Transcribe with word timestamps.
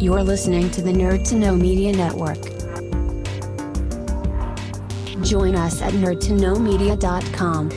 You're 0.00 0.22
listening 0.22 0.70
to 0.70 0.80
the 0.80 0.92
Nerd 0.92 1.26
to 1.28 1.34
Know 1.34 1.56
Media 1.56 1.90
Network. 1.90 2.40
Join 5.24 5.56
us 5.56 5.82
at 5.82 5.92
nerdtoknowmedia.com. 5.92 7.68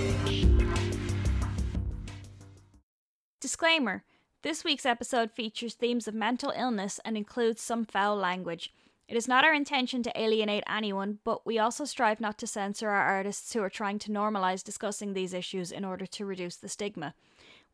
Disclaimer 3.40 4.04
This 4.44 4.64
week's 4.64 4.86
episode 4.86 5.32
features 5.32 5.74
themes 5.74 6.08
of 6.08 6.14
mental 6.14 6.54
illness 6.56 7.00
and 7.04 7.18
includes 7.18 7.64
some 7.64 7.86
foul 7.86 8.18
language. 8.18 8.72
It 9.08 9.18
is 9.18 9.28
not 9.28 9.44
our 9.44 9.56
intention 9.56 10.04
to 10.04 10.22
alienate 10.22 10.64
anyone, 10.70 11.18
but 11.24 11.44
we 11.44 11.58
also 11.58 11.86
strive 11.86 12.22
not 12.22 12.38
to 12.38 12.46
censor 12.46 12.90
our 12.90 13.02
artists 13.04 13.52
who 13.52 13.64
are 13.64 13.70
trying 13.70 13.98
to 13.98 14.12
normalize 14.12 14.64
discussing 14.64 15.14
these 15.14 15.34
issues 15.34 15.72
in 15.72 15.84
order 15.84 16.06
to 16.06 16.26
reduce 16.28 16.58
the 16.58 16.70
stigma. 16.70 17.16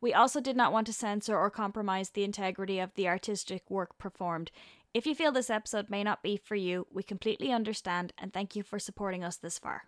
We 0.00 0.14
also 0.14 0.40
did 0.40 0.56
not 0.56 0.72
want 0.72 0.86
to 0.86 0.92
censor 0.92 1.36
or 1.36 1.50
compromise 1.50 2.10
the 2.10 2.24
integrity 2.24 2.78
of 2.78 2.94
the 2.94 3.08
artistic 3.08 3.68
work 3.68 3.98
performed. 3.98 4.50
If 4.94 5.06
you 5.06 5.14
feel 5.14 5.32
this 5.32 5.50
episode 5.50 5.90
may 5.90 6.04
not 6.04 6.22
be 6.22 6.36
for 6.36 6.54
you, 6.54 6.86
we 6.92 7.02
completely 7.02 7.52
understand 7.52 8.12
and 8.16 8.32
thank 8.32 8.56
you 8.56 8.62
for 8.62 8.78
supporting 8.78 9.24
us 9.24 9.36
this 9.36 9.58
far. 9.58 9.84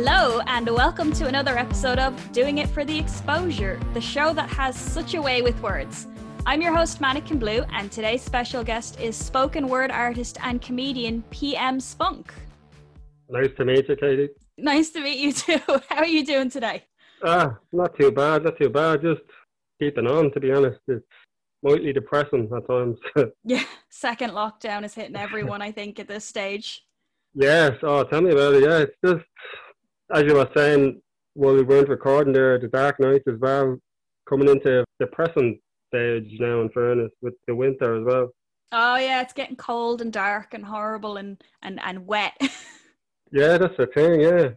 Hello, 0.00 0.40
and 0.46 0.68
welcome 0.68 1.12
to 1.14 1.26
another 1.26 1.58
episode 1.58 1.98
of 1.98 2.14
Doing 2.30 2.58
It 2.58 2.68
for 2.68 2.84
the 2.84 2.96
Exposure, 2.96 3.80
the 3.94 4.00
show 4.00 4.32
that 4.32 4.48
has 4.48 4.76
such 4.76 5.14
a 5.14 5.20
way 5.20 5.42
with 5.42 5.60
words. 5.60 6.06
I'm 6.46 6.62
your 6.62 6.72
host, 6.72 7.00
Mannequin 7.00 7.40
Blue, 7.40 7.64
and 7.72 7.90
today's 7.90 8.22
special 8.22 8.62
guest 8.62 9.00
is 9.00 9.16
spoken 9.16 9.66
word 9.66 9.90
artist 9.90 10.38
and 10.44 10.62
comedian 10.62 11.24
PM 11.30 11.80
Spunk. 11.80 12.32
Nice 13.28 13.48
to 13.56 13.64
meet 13.64 13.88
you, 13.88 13.96
Katie. 13.96 14.28
Nice 14.56 14.90
to 14.90 15.00
meet 15.00 15.18
you 15.18 15.32
too. 15.32 15.58
How 15.88 15.96
are 15.96 16.06
you 16.06 16.24
doing 16.24 16.48
today? 16.48 16.84
Ah, 17.24 17.58
not 17.72 17.98
too 17.98 18.12
bad, 18.12 18.44
not 18.44 18.56
too 18.56 18.68
bad. 18.70 19.02
Just 19.02 19.22
keeping 19.80 20.06
on, 20.06 20.30
to 20.30 20.38
be 20.38 20.52
honest. 20.52 20.78
It's 20.86 21.04
mightily 21.64 21.92
depressing 21.92 22.48
at 22.56 22.68
times. 22.68 22.98
yeah, 23.44 23.64
second 23.90 24.30
lockdown 24.30 24.84
is 24.84 24.94
hitting 24.94 25.16
everyone, 25.16 25.60
I 25.60 25.72
think, 25.72 25.98
at 25.98 26.06
this 26.06 26.24
stage. 26.24 26.84
Yes, 27.34 27.72
oh, 27.82 28.04
tell 28.04 28.20
me 28.20 28.30
about 28.30 28.54
it. 28.54 28.62
Yeah, 28.62 28.78
it's 28.78 28.96
just 29.04 29.24
as 30.12 30.24
you 30.24 30.34
were 30.34 30.50
saying 30.56 31.00
while 31.34 31.54
we 31.54 31.62
weren't 31.62 31.88
recording 31.88 32.32
there, 32.32 32.58
the 32.58 32.68
dark 32.68 32.98
nights 32.98 33.24
as 33.28 33.38
well, 33.38 33.78
coming 34.28 34.48
into 34.48 34.84
the 34.98 35.06
present 35.06 35.58
stage 35.88 36.36
now, 36.40 36.60
in 36.60 36.70
fairness, 36.70 37.10
with 37.22 37.34
the 37.46 37.54
winter 37.54 37.96
as 37.96 38.04
well. 38.04 38.30
Oh 38.72 38.96
yeah, 38.96 39.22
it's 39.22 39.32
getting 39.32 39.56
cold 39.56 40.02
and 40.02 40.12
dark 40.12 40.52
and 40.52 40.64
horrible 40.64 41.16
and 41.16 41.42
and 41.62 41.80
and 41.82 42.06
wet. 42.06 42.36
yeah, 43.32 43.56
that's 43.56 43.76
the 43.76 43.86
thing. 43.86 44.20
Yeah. 44.20 44.48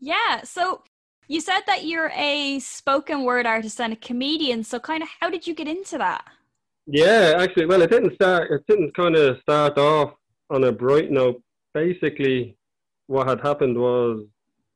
Yeah. 0.00 0.42
So 0.42 0.82
you 1.28 1.40
said 1.40 1.60
that 1.66 1.84
you're 1.84 2.10
a 2.16 2.58
spoken 2.58 3.22
word 3.22 3.46
artist 3.46 3.80
and 3.80 3.92
a 3.92 3.96
comedian. 3.96 4.64
So 4.64 4.80
kind 4.80 5.02
of, 5.02 5.08
how 5.20 5.30
did 5.30 5.46
you 5.46 5.54
get 5.54 5.68
into 5.68 5.98
that? 5.98 6.24
Yeah, 6.86 7.34
actually, 7.38 7.66
well, 7.66 7.82
it 7.82 7.90
didn't 7.90 8.14
start. 8.14 8.50
It 8.50 8.66
didn't 8.66 8.96
kind 8.96 9.14
of 9.14 9.38
start 9.40 9.78
off 9.78 10.14
on 10.50 10.64
a 10.64 10.72
bright 10.72 11.12
note. 11.12 11.40
Basically, 11.74 12.56
what 13.06 13.28
had 13.28 13.40
happened 13.40 13.78
was 13.78 14.26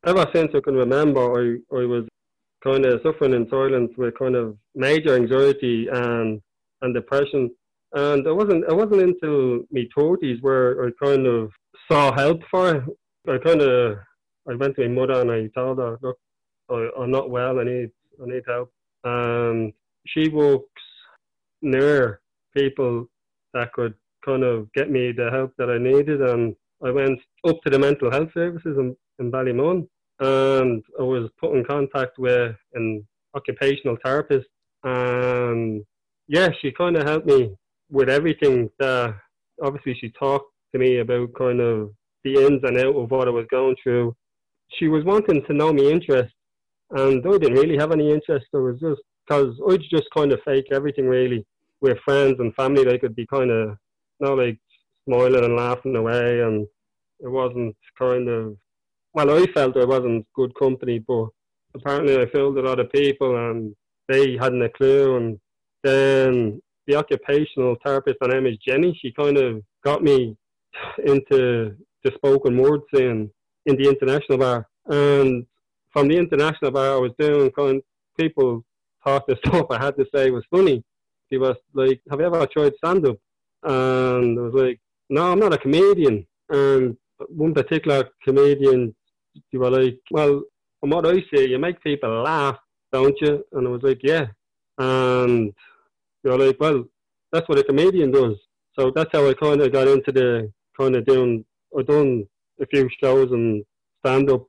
ever 0.07 0.27
since 0.35 0.53
I 0.55 0.61
can 0.61 0.75
remember, 0.75 1.21
I, 1.21 1.77
I 1.77 1.85
was 1.85 2.05
kind 2.63 2.87
of 2.87 3.01
suffering 3.03 3.35
in 3.35 3.49
silence 3.51 3.93
with 3.97 4.19
kind 4.19 4.35
of 4.35 4.57
major 4.75 5.15
anxiety 5.15 5.89
and 5.93 6.41
and 6.83 6.95
depression. 6.95 7.51
And 7.93 8.27
I 8.27 8.33
wasn't 8.33 8.65
I 8.69 8.73
wasn't 8.73 9.03
until 9.03 9.65
my 9.71 9.85
thirties 9.97 10.39
where 10.41 10.87
I 10.87 10.91
kind 11.03 11.27
of 11.27 11.51
saw 11.91 12.15
help 12.15 12.41
for 12.51 12.77
it. 12.77 12.85
I 13.29 13.39
kind 13.39 13.63
of 13.63 13.99
I 14.49 14.55
went 14.55 14.77
to 14.77 14.89
my 14.89 14.95
mother 14.95 15.21
and 15.21 15.31
I 15.31 15.49
told 15.55 15.79
her, 15.79 15.99
look, 16.03 16.19
I, 16.71 16.89
I'm 16.99 17.11
not 17.11 17.31
well. 17.31 17.59
I 17.61 17.65
need 17.65 17.91
I 18.23 18.27
need 18.27 18.43
help. 18.47 18.71
And 19.05 19.73
she 20.07 20.29
works 20.29 20.83
near 21.63 22.21
people 22.57 23.09
that 23.55 23.73
could 23.73 23.95
kind 24.25 24.45
of 24.45 24.73
get 24.73 24.91
me 24.91 25.13
the 25.13 25.31
help 25.31 25.53
that 25.59 25.71
I 25.71 25.79
needed. 25.79 26.21
And 26.21 26.55
I 26.85 26.91
went 26.91 27.19
up 27.49 27.57
to 27.63 27.71
the 27.71 27.79
mental 27.79 28.11
health 28.11 28.31
services 28.35 28.77
in, 28.79 28.97
in 29.19 29.31
Ballymun 29.31 29.89
and 30.21 30.83
I 30.99 31.03
was 31.03 31.31
put 31.39 31.55
in 31.55 31.65
contact 31.65 32.19
with 32.19 32.57
an 32.75 33.07
occupational 33.35 33.97
therapist. 34.05 34.47
And 34.85 35.85
yeah, 36.29 36.49
she 36.61 36.73
kind 36.73 36.97
of 36.97 37.07
helped 37.07 37.27
me 37.27 37.55
with 37.91 38.09
everything. 38.09 38.71
That 38.79 39.15
obviously, 39.63 39.97
she 40.01 40.11
talked 40.11 40.51
to 40.73 40.79
me 40.79 40.99
about 40.99 41.35
kind 41.39 41.61
of 41.61 41.91
the 42.25 42.35
ins 42.45 42.63
and 42.65 42.79
out 42.79 42.97
of 42.97 43.11
what 43.11 43.29
I 43.29 43.31
was 43.31 43.47
going 43.51 43.77
through. 43.83 44.15
She 44.79 44.89
was 44.89 45.05
wanting 45.05 45.45
to 45.45 45.55
know 45.55 45.73
my 45.73 45.85
interest, 45.85 46.35
and 46.91 47.25
I 47.27 47.39
didn't 47.39 47.59
really 47.59 47.77
have 47.79 47.93
any 47.93 48.11
interest. 48.11 48.47
I 48.55 48.59
was 48.59 48.81
just 48.81 49.01
because 49.27 49.55
I'd 49.71 49.83
just 49.91 50.07
kind 50.17 50.33
of 50.33 50.41
fake 50.45 50.67
everything 50.73 51.07
really 51.07 51.45
with 51.81 51.99
friends 52.05 52.37
and 52.39 52.55
family. 52.55 52.85
They 52.85 52.99
could 52.99 53.15
be 53.15 53.27
kind 53.27 53.51
of, 53.51 53.77
you 54.21 54.27
know, 54.27 54.35
like 54.35 54.59
smiling 55.05 55.45
and 55.45 55.57
laughing 55.57 55.97
away, 55.97 56.41
and 56.41 56.67
it 57.21 57.29
wasn't 57.29 57.77
kind 57.99 58.29
of 58.29 58.57
well, 59.17 59.31
I 59.31 59.47
felt 59.53 59.79
I 59.79 59.85
wasn't 59.87 60.27
good 60.35 60.55
company, 60.57 60.99
but 60.99 61.29
apparently 61.75 62.21
I 62.21 62.27
fooled 62.27 62.59
a 62.59 62.63
lot 62.63 62.79
of 62.79 62.93
people 62.93 63.35
and 63.35 63.75
they 64.09 64.37
hadn't 64.37 64.63
a 64.63 64.69
clue. 64.69 65.17
And 65.17 65.41
then 65.83 66.61
the 66.87 66.97
occupational 66.97 67.77
therapist, 67.83 68.19
her 68.21 68.29
name 68.29 68.45
is 68.45 68.59
Jenny, 68.59 68.97
she 69.01 69.13
kind 69.13 69.39
of 69.39 69.63
got 69.83 70.03
me 70.03 70.37
into 71.07 71.75
the 72.05 72.13
spoken 72.15 72.59
word 72.59 72.83
scene 72.95 73.31
in 73.65 73.77
the 73.77 73.89
international 73.89 74.37
bar. 74.37 74.69
And 74.85 75.47
from 75.95 76.09
the 76.09 76.19
international 76.19 76.73
bar 76.73 76.97
I 76.97 76.99
was 76.99 77.13
doing, 77.19 77.51
kind 77.53 77.77
of, 77.77 77.83
people 78.21 78.67
thought 79.03 79.27
the 79.27 79.39
stuff 79.47 79.69
I 79.71 79.83
had 79.83 79.97
to 79.97 80.05
say 80.15 80.31
was 80.31 80.45
funny. 80.51 80.85
She 81.33 81.39
was 81.39 81.57
like, 81.73 82.03
Have 82.11 82.21
you 82.21 82.27
ever 82.27 82.47
tried 82.47 82.75
stand 82.77 83.07
up? 83.07 83.17
And 83.63 84.39
I 84.39 84.43
was 84.43 84.55
like, 84.55 84.79
No, 85.09 85.33
I'm 85.33 85.41
not 85.41 85.55
a 85.55 85.59
comedian. 85.59 86.27
And 86.51 86.99
one 87.29 87.55
particular 87.55 88.11
comedian 88.23 88.95
you 89.51 89.61
were 89.61 89.71
like, 89.71 89.99
well, 90.11 90.43
from 90.81 90.91
what 90.91 91.07
I 91.07 91.23
say, 91.33 91.49
you 91.49 91.59
make 91.59 91.83
people 91.83 92.23
laugh, 92.23 92.57
don't 92.93 93.17
you? 93.21 93.45
And 93.53 93.67
I 93.67 93.71
was 93.71 93.83
like, 93.83 94.01
yeah. 94.03 94.27
And 94.79 95.53
you're 96.23 96.39
like, 96.39 96.59
well, 96.61 96.85
that's 97.33 97.49
what 97.49 97.59
a 97.59 97.65
comedian 97.65 98.11
does. 98.11 98.37
So 98.79 98.93
that's 98.95 99.11
how 99.13 99.29
I 99.29 99.35
kind 99.35 99.61
of 99.61 99.73
got 99.73 99.89
into 99.89 100.13
the 100.13 100.53
kind 100.79 100.97
of 100.97 101.07
doing, 101.07 101.45
I've 101.77 101.87
done 101.87 102.27
a 102.61 102.67
few 102.67 102.89
shows 103.03 103.33
and 103.33 103.65
stand 104.05 104.31
up, 104.31 104.45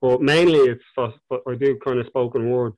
but 0.00 0.22
mainly 0.22 0.58
it's 0.58 0.82
for, 0.94 1.12
I 1.30 1.54
do 1.54 1.78
kind 1.84 1.98
of 2.00 2.06
spoken 2.06 2.50
word. 2.50 2.72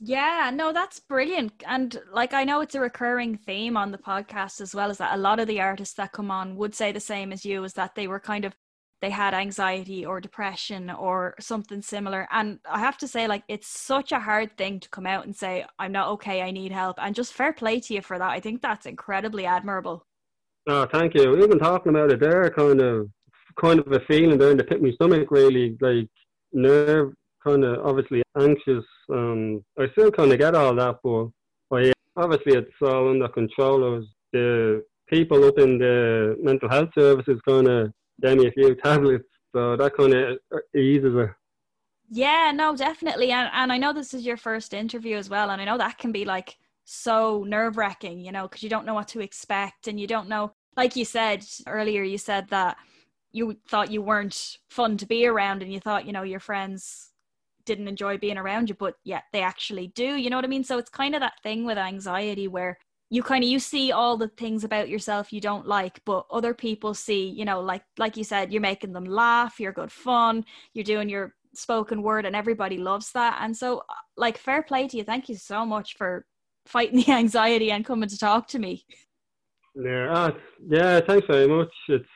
Yeah, 0.00 0.50
no, 0.54 0.72
that's 0.72 1.00
brilliant. 1.00 1.64
And 1.66 2.00
like 2.12 2.32
I 2.32 2.44
know 2.44 2.60
it's 2.60 2.76
a 2.76 2.80
recurring 2.80 3.36
theme 3.36 3.76
on 3.76 3.90
the 3.90 3.98
podcast 3.98 4.60
as 4.60 4.74
well 4.74 4.90
as 4.90 4.98
that 4.98 5.14
a 5.14 5.20
lot 5.20 5.40
of 5.40 5.48
the 5.48 5.60
artists 5.60 5.94
that 5.94 6.12
come 6.12 6.30
on 6.30 6.56
would 6.56 6.74
say 6.74 6.92
the 6.92 7.00
same 7.00 7.32
as 7.32 7.44
you 7.44 7.64
is 7.64 7.72
that 7.72 7.96
they 7.96 8.06
were 8.06 8.20
kind 8.20 8.44
of 8.44 8.54
they 9.00 9.10
had 9.10 9.34
anxiety 9.34 10.04
or 10.04 10.20
depression 10.20 10.90
or 10.90 11.34
something 11.40 11.82
similar. 11.82 12.26
And 12.32 12.58
i 12.70 12.78
have 12.78 12.98
to 12.98 13.08
say 13.08 13.26
like 13.28 13.44
it's 13.48 13.68
such 13.68 14.12
a 14.12 14.20
hard 14.20 14.56
thing 14.56 14.80
to 14.80 14.88
come 14.88 15.06
out 15.06 15.24
and 15.24 15.34
say 15.34 15.64
i'm 15.78 15.92
not 15.92 16.08
okay 16.08 16.42
i 16.42 16.50
need 16.50 16.72
help. 16.72 16.96
And 17.00 17.14
just 17.14 17.32
fair 17.32 17.52
play 17.52 17.80
to 17.80 17.94
you 17.94 18.02
for 18.02 18.18
that. 18.18 18.30
I 18.30 18.40
think 18.40 18.62
that's 18.62 18.86
incredibly 18.86 19.46
admirable. 19.46 20.04
Oh 20.68 20.86
thank 20.92 21.14
you. 21.14 21.30
We've 21.30 21.48
been 21.48 21.58
talking 21.58 21.90
about 21.90 22.12
it 22.12 22.20
there 22.20 22.50
kind 22.50 22.80
of 22.80 23.08
kind 23.60 23.80
of 23.80 23.92
a 23.92 24.00
feeling 24.00 24.38
there 24.38 24.52
in 24.52 24.56
the 24.56 24.64
pit 24.64 24.78
of 24.78 24.82
my 24.82 24.92
stomach 24.92 25.30
really 25.30 25.76
like 25.80 26.08
nerve 26.52 27.12
kind 27.44 27.64
of 27.64 27.84
obviously 27.86 28.22
anxious. 28.38 28.84
Um 29.12 29.64
i 29.78 29.88
still 29.92 30.10
kind 30.10 30.32
of 30.32 30.38
get 30.38 30.54
all 30.54 30.74
that 30.74 30.96
but, 31.02 31.28
but 31.70 31.84
yeah, 31.86 31.92
obviously 32.16 32.54
it's 32.54 32.82
all 32.82 33.10
under 33.10 33.28
control 33.28 33.84
I 33.84 33.88
was 33.96 34.06
the 34.32 34.82
people 35.08 35.44
up 35.44 35.58
in 35.58 35.78
the 35.78 36.36
mental 36.42 36.68
health 36.68 36.90
services 36.94 37.40
kind 37.48 37.66
of 37.66 37.92
me 38.20 38.48
a 38.48 38.52
few 38.52 38.74
tablets, 38.74 39.24
so 39.54 39.76
that 39.76 39.96
kind 39.96 40.14
of 40.14 40.38
eases 40.74 41.14
it. 41.14 41.30
Yeah, 42.10 42.52
no, 42.54 42.74
definitely, 42.74 43.32
and 43.32 43.50
and 43.52 43.72
I 43.72 43.78
know 43.78 43.92
this 43.92 44.14
is 44.14 44.24
your 44.24 44.36
first 44.36 44.72
interview 44.72 45.16
as 45.16 45.28
well, 45.28 45.50
and 45.50 45.60
I 45.60 45.64
know 45.64 45.78
that 45.78 45.98
can 45.98 46.12
be 46.12 46.24
like 46.24 46.56
so 46.84 47.44
nerve 47.46 47.76
wracking, 47.76 48.20
you 48.20 48.32
know, 48.32 48.48
because 48.48 48.62
you 48.62 48.70
don't 48.70 48.86
know 48.86 48.94
what 48.94 49.08
to 49.08 49.20
expect, 49.20 49.88
and 49.88 50.00
you 50.00 50.06
don't 50.06 50.28
know, 50.28 50.52
like 50.76 50.96
you 50.96 51.04
said 51.04 51.44
earlier, 51.66 52.02
you 52.02 52.16
said 52.18 52.48
that 52.48 52.78
you 53.30 53.58
thought 53.68 53.90
you 53.90 54.00
weren't 54.00 54.56
fun 54.70 54.96
to 54.96 55.06
be 55.06 55.26
around, 55.26 55.62
and 55.62 55.72
you 55.72 55.80
thought, 55.80 56.06
you 56.06 56.12
know, 56.12 56.22
your 56.22 56.40
friends 56.40 57.12
didn't 57.66 57.88
enjoy 57.88 58.16
being 58.16 58.38
around 58.38 58.70
you, 58.70 58.74
but 58.74 58.94
yeah, 59.04 59.20
they 59.34 59.42
actually 59.42 59.88
do. 59.88 60.16
You 60.16 60.30
know 60.30 60.36
what 60.36 60.46
I 60.46 60.48
mean? 60.48 60.64
So 60.64 60.78
it's 60.78 60.88
kind 60.88 61.14
of 61.14 61.20
that 61.20 61.42
thing 61.42 61.66
with 61.66 61.76
anxiety 61.76 62.48
where 62.48 62.78
you 63.10 63.22
kind 63.22 63.42
of 63.42 63.50
you 63.50 63.58
see 63.58 63.92
all 63.92 64.16
the 64.16 64.28
things 64.28 64.64
about 64.64 64.88
yourself 64.88 65.32
you 65.32 65.40
don't 65.40 65.66
like 65.66 66.00
but 66.04 66.26
other 66.30 66.54
people 66.54 66.94
see 66.94 67.28
you 67.28 67.44
know 67.44 67.60
like 67.60 67.82
like 67.98 68.16
you 68.16 68.24
said 68.24 68.52
you're 68.52 68.60
making 68.60 68.92
them 68.92 69.04
laugh 69.04 69.58
you're 69.58 69.72
good 69.72 69.92
fun 69.92 70.44
you're 70.74 70.84
doing 70.84 71.08
your 71.08 71.34
spoken 71.54 72.02
word 72.02 72.26
and 72.26 72.36
everybody 72.36 72.76
loves 72.76 73.10
that 73.12 73.38
and 73.40 73.56
so 73.56 73.78
uh, 73.78 73.94
like 74.16 74.36
fair 74.36 74.62
play 74.62 74.86
to 74.86 74.98
you 74.98 75.04
thank 75.04 75.28
you 75.28 75.34
so 75.34 75.64
much 75.64 75.96
for 75.96 76.26
fighting 76.66 77.00
the 77.00 77.12
anxiety 77.12 77.70
and 77.70 77.84
coming 77.84 78.08
to 78.08 78.18
talk 78.18 78.46
to 78.46 78.58
me 78.58 78.84
Yeah, 79.74 80.08
ah, 80.10 80.32
yeah. 80.68 81.00
Thanks 81.00 81.26
very 81.28 81.46
much. 81.46 81.72
It's 81.88 82.08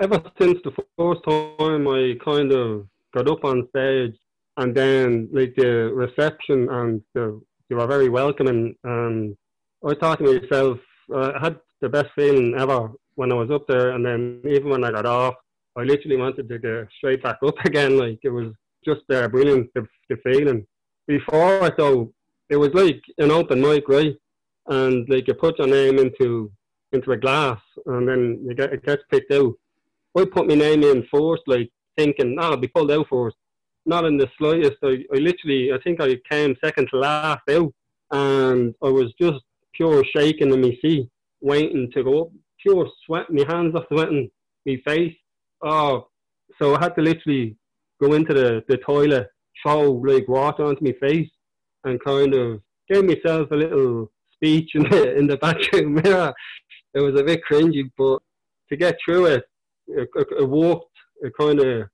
ever 0.00 0.20
since 0.40 0.58
the 0.64 0.72
first 0.98 1.20
time 1.28 1.86
I 1.86 2.14
kind 2.24 2.52
of 2.52 2.86
got 3.14 3.28
up 3.28 3.44
on 3.44 3.68
stage, 3.68 4.16
and 4.56 4.74
then 4.74 5.28
like 5.32 5.54
the 5.56 5.92
reception 5.94 6.68
and 6.70 7.02
the 7.14 7.40
you 7.70 7.76
were 7.76 7.86
very 7.86 8.08
welcoming. 8.08 8.74
And 8.84 9.36
I 9.86 9.94
thought 9.94 10.18
to 10.18 10.40
myself, 10.40 10.78
uh, 11.14 11.32
I 11.36 11.40
had 11.40 11.58
the 11.80 11.88
best 11.88 12.08
feeling 12.14 12.54
ever 12.56 12.90
when 13.16 13.30
I 13.30 13.34
was 13.34 13.50
up 13.50 13.66
there, 13.68 13.90
and 13.90 14.04
then 14.04 14.40
even 14.48 14.70
when 14.70 14.84
I 14.84 14.90
got 14.90 15.06
off, 15.06 15.34
I 15.76 15.82
literally 15.82 16.16
wanted 16.16 16.48
to 16.48 16.58
go 16.58 16.86
straight 16.96 17.22
back 17.22 17.38
up 17.44 17.54
again. 17.64 17.98
Like 17.98 18.18
it 18.22 18.30
was 18.30 18.52
just 18.84 19.02
uh, 19.12 19.28
brilliant 19.28 19.70
the, 19.74 19.86
the 20.08 20.16
feeling. 20.24 20.66
Before 21.06 21.70
though, 21.76 22.12
it 22.48 22.56
was 22.56 22.72
like 22.72 23.00
an 23.18 23.30
open 23.30 23.60
mic, 23.60 23.88
right? 23.88 24.16
And 24.68 25.06
like 25.08 25.28
you 25.28 25.34
put 25.34 25.58
your 25.58 25.68
name 25.68 25.98
into 25.98 26.50
into 26.92 27.12
a 27.12 27.16
glass, 27.16 27.60
and 27.86 28.08
then 28.08 28.40
you 28.46 28.54
get 28.54 28.72
it 28.72 28.84
gets 28.84 29.02
picked 29.10 29.32
out. 29.32 29.52
I 30.16 30.24
put 30.24 30.48
my 30.48 30.54
name 30.54 30.82
in 30.82 31.06
first, 31.12 31.42
like 31.46 31.70
thinking, 31.98 32.36
"Ah, 32.38 32.50
I'll 32.50 32.56
be 32.56 32.68
pulled 32.68 32.90
out 32.90 33.08
first. 33.10 33.36
Not 33.84 34.06
in 34.06 34.16
the 34.16 34.30
slightest. 34.38 34.78
I, 34.82 35.04
I 35.12 35.18
literally, 35.18 35.72
I 35.72 35.78
think 35.84 36.00
I 36.00 36.16
came 36.30 36.56
second 36.64 36.88
to 36.88 36.98
last 36.98 37.42
out, 37.50 37.72
and 38.12 38.74
I 38.82 38.88
was 38.88 39.12
just 39.20 39.42
pure 39.76 40.04
shaking 40.16 40.52
in 40.52 40.60
my 40.60 40.76
seat, 40.82 41.08
waiting 41.40 41.90
to 41.92 42.04
go 42.04 42.22
up, 42.22 42.28
pure 42.60 42.88
sweat. 43.04 43.26
My 43.30 43.44
hands 43.48 43.74
are 43.74 43.84
sweating, 43.92 44.30
my 44.66 44.76
face. 44.86 45.14
Oh, 45.62 46.08
so 46.60 46.74
I 46.74 46.84
had 46.84 46.94
to 46.96 47.02
literally 47.02 47.56
go 48.02 48.12
into 48.14 48.34
the, 48.34 48.62
the 48.68 48.78
toilet, 48.78 49.28
throw 49.62 49.92
like 49.92 50.28
water 50.28 50.64
onto 50.64 50.84
my 50.84 50.94
face, 51.00 51.30
and 51.84 52.02
kind 52.02 52.34
of 52.34 52.60
gave 52.90 53.04
myself 53.04 53.50
a 53.50 53.56
little 53.56 54.10
speech 54.32 54.70
in 54.74 54.82
the 54.84 55.16
in 55.16 55.26
the 55.26 55.36
bathroom 55.44 55.94
mirror. 55.94 56.32
It 56.94 57.00
was 57.00 57.18
a 57.18 57.24
bit 57.24 57.42
cringy, 57.50 57.90
but 57.98 58.20
to 58.70 58.76
get 58.76 58.96
through 59.04 59.26
it, 59.26 59.44
it, 59.88 60.08
it, 60.14 60.28
it 60.40 60.48
worked. 60.48 60.86
It 61.20 61.32
kind 61.38 61.60
of 61.60 61.88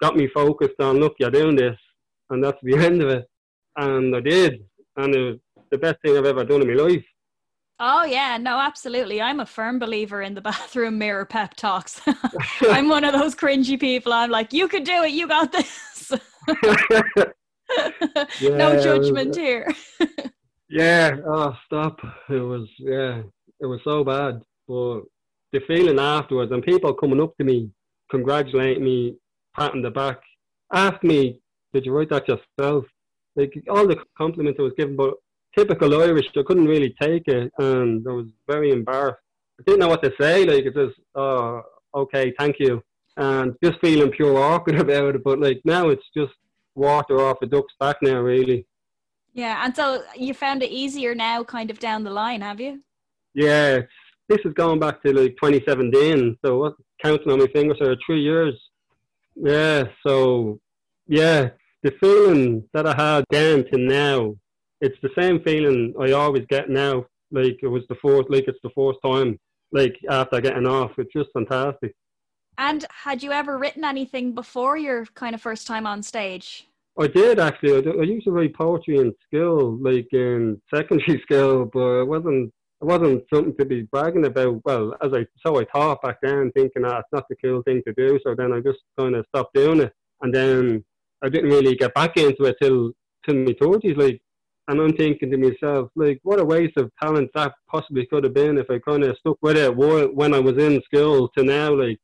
got 0.00 0.16
me 0.16 0.28
focused 0.28 0.80
on, 0.80 0.98
look, 0.98 1.14
you're 1.18 1.30
doing 1.30 1.56
this, 1.56 1.76
and 2.30 2.42
that's 2.42 2.58
the 2.62 2.76
end 2.84 3.02
of 3.02 3.10
it. 3.10 3.26
And 3.76 4.14
I 4.14 4.20
did, 4.20 4.64
and 4.96 5.14
it 5.14 5.20
was 5.20 5.36
the 5.70 5.78
best 5.78 5.96
thing 6.02 6.16
I've 6.16 6.26
ever 6.26 6.44
done 6.44 6.62
in 6.62 6.68
my 6.68 6.82
life. 6.82 7.04
Oh 7.82 8.04
yeah, 8.04 8.36
no, 8.36 8.60
absolutely. 8.60 9.22
I'm 9.22 9.40
a 9.40 9.46
firm 9.46 9.78
believer 9.78 10.20
in 10.20 10.34
the 10.34 10.40
bathroom 10.50 10.98
mirror 10.98 11.24
pep 11.24 11.54
talks. 11.54 12.02
I'm 12.60 12.88
one 12.88 13.04
of 13.04 13.14
those 13.14 13.34
cringy 13.34 13.80
people. 13.80 14.12
I'm 14.12 14.30
like, 14.30 14.52
you 14.52 14.68
can 14.68 14.84
do 14.84 15.02
it. 15.02 15.12
You 15.12 15.26
got 15.26 15.50
this. 15.50 16.12
yeah, 18.40 18.56
no 18.56 18.80
judgment 18.82 19.34
here. 19.34 19.72
yeah. 20.68 21.16
Oh, 21.26 21.56
stop. 21.64 21.98
It 22.28 22.34
was 22.34 22.68
yeah. 22.78 23.22
It 23.60 23.66
was 23.66 23.80
so 23.84 24.04
bad, 24.04 24.42
but 24.68 25.00
the 25.52 25.60
feeling 25.66 25.98
afterwards 25.98 26.52
and 26.52 26.62
people 26.62 26.92
coming 26.94 27.20
up 27.20 27.36
to 27.38 27.44
me, 27.44 27.70
congratulating 28.10 28.84
me, 28.84 29.16
patting 29.56 29.82
the 29.82 29.90
back, 29.90 30.20
asked 30.72 31.02
me, 31.02 31.40
"Did 31.72 31.86
you 31.86 31.92
write 31.92 32.10
that 32.10 32.28
yourself?" 32.28 32.84
Like 33.36 33.54
all 33.70 33.86
the 33.86 33.96
compliments 34.18 34.58
I 34.60 34.64
was 34.64 34.72
given, 34.76 34.96
but 34.96 35.14
typical 35.56 36.00
Irish, 36.00 36.26
I 36.36 36.42
couldn't 36.46 36.66
really 36.66 36.94
take 37.00 37.26
it, 37.26 37.52
and 37.58 38.06
I 38.08 38.12
was 38.12 38.26
very 38.48 38.70
embarrassed. 38.70 39.18
I 39.58 39.62
didn't 39.66 39.80
know 39.80 39.88
what 39.88 40.02
to 40.02 40.12
say. 40.20 40.44
Like 40.44 40.64
it 40.64 40.74
just, 40.74 40.98
oh, 41.14 41.62
okay, 41.94 42.32
thank 42.38 42.56
you, 42.58 42.82
and 43.16 43.54
just 43.62 43.80
feeling 43.80 44.10
pure 44.10 44.38
awkward 44.38 44.76
about 44.80 45.16
it. 45.16 45.24
But 45.24 45.40
like 45.40 45.60
now, 45.64 45.88
it's 45.88 46.08
just 46.16 46.32
water 46.74 47.20
off 47.20 47.42
a 47.42 47.46
duck's 47.46 47.74
back 47.78 47.96
now, 48.02 48.20
really. 48.20 48.66
Yeah, 49.32 49.64
and 49.64 49.74
so 49.74 50.02
you 50.16 50.34
found 50.34 50.62
it 50.62 50.70
easier 50.70 51.14
now, 51.14 51.44
kind 51.44 51.70
of 51.70 51.78
down 51.78 52.02
the 52.02 52.10
line, 52.10 52.40
have 52.40 52.60
you? 52.60 52.82
Yeah, 53.34 53.80
this 54.28 54.38
is 54.44 54.52
going 54.54 54.80
back 54.80 55.02
to 55.02 55.12
like 55.12 55.36
2017. 55.42 56.36
So 56.44 56.58
what, 56.58 56.74
counting 57.02 57.30
on 57.30 57.38
my 57.38 57.46
fingers 57.48 57.80
are 57.80 57.96
three 58.04 58.20
years. 58.20 58.54
Yeah, 59.36 59.84
so 60.04 60.58
yeah, 61.06 61.50
the 61.82 61.92
feeling 62.00 62.64
that 62.74 62.86
I 62.86 62.94
had 62.94 63.24
then 63.30 63.64
to 63.72 63.78
now 63.78 64.34
it's 64.80 64.98
the 65.02 65.10
same 65.18 65.42
feeling 65.42 65.94
I 66.00 66.12
always 66.12 66.46
get 66.48 66.70
now. 66.70 67.06
Like 67.30 67.58
it 67.62 67.68
was 67.68 67.84
the 67.88 67.94
fourth, 67.96 68.26
like 68.28 68.44
it's 68.48 68.58
the 68.62 68.70
fourth 68.70 68.96
time. 69.04 69.38
Like 69.72 69.96
after 70.08 70.40
getting 70.40 70.66
off, 70.66 70.92
it's 70.98 71.12
just 71.12 71.30
fantastic. 71.32 71.94
And 72.58 72.84
had 72.90 73.22
you 73.22 73.32
ever 73.32 73.56
written 73.56 73.84
anything 73.84 74.34
before 74.34 74.76
your 74.76 75.06
kind 75.14 75.34
of 75.34 75.40
first 75.40 75.66
time 75.66 75.86
on 75.86 76.02
stage? 76.02 76.66
I 76.98 77.06
did 77.06 77.38
actually. 77.38 77.86
I, 77.86 78.00
I 78.00 78.02
used 78.02 78.26
to 78.26 78.32
write 78.32 78.54
poetry 78.54 78.98
in 78.98 79.14
school, 79.26 79.78
like 79.80 80.08
in 80.12 80.60
secondary 80.74 81.20
school, 81.26 81.70
but 81.72 82.00
it 82.00 82.08
wasn't. 82.08 82.52
It 82.82 82.86
wasn't 82.86 83.24
something 83.32 83.54
to 83.58 83.64
be 83.66 83.82
bragging 83.82 84.24
about. 84.24 84.62
Well, 84.64 84.96
as 85.02 85.12
I 85.12 85.26
so 85.46 85.60
I 85.60 85.66
thought 85.66 86.02
back 86.02 86.16
then, 86.22 86.50
thinking 86.52 86.82
that's 86.82 87.04
ah, 87.12 87.16
not 87.16 87.24
the 87.28 87.36
cool 87.36 87.62
thing 87.62 87.82
to 87.86 87.92
do. 87.92 88.18
So 88.24 88.34
then 88.34 88.52
I 88.52 88.60
just 88.60 88.78
kind 88.98 89.14
of 89.14 89.26
stopped 89.28 89.54
doing 89.54 89.80
it, 89.80 89.92
and 90.22 90.34
then 90.34 90.84
I 91.22 91.28
didn't 91.28 91.50
really 91.50 91.76
get 91.76 91.94
back 91.94 92.16
into 92.16 92.44
it 92.44 92.56
till 92.60 92.92
till 93.24 93.34
my 93.36 93.54
thirties. 93.60 93.96
Like 93.96 94.20
and 94.70 94.80
I'm 94.80 94.96
thinking 94.96 95.32
to 95.32 95.36
myself, 95.36 95.90
like, 95.96 96.20
what 96.22 96.38
a 96.38 96.44
waste 96.44 96.76
of 96.76 96.92
talent 97.02 97.30
that 97.34 97.54
possibly 97.68 98.06
could 98.06 98.22
have 98.22 98.34
been 98.34 98.56
if 98.56 98.70
I 98.70 98.78
kind 98.78 99.02
of 99.02 99.16
stuck 99.18 99.36
with 99.42 99.56
it 99.56 99.74
when 99.76 100.32
I 100.32 100.38
was 100.38 100.58
in 100.58 100.80
school 100.82 101.28
to 101.36 101.42
now. 101.42 101.74
Like, 101.74 101.98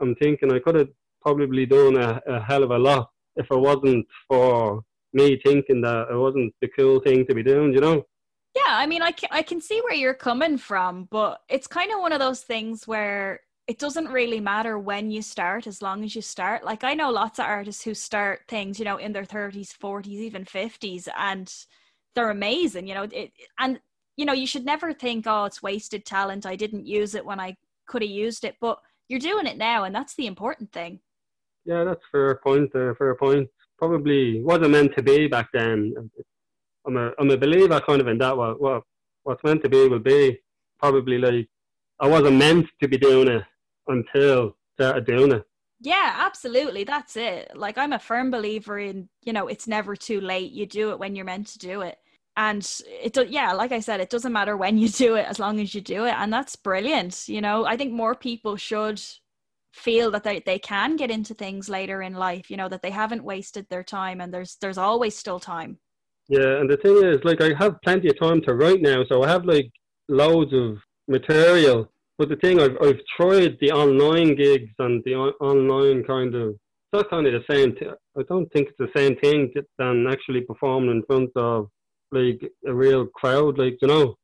I'm 0.00 0.14
thinking 0.14 0.52
I 0.52 0.60
could 0.60 0.76
have 0.76 0.88
probably 1.20 1.66
done 1.66 1.96
a, 1.96 2.20
a 2.28 2.40
hell 2.40 2.62
of 2.62 2.70
a 2.70 2.78
lot 2.78 3.10
if 3.34 3.46
it 3.50 3.58
wasn't 3.58 4.06
for 4.28 4.82
me 5.12 5.40
thinking 5.44 5.80
that 5.80 6.08
it 6.12 6.16
wasn't 6.16 6.54
the 6.62 6.68
cool 6.68 7.00
thing 7.00 7.26
to 7.26 7.34
be 7.34 7.42
doing, 7.42 7.72
you 7.72 7.80
know? 7.80 8.04
Yeah, 8.54 8.62
I 8.68 8.86
mean, 8.86 9.02
I 9.02 9.10
can, 9.10 9.28
I 9.32 9.42
can 9.42 9.60
see 9.60 9.80
where 9.80 9.94
you're 9.94 10.14
coming 10.14 10.58
from, 10.58 11.08
but 11.10 11.40
it's 11.48 11.66
kind 11.66 11.90
of 11.92 11.98
one 11.98 12.12
of 12.12 12.20
those 12.20 12.42
things 12.42 12.86
where 12.86 13.40
it 13.66 13.80
doesn't 13.80 14.08
really 14.08 14.38
matter 14.38 14.78
when 14.78 15.10
you 15.10 15.22
start 15.22 15.66
as 15.66 15.82
long 15.82 16.04
as 16.04 16.14
you 16.14 16.22
start. 16.22 16.64
Like, 16.64 16.84
I 16.84 16.94
know 16.94 17.10
lots 17.10 17.40
of 17.40 17.46
artists 17.46 17.82
who 17.82 17.94
start 17.94 18.42
things, 18.46 18.78
you 18.78 18.84
know, 18.84 18.98
in 18.98 19.12
their 19.12 19.24
30s, 19.24 19.76
40s, 19.76 20.06
even 20.06 20.44
50s, 20.44 21.08
and 21.18 21.52
they're 22.14 22.30
amazing 22.30 22.86
you 22.86 22.94
know 22.94 23.06
it, 23.10 23.32
and 23.58 23.80
you 24.16 24.24
know 24.24 24.32
you 24.32 24.46
should 24.46 24.64
never 24.64 24.92
think 24.92 25.26
oh 25.26 25.44
it's 25.44 25.62
wasted 25.62 26.04
talent 26.04 26.46
i 26.46 26.56
didn't 26.56 26.86
use 26.86 27.14
it 27.14 27.24
when 27.24 27.40
i 27.40 27.56
could 27.86 28.02
have 28.02 28.10
used 28.10 28.44
it 28.44 28.56
but 28.60 28.78
you're 29.08 29.20
doing 29.20 29.46
it 29.46 29.56
now 29.56 29.84
and 29.84 29.94
that's 29.94 30.14
the 30.16 30.26
important 30.26 30.72
thing 30.72 31.00
yeah 31.64 31.84
that's 31.84 32.02
fair 32.10 32.36
point 32.36 32.70
fair 32.72 33.14
point 33.14 33.48
probably 33.78 34.42
wasn't 34.42 34.70
meant 34.70 34.94
to 34.94 35.02
be 35.02 35.26
back 35.26 35.48
then 35.52 35.94
i'm 36.86 36.96
a 36.96 37.10
i'm 37.18 37.30
a 37.30 37.36
believer 37.36 37.80
kind 37.80 38.00
of 38.00 38.08
in 38.08 38.18
that 38.18 38.36
what 38.36 38.60
what 38.60 38.82
what's 39.24 39.44
meant 39.44 39.62
to 39.62 39.68
be 39.68 39.88
will 39.88 39.98
be 39.98 40.38
probably 40.78 41.18
like 41.18 41.48
i 42.00 42.06
wasn't 42.06 42.36
meant 42.36 42.66
to 42.80 42.88
be 42.88 42.98
doing 42.98 43.28
it 43.28 43.44
until 43.88 44.56
started 44.74 45.06
doing 45.06 45.32
it 45.32 45.44
yeah, 45.84 46.14
absolutely. 46.18 46.84
That's 46.84 47.16
it. 47.16 47.50
Like 47.56 47.76
I'm 47.76 47.92
a 47.92 47.98
firm 47.98 48.30
believer 48.30 48.78
in, 48.78 49.08
you 49.22 49.32
know, 49.32 49.48
it's 49.48 49.66
never 49.66 49.96
too 49.96 50.20
late. 50.20 50.52
You 50.52 50.64
do 50.64 50.90
it 50.90 50.98
when 50.98 51.16
you're 51.16 51.24
meant 51.24 51.48
to 51.48 51.58
do 51.58 51.80
it. 51.80 51.98
And 52.36 52.68
it 52.86 53.12
does 53.12 53.28
yeah, 53.28 53.52
like 53.52 53.72
I 53.72 53.80
said, 53.80 54.00
it 54.00 54.10
doesn't 54.10 54.32
matter 54.32 54.56
when 54.56 54.78
you 54.78 54.88
do 54.88 55.16
it 55.16 55.26
as 55.26 55.38
long 55.38 55.60
as 55.60 55.74
you 55.74 55.80
do 55.80 56.04
it. 56.04 56.14
And 56.16 56.32
that's 56.32 56.56
brilliant. 56.56 57.28
You 57.28 57.40
know, 57.40 57.66
I 57.66 57.76
think 57.76 57.92
more 57.92 58.14
people 58.14 58.56
should 58.56 59.02
feel 59.72 60.10
that 60.10 60.22
they, 60.22 60.40
they 60.40 60.58
can 60.58 60.96
get 60.96 61.10
into 61.10 61.34
things 61.34 61.68
later 61.68 62.02
in 62.02 62.14
life, 62.14 62.50
you 62.50 62.56
know, 62.56 62.68
that 62.68 62.82
they 62.82 62.90
haven't 62.90 63.24
wasted 63.24 63.66
their 63.68 63.82
time 63.82 64.20
and 64.20 64.32
there's 64.32 64.56
there's 64.60 64.78
always 64.78 65.16
still 65.16 65.40
time. 65.40 65.78
Yeah, 66.28 66.60
and 66.60 66.70
the 66.70 66.76
thing 66.76 66.96
is, 67.04 67.18
like 67.24 67.40
I 67.40 67.52
have 67.58 67.80
plenty 67.82 68.08
of 68.08 68.18
time 68.18 68.40
to 68.42 68.54
write 68.54 68.80
now, 68.80 69.04
so 69.08 69.22
I 69.22 69.28
have 69.28 69.44
like 69.44 69.70
loads 70.08 70.52
of 70.52 70.78
material 71.08 71.92
but 72.18 72.28
the 72.28 72.36
thing 72.36 72.60
I've 72.60 72.76
I've 72.80 73.00
tried 73.16 73.56
the 73.60 73.72
online 73.72 74.36
gigs 74.36 74.72
and 74.78 75.02
the 75.04 75.14
on- 75.14 75.34
online 75.40 76.04
kind 76.04 76.34
of 76.34 76.54
that's 76.92 77.08
kind 77.08 77.26
of 77.26 77.32
the 77.32 77.52
same. 77.52 77.74
I 78.16 78.22
don't 78.28 78.46
think 78.52 78.68
it's 78.68 78.78
the 78.78 78.96
same 78.96 79.16
thing 79.16 79.52
than 79.78 80.06
actually 80.06 80.42
performing 80.42 80.90
in 80.90 81.02
front 81.04 81.30
of 81.36 81.68
like 82.12 82.52
a 82.66 82.72
real 82.72 83.06
crowd, 83.06 83.58
like 83.58 83.78
you 83.82 83.88
know. 83.88 84.16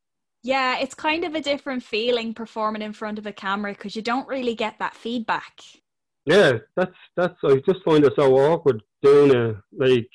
Yeah, 0.43 0.79
it's 0.79 0.95
kind 0.95 1.25
of 1.25 1.35
a 1.35 1.41
different 1.41 1.83
feeling 1.83 2.33
performing 2.33 2.81
in 2.81 2.93
front 2.93 3.19
of 3.19 3.25
a 3.25 3.33
camera 3.33 3.73
because 3.73 3.95
you 3.95 4.01
don't 4.01 4.27
really 4.27 4.55
get 4.55 4.79
that 4.79 4.95
feedback. 4.95 5.59
Yeah, 6.25 6.59
that's 6.75 6.95
that's. 7.15 7.35
I 7.43 7.57
just 7.67 7.83
find 7.83 8.03
it 8.05 8.13
so 8.15 8.37
awkward 8.37 8.81
doing 9.01 9.35
it 9.35 9.57
like 9.77 10.09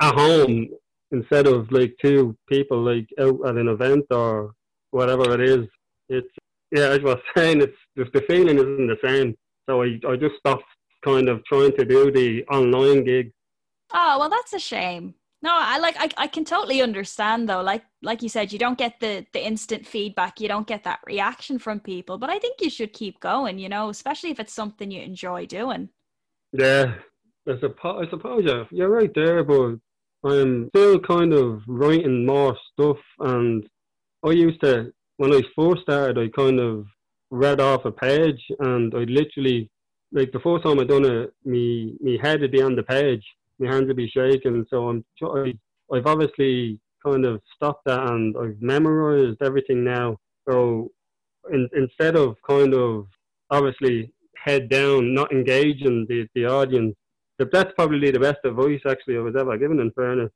at 0.00 0.14
home 0.14 0.68
instead 1.10 1.46
of 1.46 1.70
like 1.72 1.96
two 2.02 2.36
people 2.48 2.82
like 2.82 3.08
out 3.20 3.38
at 3.46 3.56
an 3.56 3.68
event 3.68 4.04
or 4.10 4.52
whatever 4.90 5.34
it 5.34 5.40
is. 5.40 5.66
It's 6.08 6.28
yeah, 6.70 6.88
as 6.88 7.00
I 7.00 7.02
was 7.02 7.20
saying, 7.36 7.62
it's 7.62 7.78
just 7.96 8.12
the 8.12 8.22
feeling 8.22 8.58
isn't 8.58 8.86
the 8.86 8.98
same. 9.02 9.36
So 9.68 9.82
I, 9.82 9.98
I 10.08 10.16
just 10.16 10.36
stopped 10.38 10.64
kind 11.04 11.28
of 11.28 11.44
trying 11.44 11.72
to 11.76 11.84
do 11.84 12.10
the 12.10 12.44
online 12.46 13.04
gig. 13.04 13.32
Oh 13.92 14.18
well, 14.18 14.30
that's 14.30 14.52
a 14.52 14.58
shame. 14.58 15.14
No, 15.44 15.50
I 15.52 15.76
like 15.78 15.96
I, 15.98 16.08
I 16.16 16.26
can 16.26 16.46
totally 16.46 16.80
understand 16.80 17.50
though. 17.50 17.60
Like 17.60 17.84
like 18.00 18.22
you 18.22 18.30
said, 18.30 18.50
you 18.50 18.58
don't 18.58 18.78
get 18.78 18.98
the 18.98 19.26
the 19.34 19.46
instant 19.46 19.86
feedback, 19.86 20.40
you 20.40 20.48
don't 20.48 20.66
get 20.66 20.84
that 20.84 21.00
reaction 21.06 21.58
from 21.58 21.80
people. 21.80 22.16
But 22.16 22.30
I 22.30 22.38
think 22.38 22.62
you 22.62 22.70
should 22.70 22.94
keep 22.94 23.20
going. 23.20 23.58
You 23.58 23.68
know, 23.68 23.90
especially 23.90 24.30
if 24.30 24.40
it's 24.40 24.54
something 24.54 24.90
you 24.90 25.02
enjoy 25.02 25.44
doing. 25.44 25.90
Yeah, 26.52 26.94
I 27.46 27.60
suppose, 27.60 28.06
I 28.06 28.10
suppose 28.10 28.44
yeah, 28.46 28.64
you're 28.70 28.88
right 28.88 29.14
there, 29.14 29.44
but 29.44 29.76
I'm 30.24 30.68
still 30.68 30.98
kind 31.00 31.34
of 31.34 31.60
writing 31.68 32.24
more 32.24 32.56
stuff, 32.72 32.96
and 33.20 33.68
I 34.24 34.30
used 34.30 34.62
to 34.62 34.94
when 35.18 35.34
I 35.34 35.42
first 35.54 35.82
started, 35.82 36.16
I 36.16 36.28
kind 36.28 36.58
of 36.58 36.86
read 37.30 37.60
off 37.60 37.84
a 37.84 37.92
page, 37.92 38.42
and 38.60 38.94
I 38.94 39.00
literally 39.00 39.70
like 40.10 40.32
the 40.32 40.40
first 40.40 40.64
time 40.64 40.80
I 40.80 40.84
done 40.84 41.04
it, 41.04 41.34
me 41.44 41.98
me 42.00 42.16
head 42.16 42.40
would 42.40 42.50
be 42.52 42.62
on 42.62 42.76
the 42.76 42.82
page, 42.82 43.26
my 43.58 43.72
hands 43.72 43.86
would 43.88 43.96
be 43.96 44.08
shaking. 44.08 44.64
So 44.70 44.88
I'm 44.88 45.04
I've 45.92 46.06
obviously 46.06 46.80
kind 47.04 47.24
of 47.24 47.40
stopped 47.54 47.84
that, 47.86 48.10
and 48.10 48.36
I've 48.36 48.60
memorized 48.60 49.42
everything 49.42 49.84
now. 49.84 50.16
So 50.48 50.90
in, 51.52 51.68
instead 51.74 52.16
of 52.16 52.36
kind 52.48 52.74
of 52.74 53.06
obviously 53.50 54.12
head 54.36 54.68
down, 54.68 55.14
not 55.14 55.32
engaging 55.32 56.06
the, 56.08 56.26
the 56.34 56.46
audience, 56.46 56.94
that's 57.38 57.72
probably 57.76 58.10
the 58.10 58.20
best 58.20 58.38
advice 58.44 58.80
actually 58.88 59.16
I 59.16 59.20
was 59.20 59.36
ever 59.36 59.58
given 59.58 59.80
in 59.80 59.90
fairness 59.92 60.30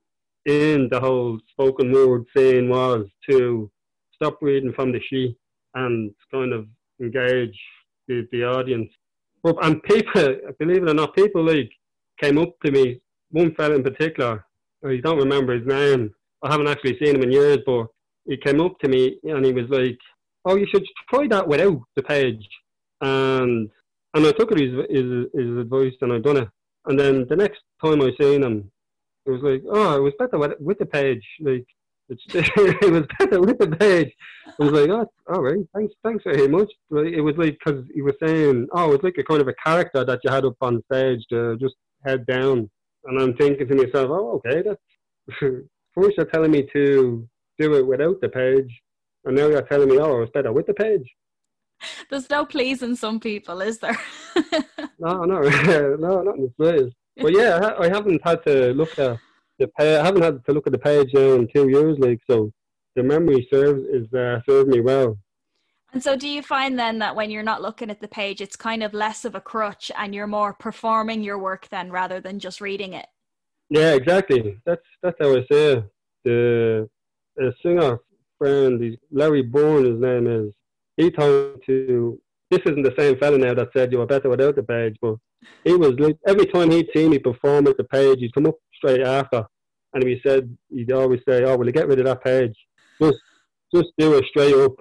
in 0.48 0.88
the 0.90 0.98
whole 0.98 1.38
spoken 1.50 1.92
word 1.92 2.24
thing 2.34 2.68
was 2.68 3.06
to 3.28 3.70
stop 4.14 4.38
reading 4.40 4.72
from 4.72 4.92
the 4.92 5.00
sheet 5.08 5.36
and 5.74 6.10
kind 6.32 6.52
of 6.52 6.66
engage 7.00 7.58
the, 8.08 8.26
the 8.32 8.44
audience. 8.44 8.90
But, 9.42 9.56
and 9.64 9.82
people, 9.82 10.36
believe 10.58 10.82
it 10.82 10.88
or 10.88 10.94
not, 10.94 11.14
people 11.14 11.44
like 11.44 11.70
came 12.20 12.38
up 12.38 12.54
to 12.64 12.72
me, 12.72 13.00
one 13.30 13.54
fellow 13.54 13.74
in 13.74 13.82
particular, 13.82 14.44
I 14.84 14.96
don't 15.02 15.18
remember 15.18 15.58
his 15.58 15.66
name, 15.66 16.14
I 16.42 16.50
haven't 16.50 16.68
actually 16.68 16.98
seen 16.98 17.16
him 17.16 17.22
in 17.22 17.32
years, 17.32 17.58
but 17.66 17.86
he 18.26 18.36
came 18.36 18.60
up 18.60 18.78
to 18.80 18.88
me 18.88 19.18
and 19.24 19.44
he 19.44 19.52
was 19.52 19.68
like, 19.68 19.98
"Oh, 20.44 20.56
you 20.56 20.66
should 20.66 20.84
try 21.10 21.26
that 21.28 21.48
without 21.48 21.80
the 21.96 22.02
page." 22.02 22.48
And 23.00 23.70
and 24.14 24.26
I 24.26 24.32
took 24.32 24.50
his 24.50 24.72
his, 24.88 25.26
his 25.34 25.58
advice 25.58 25.94
and 26.00 26.12
I 26.12 26.18
done 26.18 26.38
it. 26.38 26.48
And 26.86 26.98
then 26.98 27.26
the 27.28 27.36
next 27.36 27.60
time 27.84 28.00
I 28.02 28.10
seen 28.20 28.42
him, 28.42 28.70
it 29.26 29.30
was 29.30 29.42
like, 29.42 29.62
"Oh, 29.68 29.96
it 29.96 30.00
was 30.00 30.14
better 30.18 30.38
with, 30.38 30.52
with 30.60 30.78
the 30.78 30.86
page." 30.86 31.26
Like 31.40 31.66
it 32.08 32.92
was 32.92 33.06
better 33.18 33.40
with 33.40 33.58
the 33.58 33.68
page. 33.68 34.12
I 34.60 34.64
was 34.64 34.72
like, 34.72 34.90
"Oh, 34.90 35.06
all 35.32 35.42
right, 35.42 35.66
thanks, 35.74 35.94
thanks 36.04 36.24
very 36.24 36.48
much." 36.48 36.70
It 36.90 37.22
was 37.22 37.36
like 37.36 37.58
because 37.58 37.84
he 37.92 38.02
was 38.02 38.14
saying, 38.22 38.68
"Oh, 38.72 38.92
it's 38.92 39.04
like 39.04 39.18
a 39.18 39.24
kind 39.24 39.40
of 39.40 39.48
a 39.48 39.54
character 39.64 40.04
that 40.04 40.20
you 40.22 40.30
had 40.30 40.44
up 40.44 40.56
on 40.60 40.82
stage 40.90 41.24
to 41.30 41.56
just 41.56 41.74
head 42.04 42.26
down." 42.26 42.70
And 43.04 43.20
I'm 43.20 43.34
thinking 43.36 43.68
to 43.68 43.74
myself, 43.74 44.10
"Oh, 44.10 44.42
okay, 44.46 44.62
that's." 44.62 45.40
First, 45.94 46.16
you're 46.16 46.26
telling 46.26 46.52
me 46.52 46.68
to 46.72 47.28
do 47.58 47.74
it 47.74 47.86
without 47.86 48.20
the 48.20 48.28
page, 48.28 48.70
and 49.24 49.36
now 49.36 49.48
you're 49.48 49.62
telling 49.62 49.88
me, 49.88 49.98
oh, 49.98 50.22
it's 50.22 50.32
better 50.32 50.52
with 50.52 50.66
the 50.66 50.74
page. 50.74 51.06
There's 52.10 52.30
no 52.30 52.44
pleasing 52.44 52.96
some 52.96 53.20
people, 53.20 53.60
is 53.60 53.78
there? 53.78 53.98
no, 54.98 55.24
no, 55.24 55.40
no, 55.96 56.22
not 56.22 56.36
in 56.36 56.42
the 56.42 56.52
slightest. 56.56 56.96
But 57.16 57.32
yeah, 57.32 57.74
I 57.78 57.88
haven't 57.88 58.20
had 58.24 58.44
to 58.46 58.72
look 58.72 58.98
at 58.98 59.18
the 59.58 59.68
page. 59.68 59.98
I 59.98 60.04
haven't 60.04 60.22
had 60.22 60.44
to 60.46 60.52
look 60.52 60.66
at 60.66 60.72
the 60.72 60.78
page 60.78 61.10
now 61.12 61.32
in 61.32 61.48
two 61.54 61.68
years, 61.68 61.98
like 61.98 62.20
so. 62.28 62.52
The 62.96 63.02
memory 63.02 63.46
serves 63.52 63.82
is 63.82 64.12
uh, 64.12 64.40
served 64.48 64.68
me 64.68 64.80
well. 64.80 65.18
And 65.92 66.02
so, 66.02 66.16
do 66.16 66.28
you 66.28 66.42
find 66.42 66.78
then 66.78 66.98
that 66.98 67.16
when 67.16 67.30
you're 67.30 67.42
not 67.42 67.62
looking 67.62 67.90
at 67.90 68.00
the 68.00 68.08
page, 68.08 68.40
it's 68.40 68.56
kind 68.56 68.82
of 68.82 68.92
less 68.92 69.24
of 69.24 69.34
a 69.34 69.40
crutch, 69.40 69.90
and 69.96 70.14
you're 70.14 70.26
more 70.26 70.52
performing 70.52 71.22
your 71.22 71.38
work 71.38 71.68
then, 71.70 71.90
rather 71.90 72.20
than 72.20 72.38
just 72.38 72.60
reading 72.60 72.92
it? 72.92 73.06
Yeah, 73.70 73.94
exactly. 73.94 74.58
That's 74.66 74.82
that's 75.02 75.16
how 75.20 75.32
I 75.32 75.44
say 75.50 75.84
the 76.24 76.88
a 77.40 77.52
singer 77.62 77.98
friend, 78.38 78.98
Larry 79.10 79.42
Bourne, 79.42 79.84
his 79.84 80.00
name 80.00 80.26
is. 80.26 80.52
He 80.96 81.10
told 81.10 81.62
to 81.66 82.20
this 82.50 82.60
isn't 82.66 82.82
the 82.82 82.94
same 82.98 83.16
fella 83.18 83.38
now 83.38 83.54
that 83.54 83.68
said 83.74 83.92
you 83.92 83.98
were 83.98 84.06
better 84.06 84.28
without 84.28 84.56
the 84.56 84.62
page, 84.62 84.96
but 85.00 85.16
he 85.64 85.74
was 85.74 85.98
like 85.98 86.16
every 86.26 86.46
time 86.46 86.70
he'd 86.70 86.88
see 86.94 87.08
me 87.08 87.18
perform 87.18 87.64
with 87.64 87.76
the 87.76 87.84
page, 87.84 88.18
he'd 88.20 88.34
come 88.34 88.46
up 88.46 88.56
straight 88.74 89.02
after, 89.02 89.44
and 89.94 90.02
he 90.02 90.20
said 90.26 90.54
he'd 90.70 90.92
always 90.92 91.20
say, 91.28 91.44
"Oh, 91.44 91.62
you 91.62 91.72
get 91.72 91.88
rid 91.88 92.00
of 92.00 92.06
that 92.06 92.24
page? 92.24 92.56
Just 93.00 93.18
just 93.74 93.88
do 93.98 94.14
it 94.18 94.24
straight 94.30 94.54
up." 94.54 94.72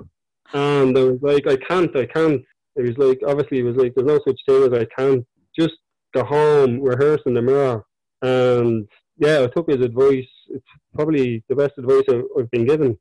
And 0.53 0.97
I 0.97 1.03
was 1.03 1.19
like, 1.21 1.47
"I 1.47 1.57
can't, 1.57 1.95
I 1.95 2.05
can't." 2.05 2.41
It 2.75 2.81
was 2.83 2.97
like 2.97 3.19
obviously 3.25 3.59
it 3.59 3.63
was 3.63 3.75
like 3.75 3.93
there's 3.95 4.07
no 4.07 4.19
such 4.25 4.39
thing 4.47 4.63
as 4.63 4.73
I 4.73 4.85
can't. 4.97 5.25
Just 5.57 5.75
go 6.13 6.23
home, 6.23 6.79
rehearse 6.81 7.21
in 7.25 7.33
the 7.33 7.41
mirror, 7.41 7.83
and 8.21 8.87
yeah, 9.17 9.43
I 9.43 9.47
took 9.47 9.69
his 9.69 9.81
advice. 9.81 10.27
It's 10.49 10.65
probably 10.93 11.43
the 11.49 11.55
best 11.55 11.77
advice 11.77 12.03
I've 12.09 12.51
been 12.51 12.65
given. 12.65 12.97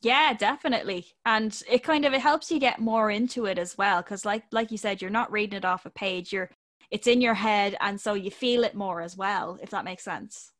Yeah, 0.00 0.32
definitely. 0.32 1.06
And 1.24 1.60
it 1.68 1.82
kind 1.82 2.04
of 2.04 2.12
it 2.12 2.20
helps 2.20 2.50
you 2.50 2.60
get 2.60 2.78
more 2.78 3.10
into 3.10 3.46
it 3.46 3.58
as 3.58 3.76
well 3.76 4.02
cuz 4.02 4.24
like 4.24 4.44
like 4.52 4.70
you 4.70 4.78
said 4.78 5.02
you're 5.02 5.10
not 5.10 5.32
reading 5.32 5.56
it 5.56 5.64
off 5.64 5.86
a 5.86 5.90
page, 5.90 6.32
you're 6.32 6.50
it's 6.90 7.06
in 7.06 7.20
your 7.20 7.34
head 7.34 7.76
and 7.80 8.00
so 8.00 8.14
you 8.14 8.30
feel 8.30 8.64
it 8.64 8.74
more 8.74 9.00
as 9.00 9.16
well, 9.16 9.58
if 9.60 9.70
that 9.70 9.84
makes 9.84 10.04
sense. 10.04 10.52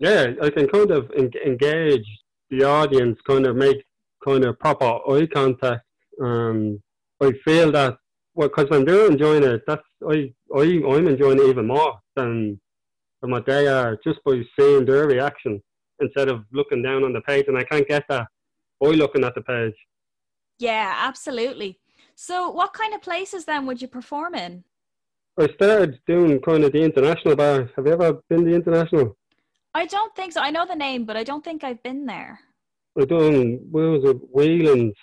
Yeah, 0.00 0.32
I 0.42 0.50
can 0.50 0.68
kind 0.68 0.90
of 0.90 1.10
engage 1.12 2.06
the 2.50 2.64
audience, 2.64 3.18
kind 3.26 3.46
of 3.46 3.56
make 3.56 3.84
kind 4.24 4.44
of 4.44 4.58
proper 4.58 4.98
eye 5.10 5.26
contact. 5.26 5.84
Um, 6.20 6.80
I 7.22 7.32
feel 7.44 7.72
that 7.72 7.96
well, 8.34 8.48
because 8.48 8.68
when 8.70 8.84
they're 8.84 9.10
enjoying 9.10 9.44
it, 9.44 9.62
that's 9.66 9.82
I, 10.08 10.32
I 10.54 10.82
I'm 10.88 11.08
enjoying 11.08 11.38
it 11.38 11.48
even 11.48 11.66
more 11.66 11.98
than 12.16 12.60
than 13.22 13.30
what 13.30 13.46
they 13.46 13.66
are 13.68 13.98
just 14.04 14.22
by 14.24 14.42
seeing 14.58 14.84
their 14.84 15.06
reaction 15.06 15.62
instead 16.00 16.28
of 16.28 16.44
looking 16.52 16.82
down 16.82 17.04
on 17.04 17.12
the 17.12 17.20
page. 17.22 17.46
And 17.48 17.56
I 17.56 17.64
can't 17.64 17.88
get 17.88 18.04
that 18.08 18.26
by 18.80 18.88
looking 18.88 19.24
at 19.24 19.34
the 19.34 19.42
page. 19.42 19.74
Yeah, 20.58 20.94
absolutely. 20.96 21.78
So, 22.16 22.50
what 22.50 22.72
kind 22.72 22.94
of 22.94 23.02
places 23.02 23.44
then 23.44 23.66
would 23.66 23.80
you 23.82 23.88
perform 23.88 24.34
in? 24.34 24.64
I 25.38 25.48
started 25.54 25.98
doing 26.06 26.40
kind 26.40 26.62
of 26.62 26.72
the 26.72 26.82
international 26.82 27.34
bar. 27.34 27.70
Have 27.74 27.86
you 27.86 27.92
ever 27.92 28.20
been 28.28 28.44
the 28.44 28.54
international? 28.54 29.16
I 29.74 29.86
don't 29.86 30.14
think 30.14 30.32
so. 30.32 30.40
I 30.40 30.50
know 30.50 30.64
the 30.64 30.76
name, 30.76 31.04
but 31.04 31.16
I 31.16 31.24
don't 31.24 31.42
think 31.42 31.64
I've 31.64 31.82
been 31.82 32.06
there. 32.06 32.38
I've 32.98 33.08
done, 33.08 33.58
where 33.70 33.90
was 33.90 34.04
it, 34.04 34.16
Whelan's. 34.30 34.94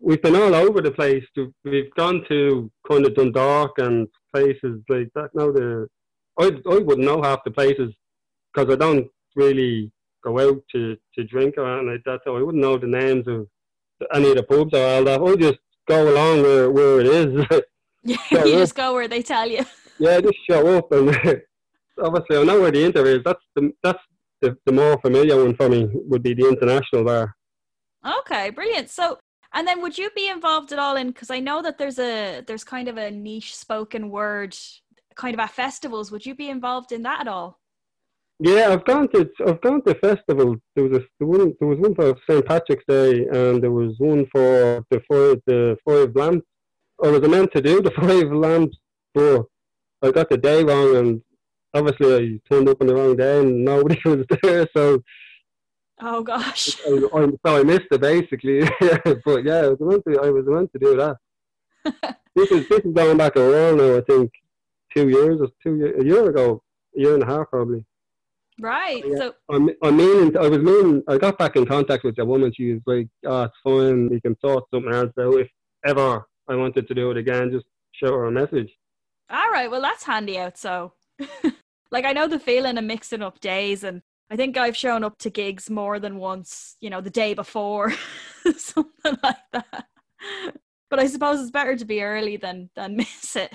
We've 0.00 0.22
been 0.22 0.36
all 0.36 0.54
over 0.54 0.80
the 0.80 0.90
place. 0.90 1.24
We've 1.64 1.94
gone 1.94 2.24
to 2.28 2.70
kind 2.88 3.04
of 3.04 3.14
Dundalk 3.14 3.78
and 3.78 4.08
places 4.34 4.80
like 4.88 5.10
that. 5.14 5.30
Now 5.34 5.52
the 5.52 5.88
I 6.38 6.46
I 6.46 6.78
wouldn't 6.78 7.06
know 7.06 7.22
half 7.22 7.44
the 7.44 7.50
places 7.50 7.92
because 8.52 8.72
I 8.72 8.76
don't 8.76 9.08
really 9.36 9.92
go 10.24 10.38
out 10.38 10.62
to, 10.72 10.96
to 11.14 11.24
drink 11.24 11.54
or 11.58 11.70
anything 11.70 11.92
like 11.92 12.04
that. 12.04 12.20
So 12.24 12.36
I 12.36 12.42
wouldn't 12.42 12.62
know 12.62 12.78
the 12.78 12.86
names 12.86 13.26
of 13.28 13.46
any 14.14 14.30
of 14.30 14.36
the 14.36 14.42
pubs 14.42 14.72
or 14.74 14.82
all 14.82 15.04
that. 15.04 15.20
I 15.20 15.36
just 15.36 15.58
go 15.86 16.12
along 16.12 16.42
where, 16.42 16.70
where 16.70 17.00
it 17.00 17.06
is. 17.06 17.46
Yeah, 18.02 18.16
you 18.44 18.52
just 18.52 18.74
go 18.74 18.94
where 18.94 19.08
they 19.08 19.22
tell 19.22 19.46
you. 19.46 19.64
yeah, 19.98 20.20
just 20.20 20.38
show 20.48 20.66
up 20.78 20.90
and 20.92 21.08
obviously 22.02 22.36
I 22.38 22.44
know 22.44 22.60
where 22.60 22.70
the 22.70 22.84
Inter 22.84 23.06
is. 23.06 23.20
That's 23.24 23.42
the 23.54 23.72
that's 23.82 24.02
the, 24.40 24.56
the 24.66 24.72
more 24.72 24.98
familiar 25.00 25.36
one 25.36 25.54
for 25.54 25.68
me 25.68 25.88
would 25.92 26.22
be 26.22 26.34
the 26.34 26.48
international 26.48 27.04
bar. 27.04 27.34
Okay, 28.20 28.50
brilliant. 28.50 28.90
So 28.90 29.18
and 29.52 29.66
then 29.66 29.82
would 29.82 29.98
you 29.98 30.10
be 30.14 30.28
involved 30.28 30.72
at 30.72 30.78
all 30.78 30.96
in 30.96 31.08
because 31.08 31.30
I 31.30 31.40
know 31.40 31.60
that 31.62 31.78
there's 31.78 31.98
a 31.98 32.42
there's 32.46 32.64
kind 32.64 32.88
of 32.88 32.96
a 32.96 33.10
niche 33.10 33.56
spoken 33.56 34.10
word 34.10 34.56
kind 35.16 35.34
of 35.34 35.40
at 35.40 35.50
festivals. 35.50 36.10
Would 36.10 36.24
you 36.24 36.34
be 36.34 36.48
involved 36.48 36.92
in 36.92 37.02
that 37.02 37.20
at 37.20 37.28
all? 37.28 37.58
Yeah, 38.38 38.68
I've 38.70 38.84
gone 38.84 39.08
to 39.08 39.28
I've 39.46 39.60
gone 39.60 39.82
to 39.84 39.94
festival. 39.96 40.56
There 40.74 40.84
was 40.84 40.98
a 40.98 41.04
there, 41.18 41.28
one, 41.28 41.54
there 41.58 41.68
was 41.68 41.78
one 41.78 41.94
for 41.94 42.16
St 42.28 42.46
Patrick's 42.46 42.84
Day, 42.88 43.26
and 43.26 43.62
there 43.62 43.72
was 43.72 43.94
one 43.98 44.26
for 44.32 44.84
the 44.90 45.00
five 45.10 45.40
the 45.46 45.76
five 45.86 46.14
lamps. 46.16 46.46
I 47.04 47.08
was 47.08 47.20
meant 47.28 47.52
to 47.52 47.60
do 47.60 47.82
the 47.82 47.90
five 48.00 48.32
lamps, 48.32 48.76
but 49.14 49.44
I 50.02 50.10
got 50.10 50.30
the 50.30 50.38
day 50.38 50.62
wrong, 50.64 50.96
and 50.96 51.22
obviously 51.74 52.14
I 52.14 52.52
turned 52.52 52.68
up 52.68 52.80
on 52.80 52.86
the 52.86 52.94
wrong 52.94 53.16
day, 53.16 53.40
and 53.40 53.64
nobody 53.64 54.00
was 54.04 54.26
there. 54.42 54.68
So, 54.76 55.02
oh 56.00 56.22
gosh, 56.22 56.80
I, 56.86 56.90
I, 56.90 57.26
so 57.46 57.60
I 57.60 57.62
missed 57.62 57.88
it 57.90 58.00
basically. 58.00 58.60
but 59.24 59.44
yeah, 59.44 59.62
I 59.62 59.68
was 59.68 59.78
meant 59.80 60.04
to 60.08 60.20
I 60.20 60.30
was 60.30 60.44
meant 60.46 60.70
to 60.72 60.78
do 60.78 60.96
that. 60.96 61.16
this 62.34 62.50
is 62.50 62.68
this 62.68 62.80
is 62.80 62.94
going 62.94 63.16
back 63.16 63.36
a 63.36 63.40
while 63.40 63.76
now. 63.76 63.96
I 63.96 64.02
think 64.02 64.30
two 64.94 65.08
years 65.08 65.40
or 65.40 65.48
two 65.62 65.76
year, 65.76 65.98
a 65.98 66.04
year 66.04 66.28
ago, 66.28 66.62
a 66.96 67.00
year 67.00 67.14
and 67.14 67.22
a 67.22 67.26
half 67.26 67.48
probably. 67.50 67.84
Right. 68.60 69.02
Yeah. 69.06 69.16
So 69.16 69.34
I'm, 69.50 69.70
I'm 69.82 69.96
meaning. 69.96 70.36
I 70.36 70.48
was 70.48 70.58
meaning. 70.58 71.02
I 71.08 71.16
got 71.16 71.38
back 71.38 71.56
in 71.56 71.64
contact 71.64 72.04
with 72.04 72.16
the 72.16 72.24
woman. 72.24 72.52
She 72.54 72.74
was 72.74 72.82
like, 72.86 73.08
"Oh, 73.24 73.44
it's 73.44 73.54
fine. 73.64 74.10
We 74.10 74.20
can 74.20 74.36
sort 74.40 74.64
something 74.72 74.92
else 74.92 75.12
out. 75.18 75.34
If 75.34 75.48
ever 75.86 76.26
I 76.48 76.54
wanted 76.54 76.86
to 76.88 76.94
do 76.94 77.10
it 77.10 77.16
again, 77.16 77.50
just 77.50 77.64
show 77.92 78.12
her 78.12 78.26
a 78.26 78.30
message." 78.30 78.70
All 79.30 79.50
right. 79.50 79.70
Well, 79.70 79.80
that's 79.80 80.04
handy 80.04 80.38
out. 80.38 80.58
So, 80.58 80.92
like, 81.90 82.04
I 82.04 82.12
know 82.12 82.28
the 82.28 82.38
feeling 82.38 82.78
of 82.78 82.84
mixing 82.84 83.22
up 83.22 83.40
days, 83.40 83.84
and 83.84 84.02
I 84.30 84.36
think 84.36 84.56
I've 84.56 84.76
shown 84.76 85.04
up 85.04 85.18
to 85.18 85.30
gigs 85.30 85.68
more 85.68 85.98
than 85.98 86.18
once. 86.18 86.76
You 86.80 86.90
know, 86.90 87.00
the 87.00 87.10
day 87.10 87.34
before, 87.34 87.92
something 88.56 89.18
like 89.22 89.36
that. 89.52 89.86
But 90.88 90.98
I 90.98 91.06
suppose 91.06 91.40
it's 91.40 91.50
better 91.50 91.76
to 91.76 91.84
be 91.84 92.02
early 92.02 92.36
than 92.36 92.70
than 92.74 92.96
miss 92.96 93.36
it. 93.36 93.52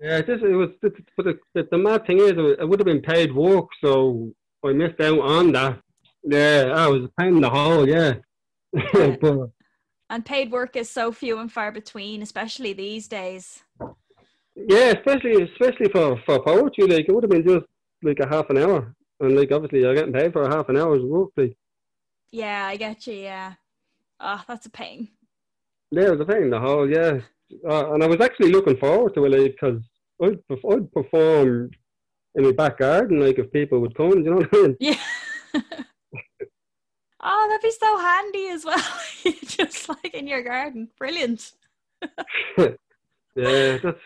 Yeah, 0.00 0.20
just 0.20 0.42
it 0.42 0.54
was. 0.54 0.70
But 0.82 0.94
the, 1.18 1.38
the, 1.54 1.68
the 1.70 1.78
mad 1.78 2.06
thing 2.06 2.18
is, 2.18 2.32
it 2.32 2.68
would 2.68 2.80
have 2.80 2.86
been 2.86 3.02
paid 3.02 3.34
work, 3.34 3.68
so 3.82 4.32
I 4.64 4.72
missed 4.72 5.00
out 5.00 5.20
on 5.20 5.52
that. 5.52 5.80
Yeah, 6.22 6.72
I 6.74 6.86
was 6.88 7.08
paying 7.18 7.40
the 7.40 7.50
hole. 7.50 7.88
Yeah, 8.92 9.16
but, 9.22 9.50
and 10.10 10.24
paid 10.24 10.50
work 10.50 10.76
is 10.76 10.90
so 10.90 11.10
few 11.10 11.38
and 11.38 11.50
far 11.50 11.72
between, 11.72 12.20
especially 12.20 12.74
these 12.74 13.08
days. 13.08 13.62
Yeah, 14.56 14.92
especially 14.92 15.42
especially 15.42 15.90
for 15.90 16.20
for 16.24 16.42
poetry, 16.42 16.86
like 16.86 17.06
it 17.08 17.12
would 17.12 17.24
have 17.24 17.30
been 17.30 17.46
just 17.46 17.66
like 18.02 18.18
a 18.20 18.28
half 18.28 18.48
an 18.50 18.58
hour, 18.58 18.94
and 19.20 19.36
like 19.36 19.52
obviously 19.52 19.80
you're 19.80 19.94
getting 19.94 20.12
paid 20.12 20.32
for 20.32 20.42
a 20.42 20.54
half 20.54 20.68
an 20.68 20.76
hour's 20.76 21.02
work. 21.02 21.30
Like. 21.36 21.56
Yeah, 22.32 22.66
I 22.66 22.76
get 22.76 23.06
you. 23.06 23.14
Yeah. 23.14 23.54
Oh, 24.18 24.42
that's 24.48 24.66
a 24.66 24.70
pain. 24.70 25.08
Yeah, 25.90 26.06
it 26.06 26.18
was 26.18 26.20
a 26.20 26.24
pain 26.24 26.50
the 26.50 26.58
whole. 26.58 26.88
yeah. 26.90 27.20
Uh, 27.68 27.92
and 27.92 28.02
I 28.02 28.06
was 28.06 28.20
actually 28.20 28.50
looking 28.50 28.76
forward 28.76 29.14
to 29.14 29.24
it 29.24 29.30
like, 29.30 29.52
because 29.52 29.80
I'd, 30.20 30.38
I'd 30.50 30.92
perform 30.92 31.70
in 32.34 32.44
my 32.44 32.52
back 32.52 32.78
garden, 32.78 33.20
like 33.20 33.38
if 33.38 33.52
people 33.52 33.80
would 33.80 33.96
come, 33.96 34.10
you 34.10 34.30
know 34.30 34.36
what 34.36 34.48
I 34.52 34.56
mean? 34.56 34.76
Yeah. 34.80 34.98
oh, 37.22 37.46
that'd 37.48 37.62
be 37.62 37.70
so 37.70 37.98
handy 37.98 38.48
as 38.48 38.64
well. 38.64 39.00
Just 39.46 39.88
like 39.88 40.12
in 40.14 40.26
your 40.26 40.42
garden. 40.42 40.88
Brilliant. 40.98 41.52
yeah, 42.58 43.78
that's 43.82 44.00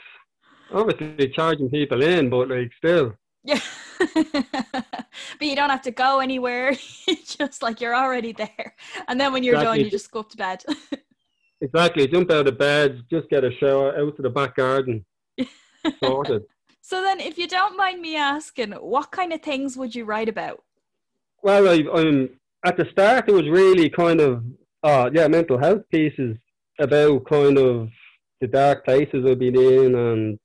obviously 0.73 1.29
charging 1.29 1.71
people 1.71 2.03
in, 2.03 2.31
but 2.31 2.49
like 2.49 2.71
still. 2.77 3.15
Yeah. 3.45 3.61
but 4.15 5.41
you 5.41 5.57
don't 5.57 5.71
have 5.71 5.83
to 5.83 5.91
go 5.91 6.21
anywhere. 6.21 6.73
just 7.25 7.63
like 7.63 7.81
you're 7.81 7.95
already 7.95 8.33
there. 8.33 8.75
And 9.09 9.21
then 9.21 9.33
when 9.33 9.43
you're 9.43 9.55
exactly. 9.55 9.79
done, 9.79 9.85
you 9.85 9.91
just 9.91 10.11
go 10.11 10.21
up 10.21 10.31
to 10.31 10.37
bed. 10.37 10.63
exactly. 11.61 12.07
Jump 12.07 12.31
out 12.31 12.49
of 12.49 12.59
bed, 12.59 13.03
just 13.11 13.29
get 13.31 13.45
a 13.45 13.53
shower 13.53 13.99
out 13.99 14.17
to 14.17 14.23
the 14.23 14.31
back 14.31 14.57
garden. 14.57 15.05
Sorted. 16.03 16.43
So 16.83 17.03
then, 17.03 17.21
if 17.21 17.39
you 17.39 17.47
don't 17.47 17.77
mind 17.77 18.01
me 18.01 18.17
asking, 18.17 18.73
what 18.73 19.13
kind 19.13 19.33
of 19.33 19.43
things 19.43 19.77
would 19.77 19.95
you 19.95 20.05
write 20.05 20.29
about? 20.29 20.63
Well, 21.43 21.69
I, 21.69 21.99
am 21.99 22.31
at 22.65 22.77
the 22.77 22.87
start. 22.91 23.29
It 23.29 23.33
was 23.33 23.49
really 23.49 23.89
kind 23.89 24.21
of, 24.21 24.45
uh, 24.83 25.09
yeah, 25.13 25.29
mental 25.29 25.57
health 25.57 25.83
pieces 25.91 26.37
about 26.79 27.27
kind 27.27 27.59
of 27.59 27.89
the 28.41 28.49
dark 28.49 28.85
places 28.85 29.25
I've 29.27 29.39
been 29.39 29.57
in, 29.57 29.95
and 29.95 30.39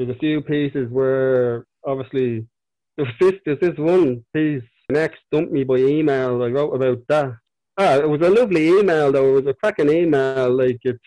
there's 0.00 0.16
a 0.16 0.18
few 0.18 0.40
pieces 0.40 0.88
where 0.90 1.66
obviously 1.86 2.46
there's 2.96 3.12
this, 3.20 3.34
there's 3.44 3.60
this 3.60 3.76
one 3.76 4.24
piece 4.34 4.62
next 4.90 5.18
dumped 5.30 5.52
me 5.52 5.62
by 5.62 5.76
email. 5.76 6.42
I 6.42 6.46
wrote 6.46 6.72
about 6.72 7.02
that. 7.08 7.36
Ah, 7.76 7.96
it 7.96 8.08
was 8.08 8.22
a 8.22 8.30
lovely 8.30 8.68
email 8.68 9.12
though. 9.12 9.28
It 9.36 9.44
was 9.44 9.46
a 9.46 9.54
cracking 9.54 9.90
email. 9.90 10.56
Like 10.56 10.78
it's, 10.84 10.98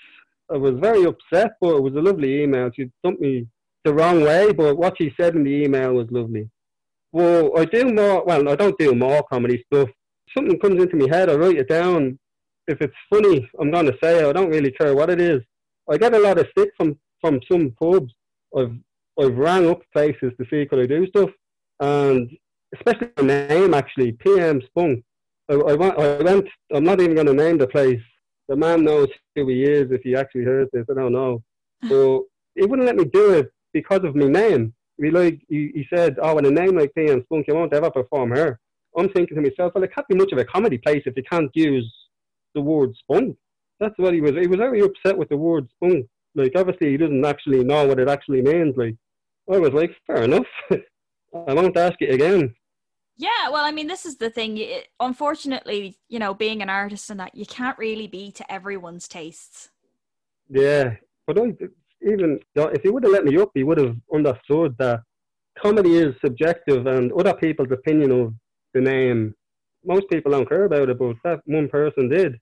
I 0.54 0.58
was 0.58 0.76
very 0.80 1.06
upset, 1.06 1.54
but 1.60 1.78
it 1.78 1.82
was 1.82 1.96
a 1.96 2.02
lovely 2.02 2.44
email. 2.44 2.70
She 2.76 2.92
dumped 3.04 3.20
me 3.20 3.48
the 3.84 3.96
wrong 3.96 4.22
way, 4.22 4.54
but 4.54 4.78
what 4.78 4.94
she 5.00 5.12
said 5.20 5.36
in 5.36 5.44
the 5.44 5.64
email 5.64 5.94
was 5.94 6.08
lovely. 6.12 6.48
Well, 7.12 7.52
I 7.58 7.66
do 7.66 7.92
more. 7.92 8.24
Well, 8.24 8.48
I 8.48 8.56
don't 8.56 8.78
do 8.78 8.94
more 8.94 9.24
comedy 9.24 9.66
stuff. 9.74 9.90
Something 10.38 10.60
comes 10.60 10.82
into 10.82 10.98
my 10.98 11.08
head, 11.10 11.32
I 11.32 11.34
write 11.34 11.58
it 11.58 11.68
down. 11.68 12.20
If 12.68 12.80
it's 12.80 12.94
funny, 13.10 13.50
I'm 13.60 13.72
going 13.72 13.88
to 13.88 13.98
say 14.04 14.20
it. 14.20 14.26
I 14.28 14.34
don't 14.34 14.52
really 14.52 14.72
care 14.72 14.96
what 14.96 15.10
it 15.10 15.20
is. 15.20 15.42
I 15.90 15.98
get 15.98 16.14
a 16.14 16.20
lot 16.20 16.38
of 16.38 16.48
stick 16.52 16.70
from 16.78 16.96
from 17.22 17.40
some 17.52 17.72
pubs. 17.82 18.14
I've 18.58 18.76
I've 19.20 19.38
rang 19.38 19.70
up 19.70 19.82
places 19.94 20.34
to 20.40 20.46
see 20.50 20.66
could 20.66 20.80
I 20.80 20.86
do 20.86 21.08
stuff, 21.08 21.30
and 21.80 22.30
especially 22.76 23.10
the 23.16 23.24
name 23.24 23.74
actually 23.74 24.14
PM 24.14 24.62
Spunk. 24.68 25.04
I, 25.50 25.56
I, 25.56 25.74
went, 25.74 26.00
I 26.00 26.22
went. 26.22 26.48
I'm 26.74 26.84
not 26.84 27.02
even 27.02 27.16
going 27.16 27.28
to 27.28 27.34
name 27.34 27.58
the 27.58 27.68
place. 27.68 28.02
The 28.50 28.56
man 28.56 28.84
knows 28.84 29.10
who 29.36 29.48
he 29.48 29.64
is 29.64 29.92
if 29.92 30.02
he 30.02 30.16
actually 30.16 30.46
heard 30.46 30.70
this. 30.74 30.86
I 30.90 30.94
don't 30.94 31.14
know. 31.14 31.44
So 31.90 32.28
he 32.56 32.66
wouldn't 32.66 32.86
let 32.86 32.96
me 32.96 33.04
do 33.04 33.34
it 33.34 33.52
because 33.74 34.06
of 34.06 34.16
my 34.16 34.28
name. 34.28 34.74
He 34.98 35.12
like 35.12 35.42
he, 35.50 35.70
he 35.76 35.86
said, 35.94 36.16
"Oh, 36.22 36.36
with 36.36 36.46
a 36.46 36.52
name 36.52 36.78
like 36.78 36.94
PM 36.96 37.24
Spunk, 37.24 37.46
you 37.48 37.56
won't 37.56 37.74
ever 37.74 37.92
perform 37.92 38.34
here." 38.34 38.58
I'm 38.98 39.10
thinking 39.10 39.36
to 39.36 39.42
myself, 39.42 39.74
"Well, 39.76 39.84
it 39.84 39.94
can't 39.94 40.08
be 40.08 40.16
much 40.16 40.32
of 40.32 40.38
a 40.38 40.46
comedy 40.46 40.78
place 40.78 41.04
if 41.06 41.18
you 41.18 41.24
can't 41.30 41.52
use 41.54 41.94
the 42.56 42.62
word 42.62 42.96
spunk." 42.96 43.36
That's 43.82 43.98
what 43.98 44.14
he 44.14 44.22
was. 44.22 44.32
He 44.32 44.48
was 44.48 44.60
very 44.60 44.80
upset 44.80 45.18
with 45.18 45.28
the 45.28 45.36
word 45.36 45.68
spunk. 45.76 46.06
Like, 46.36 46.54
obviously, 46.56 46.92
he 46.92 46.98
doesn't 46.98 47.25
actually 47.25 47.63
know 47.63 47.86
what 47.88 48.00
it 48.00 48.10
actually 48.10 48.42
means. 48.42 48.75
Like, 48.75 48.96
I 49.52 49.60
was 49.60 49.74
like, 49.74 49.92
"Fair 50.08 50.24
enough. 50.24 50.48
I 50.72 51.54
won't 51.54 51.78
ask 51.78 51.96
it 52.02 52.13
again." 52.13 52.56
Yeah, 53.18 53.50
well, 53.52 53.63
I 53.63 53.72
mean, 53.72 53.88
this 53.88 54.06
is 54.06 54.18
the 54.18 54.30
thing. 54.30 54.58
It, 54.58 54.88
unfortunately, 55.00 55.98
you 56.10 56.20
know, 56.20 56.34
being 56.34 56.62
an 56.62 56.70
artist 56.70 57.10
and 57.10 57.20
that, 57.20 57.36
you 57.36 57.46
can't 57.46 57.78
really 57.78 58.08
be 58.08 58.32
to 58.32 58.52
everyone's 58.52 59.08
tastes. 59.08 59.70
Yeah, 60.50 60.96
but 61.28 61.38
I, 61.38 61.54
even 62.02 62.40
if 62.56 62.82
he 62.82 62.90
would 62.90 63.04
have 63.04 63.13
let 63.13 63.25
me 63.25 63.38
up, 63.38 63.52
he 63.54 63.63
would 63.63 63.78
have 63.78 63.96
understood 64.13 64.76
that 64.80 65.02
comedy 65.62 65.98
is 65.98 66.15
subjective 66.24 66.88
and 66.88 67.12
other 67.13 67.34
people's 67.34 67.72
opinion 67.72 68.12
of 68.12 68.34
the 68.74 68.82
name. 68.82 69.36
Most 69.86 70.10
people 70.10 70.32
don't 70.32 70.50
care 70.50 70.63
about 70.63 70.89
it, 70.89 70.98
but 70.98 71.15
that 71.24 71.41
one 71.46 71.67
person 71.67 72.10
did. 72.10 72.39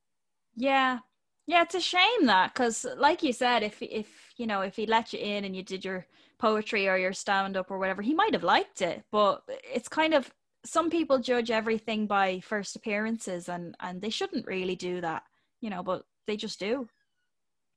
Yeah, 0.56 1.00
yeah, 1.48 1.64
it's 1.64 1.76
a 1.76 1.82
shame 1.82 2.26
that 2.26 2.54
because, 2.54 2.86
like 2.98 3.24
you 3.24 3.34
said, 3.34 3.64
if 3.64 3.82
if 3.82 4.08
you 4.38 4.48
know 4.48 4.62
if 4.62 4.76
he 4.76 4.86
let 4.86 5.14
you 5.14 5.20
in 5.20 5.46
and 5.46 5.56
you 5.56 5.64
did 5.64 5.84
your 5.84 6.06
poetry 6.40 6.88
or 6.88 6.98
your 6.98 7.14
stand 7.14 7.58
up 7.58 7.72
or 7.72 7.80
whatever, 7.80 8.02
he 8.02 8.14
might 8.14 8.34
have 8.34 8.44
liked 8.44 8.82
it. 8.82 9.04
But 9.12 9.42
it's 9.48 9.88
kind 9.88 10.14
of 10.14 10.32
some 10.66 10.90
people 10.90 11.20
judge 11.20 11.52
everything 11.52 12.08
by 12.08 12.40
first 12.42 12.76
appearances, 12.76 13.50
and 13.50 13.76
and 13.80 14.02
they 14.02 14.10
shouldn't 14.10 14.48
really 14.48 14.76
do 14.76 15.02
that, 15.02 15.24
you 15.62 15.70
know. 15.70 15.84
But 15.84 16.04
they 16.28 16.38
just 16.38 16.60
do. 16.60 16.88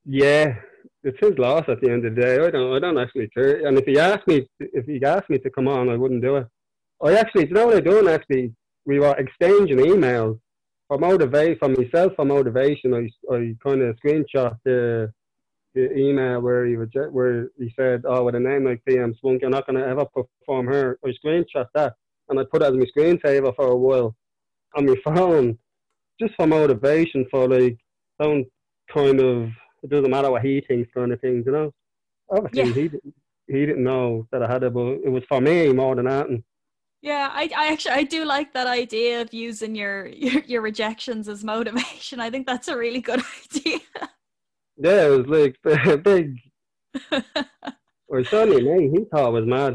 Yeah, 0.04 0.56
it's 1.02 1.18
his 1.18 1.38
loss 1.38 1.64
at 1.68 1.80
the 1.80 1.90
end 1.90 2.04
of 2.04 2.14
the 2.14 2.20
day. 2.20 2.34
I 2.34 2.50
don't, 2.50 2.74
I 2.74 2.78
don't 2.78 2.98
actually 2.98 3.28
care. 3.28 3.66
And 3.66 3.78
if 3.78 3.86
he 3.86 3.98
asked 3.98 4.26
me, 4.28 4.46
if 4.60 4.84
he 4.84 5.02
asked 5.02 5.30
me 5.30 5.38
to 5.38 5.50
come 5.50 5.66
on, 5.66 5.88
I 5.88 5.96
wouldn't 5.96 6.22
do 6.22 6.36
it. 6.36 6.46
I 7.02 7.14
actually, 7.14 7.48
you 7.48 7.54
know 7.54 7.66
what 7.66 7.76
I 7.76 7.80
done? 7.80 8.08
Actually, 8.08 8.52
we 8.84 9.00
were 9.00 9.14
exchanging 9.16 9.78
emails 9.78 10.38
for 10.88 10.98
motivation, 10.98 11.58
for 11.58 11.68
myself 11.68 12.12
for 12.16 12.24
motivation. 12.24 12.94
I, 12.94 13.34
I 13.34 13.54
kind 13.62 13.82
of 13.82 13.96
screenshot 14.04 14.58
the 14.64 15.12
the 15.74 15.92
email 15.96 16.40
where 16.40 16.66
he 16.66 16.76
was, 16.76 16.88
where 17.10 17.48
he 17.58 17.72
said, 17.78 18.02
"Oh, 18.06 18.24
with 18.24 18.34
a 18.36 18.40
name 18.40 18.64
like 18.64 18.84
PM 18.84 19.14
Spunk, 19.14 19.42
you're 19.42 19.50
not 19.50 19.66
going 19.66 19.78
to 19.78 19.86
ever 19.86 20.04
perform 20.04 20.70
here." 20.70 20.98
I 21.04 21.12
screenshot 21.24 21.66
that 21.74 21.94
and 22.28 22.38
I 22.38 22.44
put 22.44 22.62
it 22.62 22.66
as 22.66 22.74
my 22.74 22.86
screensaver 22.96 23.54
for 23.54 23.68
a 23.68 23.76
while 23.76 24.14
on 24.76 24.86
my 24.86 24.94
phone, 25.04 25.58
just 26.20 26.34
for 26.36 26.46
motivation, 26.46 27.26
for 27.30 27.48
like 27.48 27.78
don't 28.20 28.46
kind 28.92 29.20
of 29.20 29.50
it 29.82 29.90
doesn't 29.90 30.10
matter 30.10 30.30
what 30.30 30.44
he 30.44 30.62
thinks, 30.66 30.90
kind 30.94 31.12
of 31.12 31.20
things, 31.20 31.44
you 31.46 31.52
know. 31.52 31.72
Obviously, 32.30 32.82
yeah. 32.82 32.88
he 33.46 33.52
he 33.52 33.66
didn't 33.66 33.84
know 33.84 34.26
that 34.32 34.42
I 34.42 34.50
had 34.50 34.62
it, 34.62 34.72
but 34.72 34.86
it 35.04 35.10
was 35.10 35.22
for 35.28 35.40
me 35.40 35.72
more 35.72 35.94
than 35.94 36.06
that. 36.06 36.26
Yeah, 37.04 37.28
I, 37.34 37.50
I 37.54 37.70
actually 37.70 37.96
I 37.96 38.02
do 38.04 38.24
like 38.24 38.54
that 38.54 38.66
idea 38.66 39.20
of 39.20 39.34
using 39.34 39.74
your, 39.74 40.06
your 40.26 40.42
your 40.44 40.62
rejections 40.62 41.28
as 41.28 41.44
motivation. 41.44 42.18
I 42.18 42.30
think 42.30 42.46
that's 42.46 42.68
a 42.68 42.78
really 42.78 43.02
good 43.02 43.20
idea. 43.54 43.80
Yeah, 44.78 45.06
it 45.08 45.10
was 45.10 45.26
like 45.26 46.02
big. 46.02 46.38
or 48.08 48.24
certainly 48.24 48.62
me, 48.62 48.88
he 48.88 49.04
thought 49.04 49.26
I 49.26 49.28
was 49.28 49.44
mad. 49.44 49.74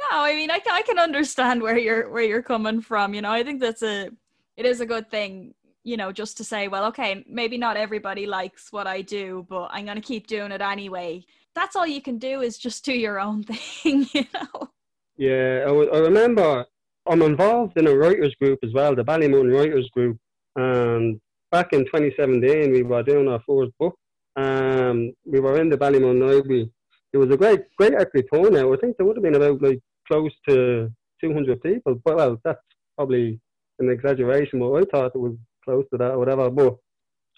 No, 0.00 0.08
I 0.10 0.34
mean 0.34 0.50
I, 0.50 0.58
can 0.58 0.74
I 0.74 0.80
can 0.80 0.98
understand 0.98 1.60
where 1.60 1.76
you're 1.76 2.10
where 2.10 2.22
you're 2.22 2.42
coming 2.42 2.80
from. 2.80 3.12
You 3.12 3.20
know, 3.20 3.30
I 3.30 3.44
think 3.44 3.60
that's 3.60 3.82
a 3.82 4.08
it 4.56 4.64
is 4.64 4.80
a 4.80 4.86
good 4.86 5.10
thing 5.10 5.52
you 5.86 5.98
know, 5.98 6.12
just 6.12 6.38
to 6.38 6.44
say, 6.44 6.66
well, 6.66 6.86
okay, 6.86 7.22
maybe 7.28 7.58
not 7.58 7.76
everybody 7.76 8.24
likes 8.24 8.72
what 8.72 8.86
I 8.86 9.02
do, 9.02 9.44
but 9.50 9.68
I'm 9.70 9.84
going 9.84 10.00
to 10.00 10.00
keep 10.00 10.26
doing 10.26 10.50
it 10.50 10.62
anyway. 10.62 11.26
That's 11.54 11.76
all 11.76 11.86
you 11.86 12.00
can 12.00 12.16
do 12.16 12.40
is 12.40 12.56
just 12.56 12.86
do 12.86 12.94
your 12.94 13.20
own 13.20 13.42
thing, 13.44 14.06
you 14.14 14.24
know? 14.32 14.70
Yeah, 15.16 15.64
I, 15.66 15.70
I 15.70 15.98
remember 15.98 16.64
I'm 17.06 17.22
involved 17.22 17.78
in 17.78 17.86
a 17.86 17.94
writers 17.94 18.34
group 18.40 18.58
as 18.62 18.72
well, 18.72 18.94
the 18.94 19.04
Ballymun 19.04 19.54
Writers 19.54 19.88
Group. 19.90 20.18
And 20.56 21.20
back 21.50 21.72
in 21.72 21.84
2017, 21.86 22.72
we 22.72 22.82
were 22.82 23.02
doing 23.02 23.28
our 23.28 23.40
first 23.46 23.72
book. 23.78 23.96
Um, 24.36 25.12
we 25.24 25.40
were 25.40 25.60
in 25.60 25.68
the 25.68 25.76
Ballymun 25.76 26.20
Library. 26.20 26.70
It 27.12 27.18
was 27.18 27.30
a 27.30 27.36
great, 27.36 27.60
great 27.76 27.94
actually 27.94 28.24
turnout. 28.24 28.72
I 28.72 28.80
think 28.80 28.96
there 28.96 29.06
would 29.06 29.16
have 29.16 29.22
been 29.22 29.36
about 29.36 29.62
like 29.62 29.80
close 30.08 30.32
to 30.48 30.90
200 31.22 31.62
people. 31.62 32.00
But 32.04 32.16
well, 32.16 32.40
that's 32.44 32.60
probably 32.96 33.38
an 33.78 33.90
exaggeration, 33.90 34.58
but 34.58 34.72
I 34.72 34.82
thought 34.90 35.12
it 35.14 35.18
was 35.18 35.36
close 35.64 35.84
to 35.92 35.98
that 35.98 36.12
or 36.12 36.18
whatever. 36.18 36.50
But 36.50 36.76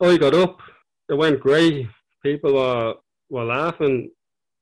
so 0.01 0.11
I 0.11 0.17
got 0.17 0.35
up. 0.35 0.59
It 1.09 1.15
went 1.15 1.41
great. 1.41 1.87
People 2.23 2.55
were 2.55 2.95
were 3.29 3.45
laughing, 3.45 4.11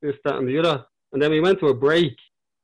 this, 0.03 0.17
that, 0.25 0.37
and 0.37 0.49
the 0.49 0.59
other. 0.59 0.85
And 1.13 1.23
then 1.23 1.31
we 1.31 1.41
went 1.41 1.61
to 1.61 1.69
a 1.69 1.75
break. 1.75 2.17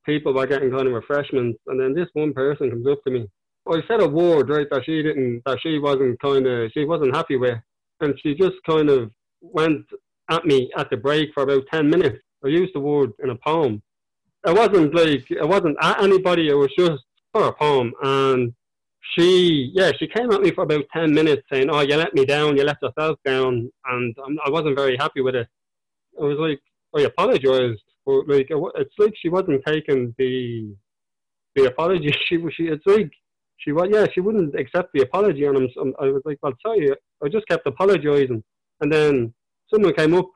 People 0.05 0.33
were 0.33 0.47
getting 0.47 0.71
kind 0.71 0.87
of 0.87 0.93
refreshments, 0.93 1.59
and 1.67 1.79
then 1.79 1.93
this 1.93 2.09
one 2.13 2.33
person 2.33 2.69
comes 2.69 2.87
up 2.87 3.03
to 3.03 3.11
me. 3.11 3.27
I 3.71 3.81
said 3.87 4.01
a 4.01 4.07
word 4.07 4.49
right 4.49 4.67
that 4.71 4.85
she 4.85 5.03
didn't, 5.03 5.43
that 5.45 5.59
she 5.61 5.77
wasn't 5.77 6.19
kind 6.19 6.47
of, 6.47 6.71
she 6.73 6.85
wasn't 6.85 7.15
happy 7.15 7.37
with, 7.37 7.59
and 7.99 8.19
she 8.21 8.33
just 8.33 8.55
kind 8.67 8.89
of 8.89 9.11
went 9.41 9.85
at 10.29 10.45
me 10.45 10.71
at 10.77 10.89
the 10.89 10.97
break 10.97 11.29
for 11.33 11.43
about 11.43 11.63
ten 11.71 11.89
minutes. 11.89 12.17
I 12.43 12.47
used 12.47 12.73
the 12.73 12.79
word 12.79 13.11
in 13.23 13.29
a 13.29 13.35
poem. 13.35 13.81
It 14.47 14.55
wasn't 14.57 14.95
like 14.95 15.29
it 15.29 15.47
wasn't 15.47 15.77
at 15.81 16.01
anybody. 16.01 16.49
It 16.49 16.55
was 16.55 16.73
just 16.75 17.03
for 17.31 17.47
a 17.47 17.53
poem, 17.53 17.93
and 18.01 18.53
she, 19.17 19.71
yeah, 19.73 19.91
she 19.97 20.07
came 20.07 20.31
at 20.31 20.41
me 20.41 20.51
for 20.51 20.63
about 20.63 20.85
10 20.93 21.13
minutes 21.13 21.43
saying, 21.51 21.69
Oh, 21.69 21.81
you 21.81 21.95
let 21.95 22.13
me 22.13 22.25
down, 22.25 22.57
you 22.57 22.63
let 22.63 22.81
yourself 22.81 23.19
down. 23.25 23.71
And 23.85 24.15
I 24.45 24.49
wasn't 24.49 24.77
very 24.77 24.95
happy 24.97 25.21
with 25.21 25.35
it. 25.35 25.47
I 26.19 26.23
was 26.23 26.37
like, 26.37 26.61
I 26.95 27.07
apologized. 27.07 27.81
But 28.05 28.27
like, 28.27 28.47
it's 28.49 28.95
like 28.97 29.13
she 29.21 29.29
wasn't 29.29 29.63
taking 29.65 30.13
the, 30.17 30.73
the 31.55 31.65
apology. 31.65 32.13
She 32.27 32.37
was, 32.37 32.53
she, 32.55 32.63
it's 32.63 32.85
like, 32.85 33.11
she 33.57 33.71
was, 33.71 33.89
yeah, 33.91 34.07
she 34.13 34.21
wouldn't 34.21 34.55
accept 34.55 34.89
the 34.93 35.03
apology. 35.03 35.45
And 35.45 35.57
I'm, 35.57 35.93
I 35.99 36.05
was 36.05 36.21
like, 36.25 36.39
well, 36.41 36.53
sorry, 36.65 36.89
I 37.23 37.29
just 37.29 37.47
kept 37.47 37.67
apologizing. 37.67 38.43
And 38.81 38.91
then 38.91 39.33
someone 39.71 39.93
came 39.93 40.15
up, 40.15 40.29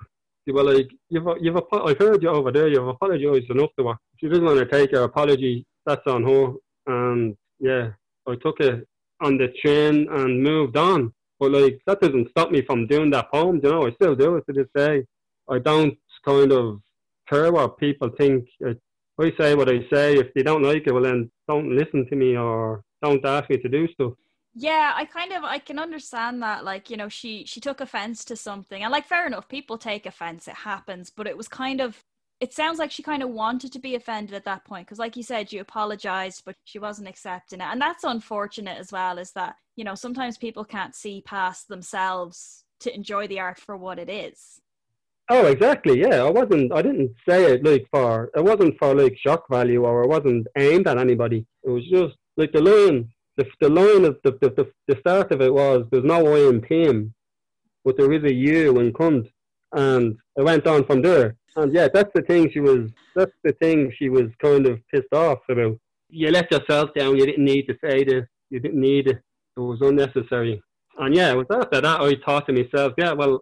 they 0.46 0.54
were 0.54 0.64
like, 0.64 0.88
you've, 1.10 1.26
you've, 1.42 1.58
I've 1.72 1.98
heard 1.98 2.22
you 2.22 2.30
over 2.30 2.52
there, 2.52 2.68
you've 2.68 2.88
apologized 2.88 3.50
enough 3.50 3.72
to 3.80 3.88
her. 3.88 3.96
She 4.18 4.28
doesn't 4.28 4.46
want 4.46 4.60
to 4.60 4.66
take 4.66 4.92
her 4.92 5.04
apology, 5.04 5.66
that's 5.86 6.06
on 6.06 6.24
her. 6.24 6.54
And 6.88 7.36
yeah, 7.60 7.90
I 8.28 8.36
took 8.36 8.60
it 8.60 8.88
on 9.22 9.38
the 9.38 9.52
chin 9.64 10.08
and 10.12 10.44
moved 10.44 10.78
on. 10.78 11.14
But 11.40 11.52
like 11.52 11.80
that 11.88 12.00
doesn't 12.00 12.30
stop 12.30 12.52
me 12.52 12.62
from 12.62 12.88
doing 12.88 13.10
that 13.12 13.32
poem. 13.32 13.60
You 13.64 13.70
know, 13.72 13.88
I 13.88 13.92
still 13.92 14.16
do 14.16 14.38
it 14.38 14.46
to 14.48 14.54
this 14.54 14.68
day. 14.76 15.06
I 15.50 15.60
don't 15.60 15.98
kind 16.26 16.52
of 16.52 16.80
care 17.28 17.52
what 17.52 17.78
people 17.78 18.10
think. 18.18 18.46
I, 18.66 18.76
I 19.22 19.32
say 19.40 19.56
what 19.56 19.70
I 19.70 19.80
say. 19.92 20.18
If 20.18 20.34
they 20.34 20.44
don't 20.44 20.64
like 20.64 20.88
it, 20.88 20.94
well 20.94 21.04
then 21.04 21.32
don't 21.48 21.76
listen 21.76 22.06
to 22.10 22.16
me 22.16 22.36
or 22.36 22.84
don't 23.02 23.26
ask 23.26 23.50
me 23.50 23.58
to 23.58 23.70
do 23.70 23.88
stuff. 23.94 24.14
Yeah, 24.58 24.94
I 24.96 25.04
kind 25.04 25.34
of 25.34 25.44
I 25.44 25.60
can 25.60 25.78
understand 25.80 26.42
that. 26.42 26.64
Like, 26.64 26.90
you 26.90 26.96
know, 26.96 27.10
she 27.10 27.46
she 27.46 27.60
took 27.60 27.82
offense 27.82 28.24
to 28.26 28.38
something, 28.38 28.82
and 28.84 28.92
like, 28.92 29.06
fair 29.06 29.28
enough, 29.28 29.50
people 29.50 29.78
take 29.78 30.06
offense. 30.06 30.48
It 30.48 30.56
happens, 30.56 31.10
but 31.10 31.28
it 31.28 31.38
was 31.38 31.48
kind 31.50 31.82
of. 31.82 32.02
It 32.42 32.54
sounds 32.54 32.80
like 32.80 32.92
she 32.92 33.04
kind 33.04 33.24
of 33.24 33.30
wanted 33.30 33.72
to 33.74 33.80
be 33.80 33.96
offended 33.96 34.36
at 34.36 34.44
that 34.46 34.66
point 34.66 34.88
because, 34.88 35.00
like 35.00 35.16
you 35.16 35.24
said, 35.24 35.54
you 35.54 35.62
apologized, 35.62 36.44
but 36.46 36.56
she 36.66 36.80
wasn't 36.80 37.08
accepting 37.08 37.60
it, 37.60 37.66
and 37.66 37.82
that's 37.82 38.04
unfortunate 38.06 38.78
as 38.78 38.92
well. 38.94 39.18
Is 39.18 39.32
that 39.34 39.56
you 39.76 39.84
know 39.84 39.96
sometimes 39.96 40.38
people 40.38 40.64
can't 40.64 40.96
see 40.96 41.22
past 41.22 41.68
themselves 41.68 42.64
to 42.82 42.94
enjoy 42.96 43.28
the 43.28 43.40
art 43.42 43.60
for 43.60 43.76
what 43.76 44.00
it 44.00 44.10
is. 44.10 44.62
Oh, 45.30 45.48
exactly. 45.48 46.00
Yeah, 46.02 46.24
I 46.24 46.30
wasn't. 46.30 46.72
I 46.72 46.82
didn't 46.82 47.12
say 47.28 47.46
it 47.54 47.64
like 47.64 47.88
for. 47.92 48.30
It 48.36 48.44
wasn't 48.44 48.78
for 48.78 48.94
like 48.94 49.18
shock 49.18 49.46
value, 49.50 49.84
or 49.84 50.04
it 50.04 50.08
wasn't 50.08 50.48
aimed 50.58 50.88
at 50.88 51.00
anybody. 51.00 51.46
It 51.64 51.70
was 51.70 51.84
just 51.90 52.16
like 52.38 52.52
the 52.52 52.62
line. 52.62 53.10
The, 53.38 53.46
the 53.60 53.70
line 53.70 54.06
of 54.06 54.18
the, 54.24 54.32
the, 54.40 54.50
the, 54.52 54.72
the 54.88 55.00
start 55.00 55.32
of 55.32 55.42
it 55.42 55.54
was 55.54 55.86
there's 55.92 56.06
no 56.06 56.36
I 56.36 56.48
in 56.50 56.62
team, 56.62 57.14
but 57.84 57.98
there 57.98 58.14
is 58.14 58.24
a 58.24 58.34
you 58.34 58.80
in 58.80 58.94
cunt, 58.94 59.28
and 59.74 60.16
it 60.38 60.44
went 60.44 60.68
on 60.68 60.86
from 60.86 61.02
there. 61.02 61.36
And 61.56 61.74
yeah, 61.74 61.88
that's 61.92 62.12
the 62.14 62.22
thing 62.22 62.52
she 62.52 62.60
was. 62.60 62.92
That's 63.16 63.32
the 63.44 63.54
thing 63.54 63.92
she 63.98 64.10
was 64.10 64.30
kind 64.42 64.68
of 64.68 64.80
pissed 64.90 65.14
off 65.14 65.40
about. 65.50 65.78
You 66.10 66.30
let 66.30 66.52
yourself 66.52 66.92
down. 66.94 67.18
You 67.18 67.26
didn't 67.26 67.46
need 67.46 67.64
to 67.64 67.76
say 67.84 68.04
this. 68.04 68.26
You 68.52 68.60
didn't 68.60 68.80
need 68.80 69.08
it. 69.08 69.20
It 69.58 69.60
was 69.60 69.80
unnecessary. 69.82 70.62
And 70.98 71.16
yeah, 71.16 71.32
it 71.32 71.36
was 71.36 71.48
after 71.50 71.82
that 71.82 72.02
I 72.02 72.16
thought 72.26 72.46
to 72.48 72.54
myself, 72.54 72.94
yeah, 72.98 73.14
well, 73.14 73.42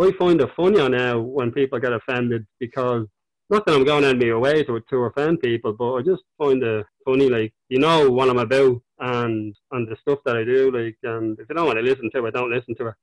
I 0.00 0.12
find 0.18 0.40
it 0.40 0.50
funny 0.56 0.88
now 0.88 1.20
when 1.20 1.52
people 1.52 1.78
get 1.78 1.92
offended 1.92 2.46
because 2.58 3.06
not 3.50 3.66
that 3.66 3.74
I'm 3.74 3.84
going 3.84 4.04
out 4.04 4.16
of 4.16 4.20
my 4.20 4.34
way 4.34 4.62
to, 4.64 4.80
to 4.80 4.96
offend 5.04 5.40
people, 5.40 5.74
but 5.74 5.94
I 5.94 6.02
just 6.02 6.22
find 6.38 6.62
it 6.62 6.86
funny, 7.04 7.28
like, 7.28 7.52
you 7.68 7.78
know 7.78 8.10
what 8.10 8.28
I'm 8.28 8.38
about 8.38 8.80
and 9.00 9.54
and 9.72 9.88
the 9.88 9.96
stuff 10.00 10.20
that 10.24 10.36
I 10.36 10.44
do, 10.44 10.70
like, 10.70 10.96
and 11.02 11.38
if 11.38 11.48
you 11.48 11.54
don't 11.54 11.66
want 11.66 11.78
to 11.78 11.84
listen 11.84 12.10
to 12.14 12.24
it, 12.24 12.34
don't 12.34 12.50
listen 12.50 12.74
to 12.76 12.88
it. 12.88 12.94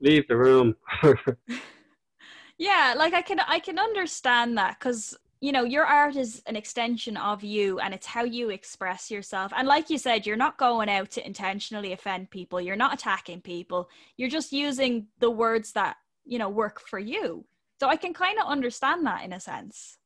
Leave 0.00 0.28
the 0.28 0.36
room. 0.36 0.74
yeah, 2.58 2.94
like 2.96 3.14
I 3.14 3.22
can 3.22 3.40
I 3.40 3.58
can 3.58 3.78
understand 3.78 4.58
that 4.58 4.78
because 4.78 5.16
you 5.40 5.52
know 5.52 5.64
your 5.64 5.84
art 5.84 6.16
is 6.16 6.42
an 6.46 6.56
extension 6.56 7.16
of 7.16 7.42
you 7.42 7.78
and 7.78 7.94
it's 7.94 8.06
how 8.06 8.24
you 8.24 8.50
express 8.50 9.10
yourself 9.10 9.52
and 9.54 9.68
like 9.68 9.90
you 9.90 9.98
said 9.98 10.26
you're 10.26 10.34
not 10.34 10.56
going 10.56 10.88
out 10.88 11.10
to 11.10 11.26
intentionally 11.26 11.92
offend 11.92 12.30
people 12.30 12.58
you're 12.58 12.74
not 12.74 12.94
attacking 12.94 13.42
people 13.42 13.88
you're 14.16 14.30
just 14.30 14.50
using 14.50 15.06
the 15.20 15.30
words 15.30 15.72
that 15.72 15.96
you 16.26 16.38
know 16.38 16.48
work 16.48 16.80
for 16.80 16.98
you. 16.98 17.44
So 17.80 17.88
i 17.88 17.96
can 17.96 18.12
kind 18.12 18.38
of 18.38 18.46
understand 18.46 19.06
that 19.06 19.24
in 19.24 19.32
a 19.32 19.40
sense. 19.40 19.98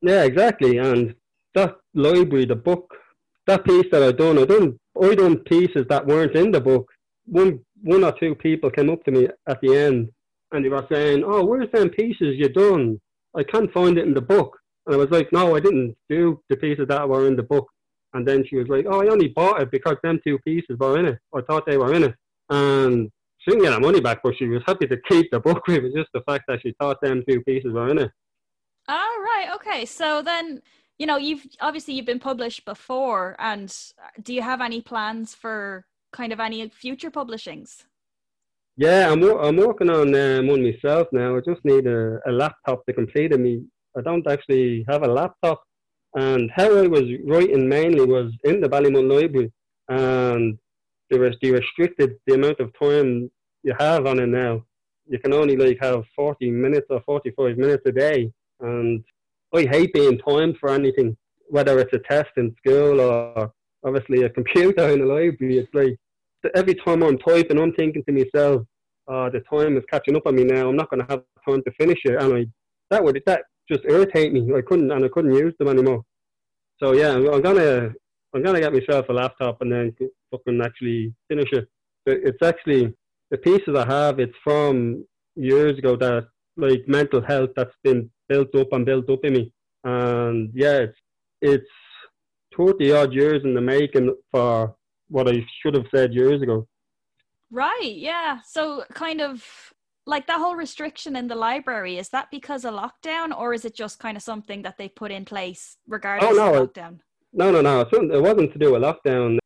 Yeah 0.00 0.24
exactly. 0.24 0.78
And 0.78 1.14
that 1.54 1.76
library 1.94 2.46
the 2.46 2.56
book 2.56 2.94
that 3.46 3.64
piece 3.64 3.86
that 3.92 4.02
i 4.02 4.12
done 4.12 4.38
i 4.38 4.44
done 4.44 4.78
i 5.02 5.14
done 5.14 5.38
pieces 5.38 5.84
that 5.88 6.06
weren't 6.06 6.36
in 6.36 6.50
the 6.50 6.60
book. 6.60 6.90
One 7.26 7.60
one 7.82 8.04
or 8.04 8.12
two 8.12 8.34
people 8.34 8.70
came 8.70 8.90
up 8.90 9.04
to 9.04 9.10
me 9.10 9.28
at 9.48 9.60
the 9.60 9.76
end 9.76 10.08
and 10.52 10.64
they 10.64 10.68
were 10.68 10.86
saying 10.90 11.24
oh 11.26 11.44
where's 11.44 11.70
them 11.72 11.90
pieces 11.90 12.36
you 12.38 12.48
done? 12.48 13.00
I 13.34 13.42
can't 13.42 13.72
find 13.72 13.98
it 13.98 14.06
in 14.06 14.14
the 14.14 14.20
book. 14.20 14.56
And 14.86 14.94
i 14.94 14.98
was 14.98 15.10
like 15.10 15.32
no 15.32 15.56
i 15.56 15.60
didn't 15.60 15.96
do 16.08 16.40
the 16.50 16.56
pieces 16.56 16.86
that 16.88 17.08
were 17.08 17.26
in 17.26 17.36
the 17.36 17.42
book. 17.42 17.66
And 18.14 18.26
then 18.26 18.44
she 18.46 18.56
was 18.56 18.68
like 18.68 18.86
oh 18.88 19.02
i 19.02 19.08
only 19.08 19.28
bought 19.28 19.60
it 19.62 19.70
because 19.70 19.96
them 20.02 20.20
two 20.24 20.38
pieces 20.40 20.78
were 20.78 20.98
in 20.98 21.06
it. 21.06 21.18
I 21.34 21.40
thought 21.42 21.66
they 21.66 21.78
were 21.78 21.94
in 21.94 22.04
it. 22.04 22.14
And 22.50 23.10
she 23.46 23.52
didn't 23.52 23.64
get 23.64 23.74
her 23.74 23.80
money 23.80 24.00
back, 24.00 24.20
but 24.24 24.34
she 24.36 24.46
was 24.46 24.62
happy 24.66 24.86
to 24.88 24.96
keep 25.08 25.30
the 25.30 25.38
book. 25.38 25.62
It 25.68 25.82
was 25.82 25.92
just 25.94 26.10
the 26.12 26.22
fact 26.22 26.44
that 26.48 26.60
she 26.62 26.74
thought 26.80 27.00
them 27.00 27.22
two 27.28 27.40
pieces 27.42 27.72
were 27.72 27.88
in 27.90 27.98
it. 27.98 28.10
All 28.88 28.96
right. 28.96 29.48
Okay. 29.54 29.84
So 29.84 30.20
then, 30.20 30.62
you 30.98 31.06
know, 31.06 31.16
you've 31.16 31.46
obviously 31.60 31.94
you've 31.94 32.06
been 32.06 32.18
published 32.18 32.64
before, 32.64 33.36
and 33.38 33.74
do 34.20 34.34
you 34.34 34.42
have 34.42 34.60
any 34.60 34.80
plans 34.80 35.34
for 35.34 35.86
kind 36.12 36.32
of 36.32 36.40
any 36.40 36.68
future 36.68 37.10
publishings? 37.10 37.84
Yeah, 38.76 39.10
I'm 39.10 39.22
I'm 39.22 39.56
working 39.56 39.90
on 39.90 40.14
um, 40.14 40.48
one 40.48 40.62
myself 40.62 41.06
now. 41.12 41.36
I 41.36 41.40
just 41.40 41.64
need 41.64 41.86
a, 41.86 42.18
a 42.26 42.32
laptop 42.32 42.84
to 42.86 42.92
complete 42.92 43.32
it. 43.32 43.38
Me, 43.38 43.62
I 43.96 44.02
don't 44.02 44.26
actually 44.28 44.84
have 44.88 45.02
a 45.02 45.08
laptop, 45.08 45.62
and 46.14 46.50
how 46.54 46.76
I 46.76 46.86
was 46.86 47.04
writing 47.24 47.68
mainly 47.68 48.04
was 48.04 48.32
in 48.44 48.60
the 48.60 48.68
Ballymun 48.68 49.10
Library, 49.10 49.52
and 49.88 50.58
they, 51.10 51.18
was, 51.18 51.34
they 51.40 51.50
restricted 51.50 52.16
the 52.26 52.34
amount 52.34 52.60
of 52.60 52.70
time 52.80 53.30
you 53.66 53.74
have 53.80 54.06
on 54.06 54.20
it 54.20 54.28
now. 54.28 54.62
You 55.08 55.18
can 55.18 55.34
only 55.34 55.56
like 55.56 55.78
have 55.82 56.04
40 56.14 56.50
minutes 56.50 56.86
or 56.88 57.00
45 57.00 57.58
minutes 57.58 57.82
a 57.84 57.92
day. 57.92 58.32
And 58.60 59.04
I 59.52 59.66
hate 59.66 59.92
being 59.92 60.18
timed 60.18 60.56
for 60.58 60.70
anything, 60.70 61.16
whether 61.48 61.78
it's 61.80 61.92
a 61.92 61.98
test 61.98 62.30
in 62.36 62.54
school 62.58 63.00
or 63.00 63.52
obviously 63.84 64.22
a 64.22 64.30
computer 64.30 64.88
in 64.92 65.00
the 65.00 65.06
library. 65.06 65.58
It's 65.58 65.74
like 65.74 65.96
every 66.54 66.76
time 66.76 67.02
I'm 67.02 67.18
typing, 67.18 67.60
I'm 67.60 67.72
thinking 67.72 68.04
to 68.04 68.12
myself, 68.12 68.62
oh, 69.08 69.30
the 69.30 69.40
time 69.40 69.76
is 69.76 69.84
catching 69.90 70.16
up 70.16 70.26
on 70.26 70.36
me 70.36 70.44
now. 70.44 70.68
I'm 70.68 70.76
not 70.76 70.90
going 70.90 71.04
to 71.04 71.10
have 71.10 71.22
time 71.46 71.62
to 71.64 71.72
finish 71.72 71.98
it. 72.04 72.22
And 72.22 72.34
I, 72.34 72.46
that 72.90 73.02
would, 73.02 73.20
that 73.26 73.42
just 73.68 73.84
irritate 73.84 74.32
me. 74.32 74.54
I 74.56 74.60
couldn't, 74.60 74.92
and 74.92 75.04
I 75.04 75.08
couldn't 75.08 75.34
use 75.34 75.54
them 75.58 75.68
anymore. 75.68 76.02
So 76.80 76.92
yeah, 76.92 77.14
I'm 77.14 77.42
gonna, 77.42 77.90
I'm 78.34 78.42
gonna 78.42 78.60
get 78.60 78.72
myself 78.72 79.08
a 79.08 79.12
laptop 79.12 79.62
and 79.62 79.72
then 79.72 79.96
fucking 80.30 80.60
actually 80.62 81.14
finish 81.28 81.50
it. 81.52 81.66
It's 82.04 82.42
actually 82.42 82.94
the 83.30 83.38
pieces 83.38 83.74
I 83.76 83.86
have, 83.86 84.18
it's 84.20 84.36
from 84.42 85.04
years 85.34 85.78
ago 85.78 85.96
that 85.96 86.28
like 86.56 86.86
mental 86.86 87.20
health 87.20 87.50
that's 87.56 87.74
been 87.84 88.10
built 88.28 88.54
up 88.54 88.72
and 88.72 88.86
built 88.86 89.10
up 89.10 89.24
in 89.24 89.32
me. 89.34 89.52
And 89.84 90.50
yeah, 90.54 90.78
it's 90.78 90.98
it's 91.42 91.70
thirty 92.56 92.92
odd 92.92 93.12
years 93.12 93.42
in 93.44 93.54
the 93.54 93.60
making 93.60 94.14
for 94.30 94.74
what 95.08 95.28
I 95.28 95.44
should 95.60 95.74
have 95.74 95.86
said 95.94 96.14
years 96.14 96.42
ago. 96.42 96.66
Right, 97.50 97.94
yeah. 97.94 98.40
So 98.44 98.84
kind 98.92 99.20
of 99.20 99.44
like 100.06 100.26
that 100.26 100.38
whole 100.38 100.56
restriction 100.56 101.16
in 101.16 101.28
the 101.28 101.34
library, 101.34 101.98
is 101.98 102.08
that 102.10 102.28
because 102.30 102.64
of 102.64 102.74
lockdown 102.74 103.36
or 103.36 103.54
is 103.54 103.64
it 103.64 103.74
just 103.74 103.98
kind 103.98 104.16
of 104.16 104.22
something 104.22 104.62
that 104.62 104.78
they 104.78 104.88
put 104.88 105.10
in 105.10 105.24
place 105.24 105.76
regardless 105.86 106.30
oh, 106.32 106.34
no, 106.34 106.62
of 106.62 106.68
lockdown? 106.70 106.98
No, 107.32 107.50
no, 107.50 107.60
no. 107.60 107.80
It 107.80 108.22
wasn't 108.22 108.52
to 108.52 108.58
do 108.58 108.72
with 108.72 108.82
lockdown 108.82 109.38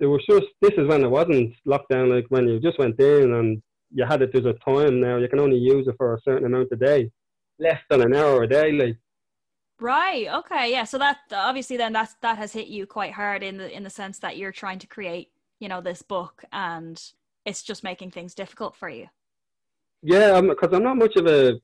it 0.00 0.06
was 0.06 0.24
just 0.28 0.46
this 0.60 0.72
is 0.76 0.88
when 0.88 1.04
it 1.04 1.10
wasn't 1.10 1.54
lockdown, 1.66 2.14
like 2.14 2.26
when 2.28 2.48
you 2.48 2.60
just 2.60 2.78
went 2.78 2.98
in 3.00 3.34
and 3.34 3.62
you 3.92 4.04
had 4.06 4.22
it. 4.22 4.30
There's 4.32 4.46
a 4.46 4.54
time 4.64 5.00
now 5.00 5.16
you 5.16 5.28
can 5.28 5.40
only 5.40 5.56
use 5.58 5.86
it 5.88 5.94
for 5.96 6.14
a 6.14 6.20
certain 6.22 6.46
amount 6.46 6.68
a 6.72 6.76
day, 6.76 7.10
less 7.58 7.80
than 7.88 8.02
an 8.02 8.14
hour 8.14 8.42
a 8.42 8.48
day, 8.48 8.72
like. 8.72 8.96
Right. 9.78 10.26
Okay. 10.28 10.70
Yeah. 10.70 10.84
So 10.84 10.96
that 10.98 11.18
obviously 11.32 11.76
then 11.76 11.92
that's 11.92 12.14
that 12.22 12.38
has 12.38 12.52
hit 12.52 12.68
you 12.68 12.86
quite 12.86 13.12
hard 13.12 13.42
in 13.42 13.58
the 13.58 13.74
in 13.74 13.82
the 13.82 13.90
sense 13.90 14.18
that 14.20 14.38
you're 14.38 14.52
trying 14.52 14.78
to 14.78 14.86
create 14.86 15.30
you 15.60 15.68
know 15.68 15.82
this 15.82 16.00
book 16.02 16.44
and 16.52 17.02
it's 17.44 17.62
just 17.62 17.84
making 17.84 18.10
things 18.10 18.34
difficult 18.34 18.74
for 18.74 18.88
you. 18.88 19.06
Yeah, 20.02 20.40
because 20.40 20.70
I'm, 20.72 20.76
I'm, 20.76 20.82
not 20.82 20.96
much 20.96 21.16
of 21.16 21.26
a 21.26 21.54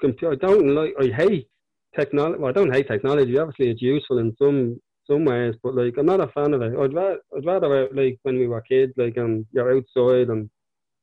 computer. 0.00 0.32
I 0.32 0.36
don't 0.36 0.74
like. 0.74 0.94
I 1.00 1.06
hate 1.06 1.48
technology. 1.94 2.38
Well, 2.38 2.50
I 2.50 2.52
don't 2.52 2.72
hate 2.72 2.88
technology. 2.88 3.38
Obviously, 3.38 3.70
it's 3.70 3.82
useful 3.82 4.18
in 4.18 4.34
some 4.38 4.80
some 5.12 5.24
ways, 5.24 5.54
but 5.62 5.74
like 5.74 5.94
I'm 5.98 6.06
not 6.06 6.20
a 6.20 6.28
fan 6.28 6.54
of 6.54 6.62
it. 6.62 6.72
I'd 6.78 6.94
rather 6.94 7.18
I'd 7.36 7.46
rather 7.46 7.88
like 7.92 8.18
when 8.22 8.38
we 8.38 8.46
were 8.46 8.60
kids, 8.62 8.92
like 8.96 9.16
and 9.16 9.46
you're 9.52 9.76
outside 9.76 10.28
and 10.28 10.48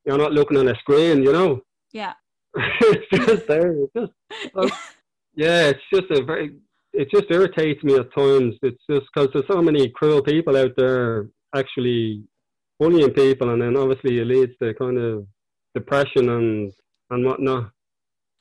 you're 0.06 0.17
not 0.17 0.34
looking 0.34 0.58
on 0.58 0.67
a 0.67 0.76
screen, 0.76 1.24
you 1.24 1.32
know. 1.32 1.62
Yeah. 1.91 2.13
it's 2.56 3.26
just 3.26 3.48
there. 3.48 3.74
It's 3.74 3.93
just 3.95 4.12
yeah. 5.36 5.69
It's 5.69 5.84
just 5.93 6.12
a 6.12 6.24
very. 6.24 6.56
It 6.91 7.10
just 7.12 7.26
irritates 7.30 7.84
me 7.84 7.95
at 7.95 8.13
times. 8.15 8.56
It's 8.63 8.84
just 8.89 9.06
because 9.13 9.30
there's 9.32 9.45
so 9.48 9.62
many 9.62 9.89
cruel 9.89 10.24
people 10.24 10.58
out 10.58 10.72
there 10.76 11.30
actually 11.56 12.24
bullying 12.80 13.12
people, 13.12 13.52
and 13.52 13.62
then 13.62 13.78
obviously 13.78 14.19
it 14.19 14.26
leads 14.26 14.54
to 14.62 14.74
kind 14.74 14.98
of 14.98 15.28
depression 15.76 16.30
and 16.30 16.72
and 17.12 17.26
whatnot. 17.26 17.72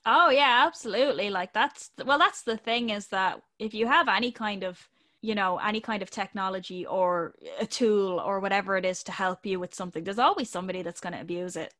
Oh 0.07 0.31
yeah, 0.31 0.65
absolutely. 0.67 1.29
Like 1.29 1.53
that's 1.53 1.91
well, 2.05 2.19
that's 2.19 2.43
the 2.43 2.57
thing 2.57 2.89
is 2.89 3.09
that 3.09 3.43
if 3.59 3.75
you 3.75 3.87
have 3.87 4.09
any 4.09 4.33
kind 4.33 4.65
of 4.65 4.89
you 5.21 5.35
know 5.35 5.59
any 5.59 5.81
kind 5.81 6.03
of 6.03 6.11
technology 6.11 6.87
or 6.87 7.35
a 7.61 7.67
tool 7.67 8.21
or 8.21 8.41
whatever 8.41 8.77
it 8.77 8.85
is 8.85 9.03
to 9.05 9.13
help 9.13 9.45
you 9.45 9.59
with 9.59 9.75
something. 9.75 10.05
There's 10.05 10.19
always 10.19 10.51
somebody 10.51 10.83
that's 10.83 11.01
going 11.01 11.15
to 11.15 11.21
abuse 11.21 11.57
it. 11.57 11.75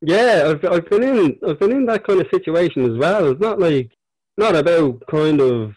Yeah 0.00 0.50
I've, 0.50 0.64
I've 0.64 0.88
been 0.90 1.02
in 1.02 1.38
i've 1.46 1.58
been 1.58 1.72
in 1.72 1.86
that 1.86 2.06
kind 2.06 2.20
of 2.20 2.26
situation 2.32 2.90
as 2.90 2.98
well. 2.98 3.30
It's 3.30 3.40
not 3.40 3.58
like 3.58 3.90
not 4.36 4.56
about 4.56 5.02
kind 5.10 5.40
of 5.40 5.74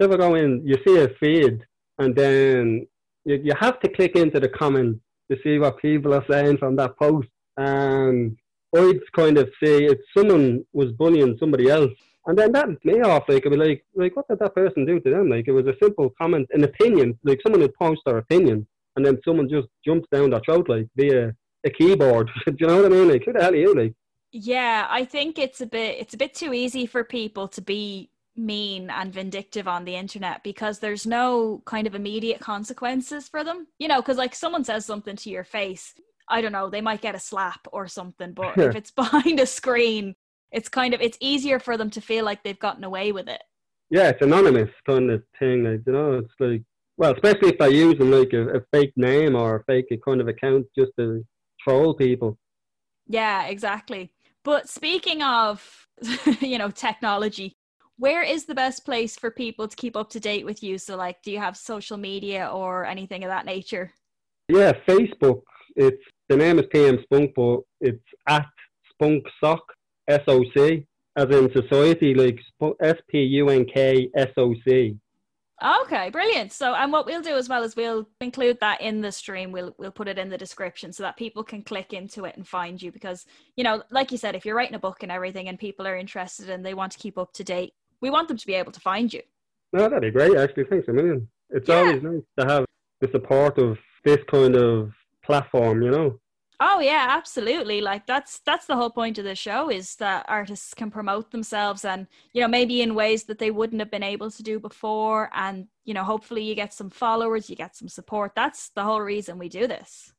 ever 0.00 0.16
go 0.16 0.34
in 0.34 0.62
you 0.64 0.76
see 0.86 0.98
a 0.98 1.08
feed 1.20 1.64
and 1.98 2.16
then 2.16 2.86
you, 3.24 3.40
you 3.44 3.52
have 3.58 3.78
to 3.80 3.88
click 3.88 4.16
into 4.16 4.40
the 4.40 4.48
comments 4.48 5.00
to 5.30 5.38
see 5.42 5.58
what 5.58 5.78
people 5.78 6.14
are 6.14 6.24
saying 6.28 6.58
from 6.58 6.76
that 6.76 6.96
post. 6.98 7.28
And 7.56 8.36
I'd 8.76 9.00
kind 9.14 9.38
of 9.38 9.48
say 9.62 9.84
if 9.84 9.98
someone 10.16 10.64
was 10.72 10.92
bullying 10.92 11.36
somebody 11.38 11.68
else 11.70 11.92
and 12.26 12.38
then 12.38 12.52
that 12.52 12.84
me 12.84 13.00
off, 13.00 13.24
like, 13.28 13.44
I'd 13.44 13.50
be 13.50 13.56
like, 13.56 13.84
like, 13.94 14.16
what 14.16 14.28
did 14.28 14.38
that 14.38 14.54
person 14.54 14.86
do 14.86 15.00
to 15.00 15.10
them? 15.10 15.28
Like, 15.28 15.48
it 15.48 15.52
was 15.52 15.66
a 15.66 15.74
simple 15.82 16.12
comment, 16.20 16.48
an 16.52 16.64
opinion. 16.64 17.18
Like, 17.24 17.40
someone 17.42 17.62
had 17.62 17.74
posted 17.74 18.02
their 18.06 18.18
opinion, 18.18 18.66
and 18.96 19.04
then 19.04 19.18
someone 19.24 19.48
just 19.48 19.68
jumps 19.84 20.08
down 20.12 20.30
their 20.30 20.40
throat, 20.40 20.68
like, 20.68 20.88
via 20.96 21.32
a 21.64 21.70
keyboard. 21.70 22.30
Do 22.46 22.54
you 22.58 22.66
know 22.66 22.82
what 22.82 22.86
I 22.86 22.94
mean? 22.94 23.08
Like, 23.08 23.24
who 23.24 23.32
the 23.32 23.42
hell 23.42 23.52
are 23.52 23.56
you? 23.56 23.74
Like, 23.74 23.94
yeah, 24.32 24.86
I 24.88 25.04
think 25.04 25.38
it's 25.38 25.60
a 25.60 25.66
bit 25.66 25.98
it's 26.00 26.14
a 26.14 26.18
bit 26.18 26.34
too 26.34 26.54
easy 26.54 26.86
for 26.86 27.04
people 27.04 27.48
to 27.48 27.60
be 27.60 28.10
mean 28.34 28.88
and 28.88 29.12
vindictive 29.12 29.68
on 29.68 29.84
the 29.84 29.94
internet 29.94 30.42
because 30.42 30.78
there's 30.78 31.06
no 31.06 31.62
kind 31.66 31.86
of 31.86 31.94
immediate 31.94 32.40
consequences 32.40 33.28
for 33.28 33.44
them. 33.44 33.66
You 33.78 33.88
know, 33.88 34.00
because 34.00 34.16
like 34.16 34.34
someone 34.34 34.64
says 34.64 34.86
something 34.86 35.16
to 35.16 35.30
your 35.30 35.44
face, 35.44 35.94
I 36.28 36.40
don't 36.40 36.52
know, 36.52 36.70
they 36.70 36.80
might 36.80 37.02
get 37.02 37.14
a 37.14 37.20
slap 37.20 37.66
or 37.72 37.86
something, 37.88 38.32
but 38.32 38.56
if 38.56 38.74
it's 38.74 38.90
behind 39.02 39.38
a 39.38 39.46
screen, 39.46 40.14
it's 40.52 40.68
kind 40.68 40.94
of 40.94 41.00
it's 41.00 41.18
easier 41.20 41.58
for 41.58 41.76
them 41.76 41.90
to 41.90 42.00
feel 42.00 42.24
like 42.24 42.42
they've 42.42 42.58
gotten 42.58 42.84
away 42.84 43.12
with 43.12 43.28
it. 43.28 43.42
Yeah, 43.90 44.08
it's 44.08 44.22
anonymous 44.22 44.70
kind 44.86 45.10
of 45.10 45.22
thing. 45.38 45.64
Like, 45.64 45.80
you 45.86 45.92
know, 45.92 46.14
it's 46.18 46.32
like 46.38 46.62
well, 46.96 47.14
especially 47.14 47.48
if 47.50 47.58
they're 47.58 47.70
using 47.70 48.10
like 48.10 48.32
a, 48.32 48.58
a 48.58 48.60
fake 48.72 48.92
name 48.96 49.34
or 49.34 49.56
a 49.56 49.64
fake 49.64 49.86
kind 50.04 50.20
of 50.20 50.28
account 50.28 50.66
just 50.78 50.92
to 50.98 51.24
troll 51.60 51.94
people. 51.94 52.38
Yeah, 53.06 53.46
exactly. 53.46 54.12
But 54.44 54.68
speaking 54.68 55.22
of, 55.22 55.86
you 56.40 56.58
know, 56.58 56.70
technology, 56.70 57.56
where 57.96 58.22
is 58.22 58.44
the 58.44 58.54
best 58.54 58.84
place 58.84 59.16
for 59.16 59.30
people 59.30 59.68
to 59.68 59.76
keep 59.76 59.96
up 59.96 60.10
to 60.10 60.20
date 60.20 60.44
with 60.44 60.62
you? 60.62 60.78
So, 60.78 60.96
like, 60.96 61.22
do 61.22 61.30
you 61.30 61.38
have 61.38 61.56
social 61.56 61.96
media 61.96 62.48
or 62.52 62.84
anything 62.84 63.24
of 63.24 63.30
that 63.30 63.46
nature? 63.46 63.92
Yeah, 64.48 64.72
Facebook. 64.86 65.42
It's 65.76 66.02
the 66.28 66.36
name 66.36 66.58
is 66.58 66.66
PM 66.70 66.98
Spunk, 67.02 67.32
but 67.34 67.60
it's 67.80 68.02
at 68.28 68.46
Spunk 68.92 69.24
Soc 69.42 69.60
S 70.08 70.22
O 70.26 70.44
C, 70.54 70.86
as 71.16 71.30
in 71.30 71.52
society, 71.52 72.14
like 72.14 72.38
S 72.80 72.96
P 73.08 73.18
U 73.18 73.48
N 73.48 73.64
K 73.64 74.10
S 74.14 74.30
O 74.36 74.54
C. 74.66 74.96
Okay, 75.84 76.10
brilliant. 76.10 76.50
So, 76.50 76.74
and 76.74 76.90
what 76.90 77.06
we'll 77.06 77.22
do 77.22 77.36
as 77.36 77.48
well 77.48 77.62
is 77.62 77.76
we'll 77.76 78.08
include 78.20 78.58
that 78.60 78.80
in 78.80 79.00
the 79.00 79.12
stream. 79.12 79.52
We'll 79.52 79.74
we'll 79.78 79.92
put 79.92 80.08
it 80.08 80.18
in 80.18 80.28
the 80.28 80.38
description 80.38 80.92
so 80.92 81.04
that 81.04 81.16
people 81.16 81.44
can 81.44 81.62
click 81.62 81.92
into 81.92 82.24
it 82.24 82.36
and 82.36 82.46
find 82.46 82.82
you. 82.82 82.90
Because 82.90 83.26
you 83.54 83.62
know, 83.62 83.82
like 83.90 84.10
you 84.10 84.18
said, 84.18 84.34
if 84.34 84.44
you're 84.44 84.56
writing 84.56 84.74
a 84.74 84.80
book 84.80 85.04
and 85.04 85.12
everything, 85.12 85.48
and 85.48 85.58
people 85.58 85.86
are 85.86 85.96
interested 85.96 86.50
and 86.50 86.66
they 86.66 86.74
want 86.74 86.90
to 86.92 86.98
keep 86.98 87.16
up 87.16 87.32
to 87.34 87.44
date, 87.44 87.74
we 88.00 88.10
want 88.10 88.26
them 88.26 88.36
to 88.36 88.46
be 88.46 88.54
able 88.54 88.72
to 88.72 88.80
find 88.80 89.12
you. 89.12 89.22
No, 89.72 89.88
that'd 89.88 90.00
be 90.00 90.10
great. 90.10 90.36
Actually, 90.36 90.64
thanks 90.64 90.88
a 90.88 90.92
million. 90.92 91.28
It's 91.50 91.68
yeah. 91.68 91.76
always 91.76 92.02
nice 92.02 92.22
to 92.40 92.46
have 92.46 92.64
the 93.00 93.08
support 93.12 93.58
of 93.58 93.78
this 94.04 94.18
kind 94.28 94.56
of 94.56 94.90
platform. 95.24 95.82
You 95.82 95.90
know. 95.90 96.18
Oh 96.64 96.78
yeah, 96.78 97.06
absolutely. 97.10 97.80
Like 97.80 98.06
that's 98.06 98.38
that's 98.46 98.66
the 98.66 98.76
whole 98.76 98.88
point 98.88 99.18
of 99.18 99.24
the 99.24 99.34
show 99.34 99.68
is 99.68 99.96
that 99.96 100.24
artists 100.28 100.74
can 100.74 100.92
promote 100.92 101.32
themselves 101.32 101.84
and 101.84 102.06
you 102.32 102.40
know 102.40 102.46
maybe 102.46 102.82
in 102.82 102.94
ways 102.94 103.24
that 103.24 103.40
they 103.40 103.50
wouldn't 103.50 103.80
have 103.80 103.90
been 103.90 104.04
able 104.04 104.30
to 104.30 104.42
do 104.44 104.60
before 104.60 105.28
and 105.34 105.66
you 105.84 105.92
know 105.92 106.04
hopefully 106.04 106.44
you 106.44 106.54
get 106.54 106.72
some 106.72 106.88
followers, 106.88 107.50
you 107.50 107.56
get 107.56 107.74
some 107.74 107.88
support. 107.88 108.32
That's 108.36 108.68
the 108.76 108.84
whole 108.84 109.00
reason 109.00 109.38
we 109.38 109.48
do 109.48 109.66
this. 109.66 110.12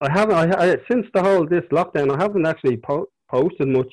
I 0.00 0.08
haven't 0.12 0.36
I, 0.36 0.72
I 0.72 0.76
since 0.88 1.06
the 1.12 1.20
whole 1.20 1.44
this 1.44 1.64
lockdown 1.72 2.16
I 2.16 2.22
haven't 2.22 2.46
actually 2.46 2.76
po- 2.76 3.08
posted 3.28 3.66
much. 3.66 3.92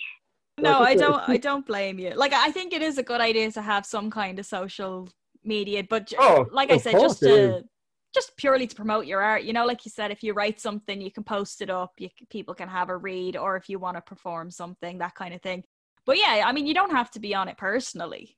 No, 0.60 0.82
I 0.82 0.94
don't 0.94 1.28
I 1.36 1.38
don't 1.38 1.66
blame 1.66 1.98
you. 1.98 2.14
Like 2.14 2.34
I 2.34 2.52
think 2.52 2.72
it 2.72 2.84
is 2.84 3.00
a 3.00 3.04
good 3.04 3.20
idea 3.20 3.52
to 3.54 3.64
have 3.64 3.84
some 3.84 4.12
kind 4.12 4.38
of 4.38 4.46
social 4.46 5.10
media 5.44 5.84
but 5.90 6.14
oh, 6.20 6.46
like 6.52 6.72
I 6.72 6.78
said 6.78 6.94
just 6.94 7.20
to 7.22 7.64
just 8.16 8.36
purely 8.38 8.66
to 8.66 8.76
promote 8.76 9.06
your 9.06 9.22
art. 9.22 9.44
You 9.44 9.54
know, 9.54 9.66
like 9.66 9.86
you 9.86 9.92
said, 9.92 10.10
if 10.10 10.24
you 10.24 10.34
write 10.34 10.60
something, 10.60 11.00
you 11.00 11.12
can 11.12 11.24
post 11.24 11.62
it 11.62 11.70
up. 11.70 11.94
You, 12.00 12.10
people 12.32 12.56
can 12.56 12.70
have 12.70 12.90
a 12.90 12.98
read, 12.98 13.38
or 13.38 13.56
if 13.58 13.70
you 13.70 13.78
want 13.78 13.98
to 13.98 14.02
perform 14.02 14.50
something, 14.50 14.98
that 14.98 15.14
kind 15.14 15.34
of 15.34 15.42
thing. 15.42 15.64
But 16.06 16.18
yeah, 16.18 16.44
I 16.46 16.52
mean, 16.52 16.66
you 16.66 16.74
don't 16.74 16.92
have 16.92 17.12
to 17.12 17.20
be 17.20 17.36
on 17.36 17.48
it 17.48 17.58
personally. 17.58 18.38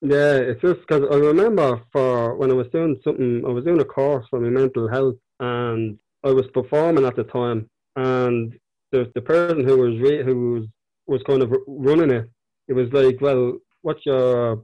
Yeah, 0.00 0.34
it's 0.34 0.60
just 0.60 0.80
because 0.80 1.02
I 1.10 1.16
remember 1.16 1.80
for 1.90 2.36
when 2.36 2.50
I 2.50 2.54
was 2.54 2.68
doing 2.68 3.00
something, 3.02 3.42
I 3.46 3.48
was 3.50 3.64
doing 3.64 3.80
a 3.80 3.84
course 3.84 4.26
for 4.28 4.38
my 4.38 4.50
mental 4.50 4.88
health, 4.88 5.16
and 5.40 5.98
I 6.22 6.30
was 6.30 6.46
performing 6.52 7.06
at 7.06 7.16
the 7.16 7.24
time, 7.24 7.68
and 7.96 8.52
the 8.92 9.10
the 9.14 9.22
person 9.22 9.66
who 9.66 9.78
was 9.78 10.00
re- 10.00 10.24
who 10.24 10.52
was 10.52 10.64
was 11.06 11.22
kind 11.26 11.42
of 11.42 11.52
running 11.66 12.10
it, 12.10 12.30
it 12.68 12.74
was 12.74 12.92
like, 12.92 13.20
well, 13.20 13.58
what's 13.82 14.04
your 14.06 14.62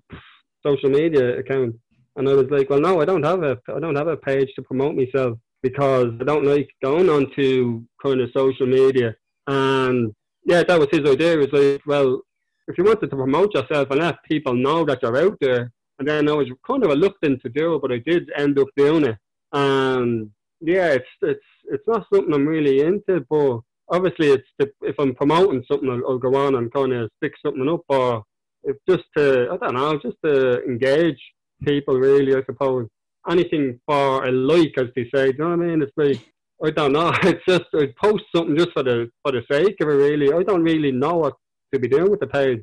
social 0.67 0.91
media 0.91 1.39
account? 1.39 1.77
And 2.17 2.29
I 2.29 2.35
was 2.35 2.47
like, 2.51 2.69
well, 2.69 2.81
no, 2.81 3.01
I 3.01 3.05
don't 3.05 3.23
have 3.23 3.43
a, 3.43 3.59
I 3.75 3.79
don't 3.79 3.97
have 3.97 4.09
a 4.09 4.17
page 4.17 4.51
to 4.57 4.63
promote 4.63 4.95
myself 4.95 5.39
because 5.63 6.13
I 6.21 6.25
don't 6.25 6.45
like 6.45 6.69
going 6.83 7.09
onto 7.09 7.83
kind 8.03 8.21
of 8.21 8.31
social 8.37 8.67
media. 8.67 9.15
And 9.47 10.13
yeah, 10.45 10.63
that 10.63 10.79
was 10.79 10.89
his 10.91 11.09
idea. 11.09 11.39
It 11.39 11.51
was 11.51 11.61
like, 11.61 11.83
well, 11.87 12.23
if 12.67 12.79
you 12.79 12.85
wanted 12.85 13.11
to 13.11 13.17
promote 13.17 13.55
yourself 13.55 13.91
and 13.91 14.01
let 14.01 14.23
people 14.25 14.55
know 14.55 14.85
that 14.85 15.01
you're 15.03 15.17
out 15.17 15.37
there, 15.41 15.73
and 15.99 16.09
then 16.09 16.29
I 16.29 16.33
was 16.33 16.49
kind 16.67 16.83
of 16.83 16.91
reluctant 16.91 17.43
to 17.43 17.51
do 17.51 17.75
it, 17.75 17.83
but 17.83 17.93
I 17.93 17.99
did 17.99 18.31
end 18.37 18.59
up 18.59 18.69
doing 18.77 19.05
it. 19.05 19.17
And 19.53 20.31
yeah, 20.61 20.89
it's 20.89 21.09
it's 21.23 21.45
it's 21.65 21.87
not 21.87 22.07
something 22.13 22.33
I'm 22.33 22.47
really 22.47 22.81
into, 22.81 23.25
but 23.29 23.61
obviously 23.91 24.29
it's 24.29 24.49
the, 24.59 24.71
if 24.83 24.99
I'm 24.99 25.15
promoting 25.15 25.65
something, 25.71 25.91
I'll, 25.91 26.13
I'll, 26.13 26.19
go 26.19 26.35
on 26.37 26.55
and 26.55 26.73
kind 26.73 26.93
of 26.93 27.11
stick 27.19 27.33
something 27.45 27.69
up, 27.69 27.83
or 27.89 28.23
if 28.65 28.77
just 28.89 29.05
to 29.17 29.49
I 29.53 29.57
don't 29.57 29.75
know, 29.75 29.99
just 30.03 30.17
to 30.25 30.63
engage 30.65 31.21
people 31.65 31.99
really, 31.99 32.35
I 32.35 32.43
suppose. 32.45 32.89
Anything 33.29 33.79
for 33.87 34.25
a 34.25 34.33
like, 34.33 34.73
as 34.79 34.87
they 34.97 35.05
say. 35.15 35.33
Do 35.33 35.39
you 35.39 35.45
know 35.45 35.57
what 35.57 35.65
I 35.65 35.69
mean? 35.69 35.83
It's 35.83 35.93
like 35.97 36.33
I 36.63 36.71
don't 36.71 36.93
know. 36.93 37.13
It's 37.23 37.45
just 37.47 37.65
I 37.75 37.87
post 38.03 38.25
something 38.35 38.57
just 38.57 38.73
for 38.73 38.83
the 38.83 39.11
for 39.23 39.33
the 39.33 39.43
sake 39.51 39.77
of 39.81 39.89
it. 39.89 39.93
Really, 39.93 40.33
I 40.33 40.43
don't 40.43 40.63
really 40.63 40.93
know 40.93 41.17
what 41.17 41.35
to 41.73 41.81
be 41.81 41.89
doing 41.89 42.11
with 42.11 42.21
the 42.21 42.27
page. 42.27 42.63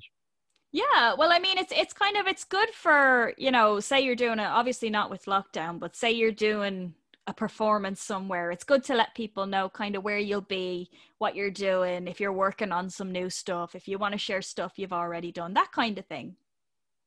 Yeah, 0.71 1.13
well, 1.17 1.31
I 1.31 1.39
mean, 1.39 1.57
it's 1.57 1.73
it's 1.75 1.93
kind 1.93 2.17
of 2.17 2.27
it's 2.27 2.43
good 2.43 2.69
for 2.69 3.33
you 3.37 3.51
know, 3.51 3.79
say 3.79 4.01
you're 4.01 4.15
doing 4.15 4.39
it. 4.39 4.45
Obviously, 4.45 4.89
not 4.89 5.09
with 5.09 5.25
lockdown, 5.25 5.79
but 5.79 5.95
say 5.95 6.11
you're 6.11 6.31
doing 6.31 6.93
a 7.25 7.33
performance 7.33 8.01
somewhere. 8.01 8.51
It's 8.51 8.63
good 8.63 8.83
to 8.85 8.95
let 8.95 9.15
people 9.15 9.45
know 9.45 9.67
kind 9.67 9.95
of 9.95 10.03
where 10.03 10.17
you'll 10.17 10.41
be, 10.41 10.89
what 11.17 11.35
you're 11.35 11.51
doing, 11.51 12.07
if 12.07 12.21
you're 12.21 12.31
working 12.31 12.71
on 12.71 12.89
some 12.89 13.11
new 13.11 13.29
stuff, 13.29 13.75
if 13.75 13.85
you 13.87 13.97
want 13.97 14.13
to 14.13 14.17
share 14.17 14.41
stuff 14.41 14.73
you've 14.77 14.93
already 14.93 15.31
done, 15.33 15.53
that 15.55 15.73
kind 15.73 15.97
of 15.97 16.05
thing. 16.05 16.37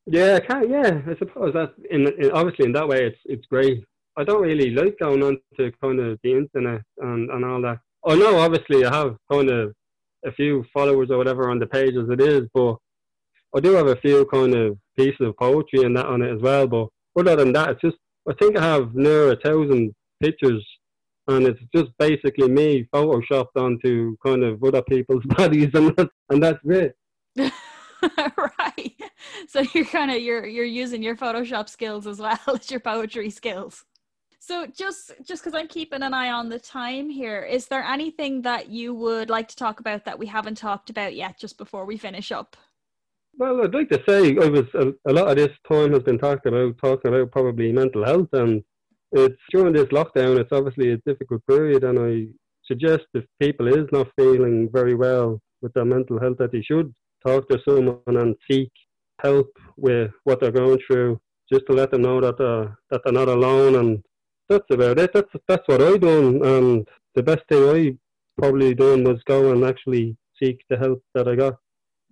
Yeah, 0.07 0.37
I 0.37 0.41
can, 0.41 0.71
yeah, 0.71 1.01
I 1.07 1.17
suppose 1.19 1.53
that 1.55 1.73
in, 1.91 2.09
in, 2.23 2.31
obviously 2.33 2.67
in 2.67 2.73
that 2.73 2.89
way 2.89 3.07
it's 3.07 3.19
it's 3.27 3.47
great. 3.47 3.85
I 4.17 4.25
don't 4.25 4.43
really 4.43 4.71
like 4.71 4.99
going 4.99 5.23
on 5.23 5.39
to 5.57 5.73
kind 5.83 6.01
of 6.01 6.19
the 6.23 6.33
internet 6.33 6.83
and, 6.99 7.31
and 7.31 7.45
all 7.45 7.63
that. 7.63 7.79
Oh 8.05 8.15
no, 8.15 8.39
obviously 8.39 8.85
I 8.85 8.95
have 8.95 9.17
kind 9.31 9.51
of 9.51 9.73
a 10.25 10.33
few 10.33 10.65
followers 10.73 11.11
or 11.11 11.19
whatever 11.19 11.51
on 11.51 11.59
the 11.59 11.67
page 11.67 11.95
as 11.97 12.09
it 12.11 12.21
is, 12.21 12.49
but 12.53 12.77
I 13.55 13.61
do 13.61 13.73
have 13.73 13.87
a 13.87 13.97
few 13.97 14.25
kind 14.27 14.55
of 14.55 14.79
pieces 14.97 15.21
of 15.21 15.37
poetry 15.37 15.83
and 15.85 15.97
that 15.97 16.07
on 16.07 16.23
it 16.23 16.35
as 16.35 16.43
well. 16.43 16.67
But 16.67 16.89
other 17.19 17.37
than 17.37 17.53
that, 17.53 17.71
it's 17.71 17.81
just 17.81 17.97
I 18.29 18.35
think 18.35 18.57
I 18.57 18.63
have 18.65 18.95
near 18.95 19.33
a 19.33 19.37
thousand 19.37 19.95
pictures, 20.23 20.65
and 21.29 21.47
it's 21.47 21.61
just 21.75 21.91
basically 21.99 22.49
me 22.49 22.87
photoshopped 22.95 23.57
onto 23.57 24.17
kind 24.25 24.45
of 24.45 24.63
other 24.63 24.83
people's 24.83 25.25
bodies, 25.37 25.71
and 25.75 25.95
that, 25.97 26.11
and 26.29 26.43
that's 26.43 26.59
it. 26.65 26.95
right. 28.13 28.70
So 29.49 29.63
you're 29.75 29.85
kind 29.85 30.11
of 30.11 30.21
you're 30.21 30.47
you're 30.47 30.65
using 30.65 31.03
your 31.03 31.17
Photoshop 31.17 31.69
skills 31.69 32.07
as 32.07 32.19
well 32.19 32.39
as 32.49 32.71
your 32.71 32.81
poetry 32.81 33.31
skills. 33.31 33.85
So 34.39 34.67
just 34.67 35.13
just 35.23 35.45
because 35.45 35.55
I'm 35.55 35.69
keeping 35.69 36.03
an 36.03 36.15
eye 36.15 36.31
on 36.31 36.49
the 36.49 36.59
time 36.59 37.11
here, 37.11 37.43
is 37.43 37.67
there 37.67 37.83
anything 37.83 38.43
that 38.43 38.69
you 38.69 38.95
would 38.95 39.31
like 39.31 39.49
to 39.49 39.57
talk 39.57 39.81
about 39.81 40.05
that 40.05 40.19
we 40.19 40.27
haven't 40.27 40.57
talked 40.57 40.91
about 40.91 41.15
yet, 41.15 41.39
just 41.39 41.59
before 41.59 41.85
we 41.85 41.97
finish 41.97 42.33
up? 42.33 42.57
Well, 43.37 43.63
I'd 43.63 43.75
like 43.75 43.91
to 43.91 44.03
say 44.09 44.37
I 44.43 44.49
was 44.49 44.67
a, 44.75 44.93
a 45.09 45.13
lot 45.13 45.29
of 45.29 45.37
this 45.37 45.57
time 45.71 45.93
has 45.93 46.03
been 46.03 46.19
talked 46.19 46.47
about 46.47 46.79
talking 46.79 47.15
about 47.15 47.31
probably 47.31 47.73
mental 47.73 48.05
health, 48.05 48.29
and 48.33 48.63
it's 49.13 49.41
during 49.51 49.75
this 49.75 49.87
lockdown. 49.87 50.39
It's 50.39 50.53
obviously 50.53 50.93
a 50.93 50.97
difficult 51.07 51.47
period, 51.47 51.85
and 51.85 51.99
I 51.99 52.27
suggest 52.67 53.05
if 53.15 53.25
people 53.41 53.69
is 53.69 53.87
not 53.93 54.09
feeling 54.17 54.69
very 54.73 54.95
well 54.95 55.41
with 55.63 55.73
their 55.75 55.85
mental 55.85 56.19
health, 56.19 56.39
that 56.39 56.53
they 56.53 56.63
should 56.63 56.95
talk 57.27 57.49
to 57.49 57.59
someone 57.69 58.01
and 58.07 58.35
seek 58.51 58.73
help 59.23 59.49
with 59.77 60.11
what 60.25 60.41
they're 60.41 60.51
going 60.51 60.79
through, 60.87 61.21
just 61.53 61.67
to 61.67 61.73
let 61.73 61.91
them 61.91 62.03
know 62.03 62.21
that 62.21 62.39
they're, 62.39 62.77
that 62.91 63.01
they're 63.05 63.13
not 63.13 63.29
alone. 63.29 63.77
And 63.77 64.05
that's 64.49 64.67
about 64.71 64.99
it. 64.99 65.13
That's 65.13 65.31
that's 65.49 65.67
what 65.69 65.83
I 65.83 65.97
done. 65.97 66.45
And 66.45 66.89
the 67.15 67.23
best 67.23 67.43
thing 67.49 67.69
I 67.69 67.97
probably 68.41 68.75
done 68.75 69.05
was 69.05 69.23
go 69.25 69.53
and 69.53 69.65
actually 69.65 70.17
seek 70.43 70.65
the 70.69 70.77
help 70.77 71.03
that 71.15 71.29
I 71.29 71.37
got. 71.37 71.57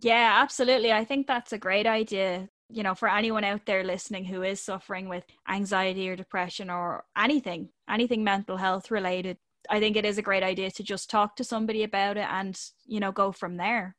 Yeah, 0.01 0.38
absolutely. 0.40 0.92
I 0.92 1.05
think 1.05 1.27
that's 1.27 1.53
a 1.53 1.59
great 1.59 1.87
idea. 1.87 2.49
You 2.71 2.83
know, 2.83 2.94
for 2.94 3.09
anyone 3.09 3.44
out 3.44 3.64
there 3.64 3.83
listening 3.83 4.25
who 4.25 4.42
is 4.42 4.61
suffering 4.61 5.09
with 5.09 5.25
anxiety 5.49 6.09
or 6.09 6.16
depression 6.16 6.71
or 6.71 7.05
anything, 7.16 7.71
anything 7.88 8.23
mental 8.23 8.59
health 8.59 8.90
related, 8.90 9.38
I 9.71 9.81
think 9.81 9.97
it 9.97 10.05
is 10.05 10.18
a 10.18 10.23
great 10.23 10.42
idea 10.42 10.71
to 10.73 10.83
just 10.83 11.11
talk 11.11 11.35
to 11.37 11.44
somebody 11.44 11.83
about 11.83 12.16
it 12.18 12.27
and, 12.29 12.61
you 12.87 13.01
know, 13.01 13.11
go 13.11 13.33
from 13.33 13.57
there. 13.57 13.97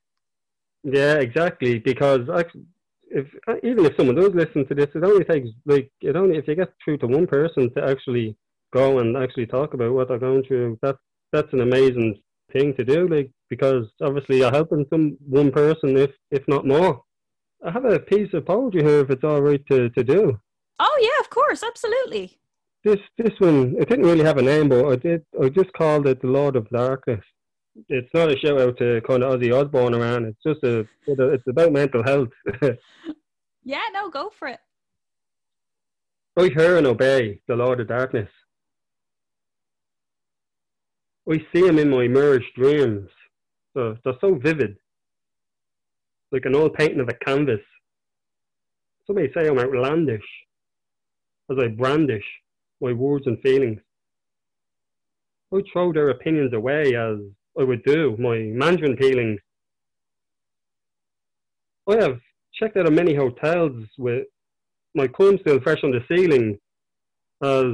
Yeah, 0.84 1.14
exactly. 1.14 1.78
Because 1.78 2.28
if 3.10 3.26
uh, 3.48 3.56
even 3.62 3.84
if 3.84 3.96
someone 3.96 4.16
does 4.16 4.34
listen 4.34 4.66
to 4.66 4.74
this, 4.74 4.88
it 4.94 5.04
only 5.04 5.24
takes 5.24 5.48
like 5.66 5.90
it 6.00 6.16
only 6.16 6.36
if 6.38 6.48
you 6.48 6.54
get 6.54 6.72
through 6.84 6.98
to 6.98 7.06
one 7.06 7.26
person 7.26 7.72
to 7.74 7.84
actually 7.84 8.36
go 8.72 9.00
and 9.00 9.16
actually 9.16 9.46
talk 9.46 9.74
about 9.74 9.92
what 9.92 10.08
they're 10.08 10.18
going 10.18 10.44
through. 10.44 10.78
That's 10.82 10.98
that's 11.32 11.52
an 11.52 11.60
amazing 11.60 12.20
thing 12.52 12.74
to 12.74 12.84
do. 12.84 13.08
Like 13.08 13.30
because 13.48 13.86
obviously 14.00 14.38
you're 14.38 14.50
helping 14.50 14.86
some 14.90 15.16
one 15.28 15.50
person, 15.50 15.96
if 15.96 16.10
if 16.30 16.46
not 16.48 16.66
more. 16.66 17.02
I 17.64 17.70
have 17.70 17.84
a 17.84 17.98
piece 17.98 18.32
of 18.32 18.46
poetry 18.46 18.82
here, 18.82 19.00
if 19.00 19.10
it's 19.10 19.24
all 19.24 19.42
right 19.42 19.62
to, 19.70 19.90
to 19.90 20.04
do. 20.04 20.38
Oh 20.78 20.98
yeah, 21.02 21.20
of 21.20 21.28
course, 21.28 21.62
absolutely. 21.62 22.38
This 22.84 23.00
this 23.18 23.38
one, 23.38 23.76
it 23.78 23.88
didn't 23.88 24.06
really 24.06 24.24
have 24.24 24.38
a 24.38 24.42
name, 24.42 24.70
but 24.70 24.86
I 24.86 24.96
did. 24.96 25.24
I 25.42 25.50
just 25.50 25.72
called 25.74 26.06
it 26.06 26.22
the 26.22 26.28
Lord 26.28 26.56
of 26.56 26.70
Darkness. 26.70 27.24
It's 27.88 28.12
not 28.14 28.30
a 28.30 28.38
shout 28.38 28.60
out 28.60 28.78
to 28.78 29.00
kind 29.06 29.22
of 29.22 29.40
Ozzy 29.40 29.52
Osbourne 29.52 29.94
around. 29.94 30.26
It's 30.26 30.42
just 30.44 30.62
a, 30.64 30.86
it's 31.06 31.46
about 31.46 31.72
mental 31.72 32.02
health. 32.02 32.28
yeah, 33.64 33.78
no, 33.92 34.10
go 34.10 34.30
for 34.38 34.48
it. 34.48 34.60
I 36.36 36.50
hear 36.56 36.78
and 36.78 36.86
obey 36.86 37.40
the 37.48 37.56
Lord 37.56 37.80
of 37.80 37.88
Darkness. 37.88 38.28
I 41.30 41.38
see 41.52 41.66
him 41.66 41.78
in 41.78 41.90
my 41.90 42.08
mirage 42.08 42.46
dreams. 42.56 43.08
So 43.74 43.96
they're 44.04 44.14
so 44.20 44.34
vivid, 44.34 44.76
like 46.32 46.44
an 46.44 46.56
old 46.56 46.74
painting 46.74 47.00
of 47.00 47.08
a 47.08 47.14
canvas. 47.24 47.60
Some 49.06 49.16
may 49.16 49.32
say 49.32 49.48
I'm 49.48 49.58
outlandish 49.58 50.24
as 51.50 51.58
I 51.58 51.68
brandish 51.68 52.24
my 52.80 52.92
words 52.92 53.26
and 53.26 53.40
feelings. 53.42 53.80
I 55.52 55.60
throw 55.72 55.92
their 55.92 56.10
opinions 56.10 56.52
away 56.52 56.94
as 56.96 57.18
I 57.60 57.64
would 57.64 57.82
do 57.84 58.16
my 58.18 58.38
mandarin 58.38 58.96
peelings. 58.96 59.38
I 61.86 61.96
have 62.00 62.18
checked 62.54 62.78
out 62.78 62.86
of 62.86 62.94
many 62.94 63.14
hotels 63.14 63.84
with 63.98 64.24
my 64.94 65.06
comb 65.06 65.38
still 65.40 65.60
fresh 65.60 65.84
on 65.84 65.90
the 65.90 66.02
ceiling 66.08 66.58
as 67.42 67.66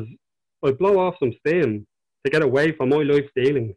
I 0.64 0.72
blow 0.72 0.98
off 0.98 1.14
some 1.20 1.32
steam 1.38 1.86
to 2.24 2.30
get 2.30 2.42
away 2.42 2.72
from 2.72 2.88
my 2.88 2.96
life's 2.96 3.30
dealings. 3.36 3.76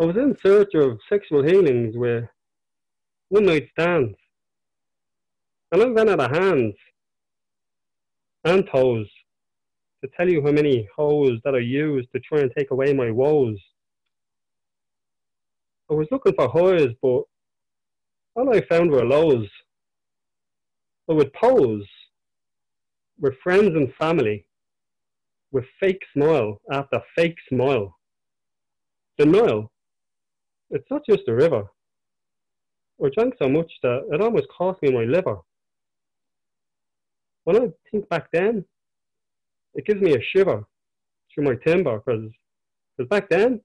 I 0.00 0.06
was 0.06 0.16
in 0.16 0.36
search 0.44 0.74
of 0.74 0.98
sexual 1.08 1.44
healings 1.44 1.96
with 1.96 2.24
one 3.28 3.46
night 3.46 3.68
stands. 3.78 4.16
And 5.70 5.82
I 5.82 5.86
ran 5.86 6.08
out 6.08 6.18
of 6.18 6.30
hands 6.32 6.74
and 8.44 8.68
toes 8.72 9.06
to 10.02 10.10
tell 10.16 10.28
you 10.28 10.42
how 10.42 10.50
many 10.50 10.88
hoes 10.96 11.38
that 11.44 11.54
I 11.54 11.58
used 11.58 12.08
to 12.12 12.20
try 12.20 12.40
and 12.40 12.50
take 12.56 12.72
away 12.72 12.92
my 12.92 13.12
woes. 13.12 13.58
I 15.94 15.96
was 15.96 16.08
looking 16.10 16.34
for 16.34 16.48
highs, 16.48 16.88
but 17.00 17.22
all 18.34 18.52
I 18.52 18.66
found 18.66 18.90
were 18.90 19.04
lows. 19.04 19.46
I 21.08 21.12
would 21.12 21.32
pose 21.34 21.86
with 23.20 23.34
friends 23.44 23.76
and 23.76 23.94
family 23.94 24.44
with 25.52 25.64
fake 25.78 26.02
smile 26.12 26.60
after 26.72 27.00
fake 27.14 27.36
smile. 27.48 27.96
The 29.18 29.26
Nile, 29.26 29.70
it's 30.70 30.90
not 30.90 31.02
just 31.08 31.28
a 31.28 31.32
river. 31.32 31.62
I 33.00 33.08
drank 33.14 33.34
so 33.40 33.48
much 33.48 33.70
that 33.84 34.08
it 34.10 34.20
almost 34.20 34.48
cost 34.48 34.82
me 34.82 34.90
my 34.90 35.04
liver. 35.04 35.36
When 37.44 37.56
I 37.56 37.68
think 37.92 38.08
back 38.08 38.32
then, 38.32 38.64
it 39.74 39.86
gives 39.86 40.00
me 40.00 40.14
a 40.14 40.22
shiver 40.32 40.64
through 41.32 41.44
my 41.44 41.54
timber 41.64 42.02
because 42.04 42.32
back 43.08 43.28
then, 43.28 43.60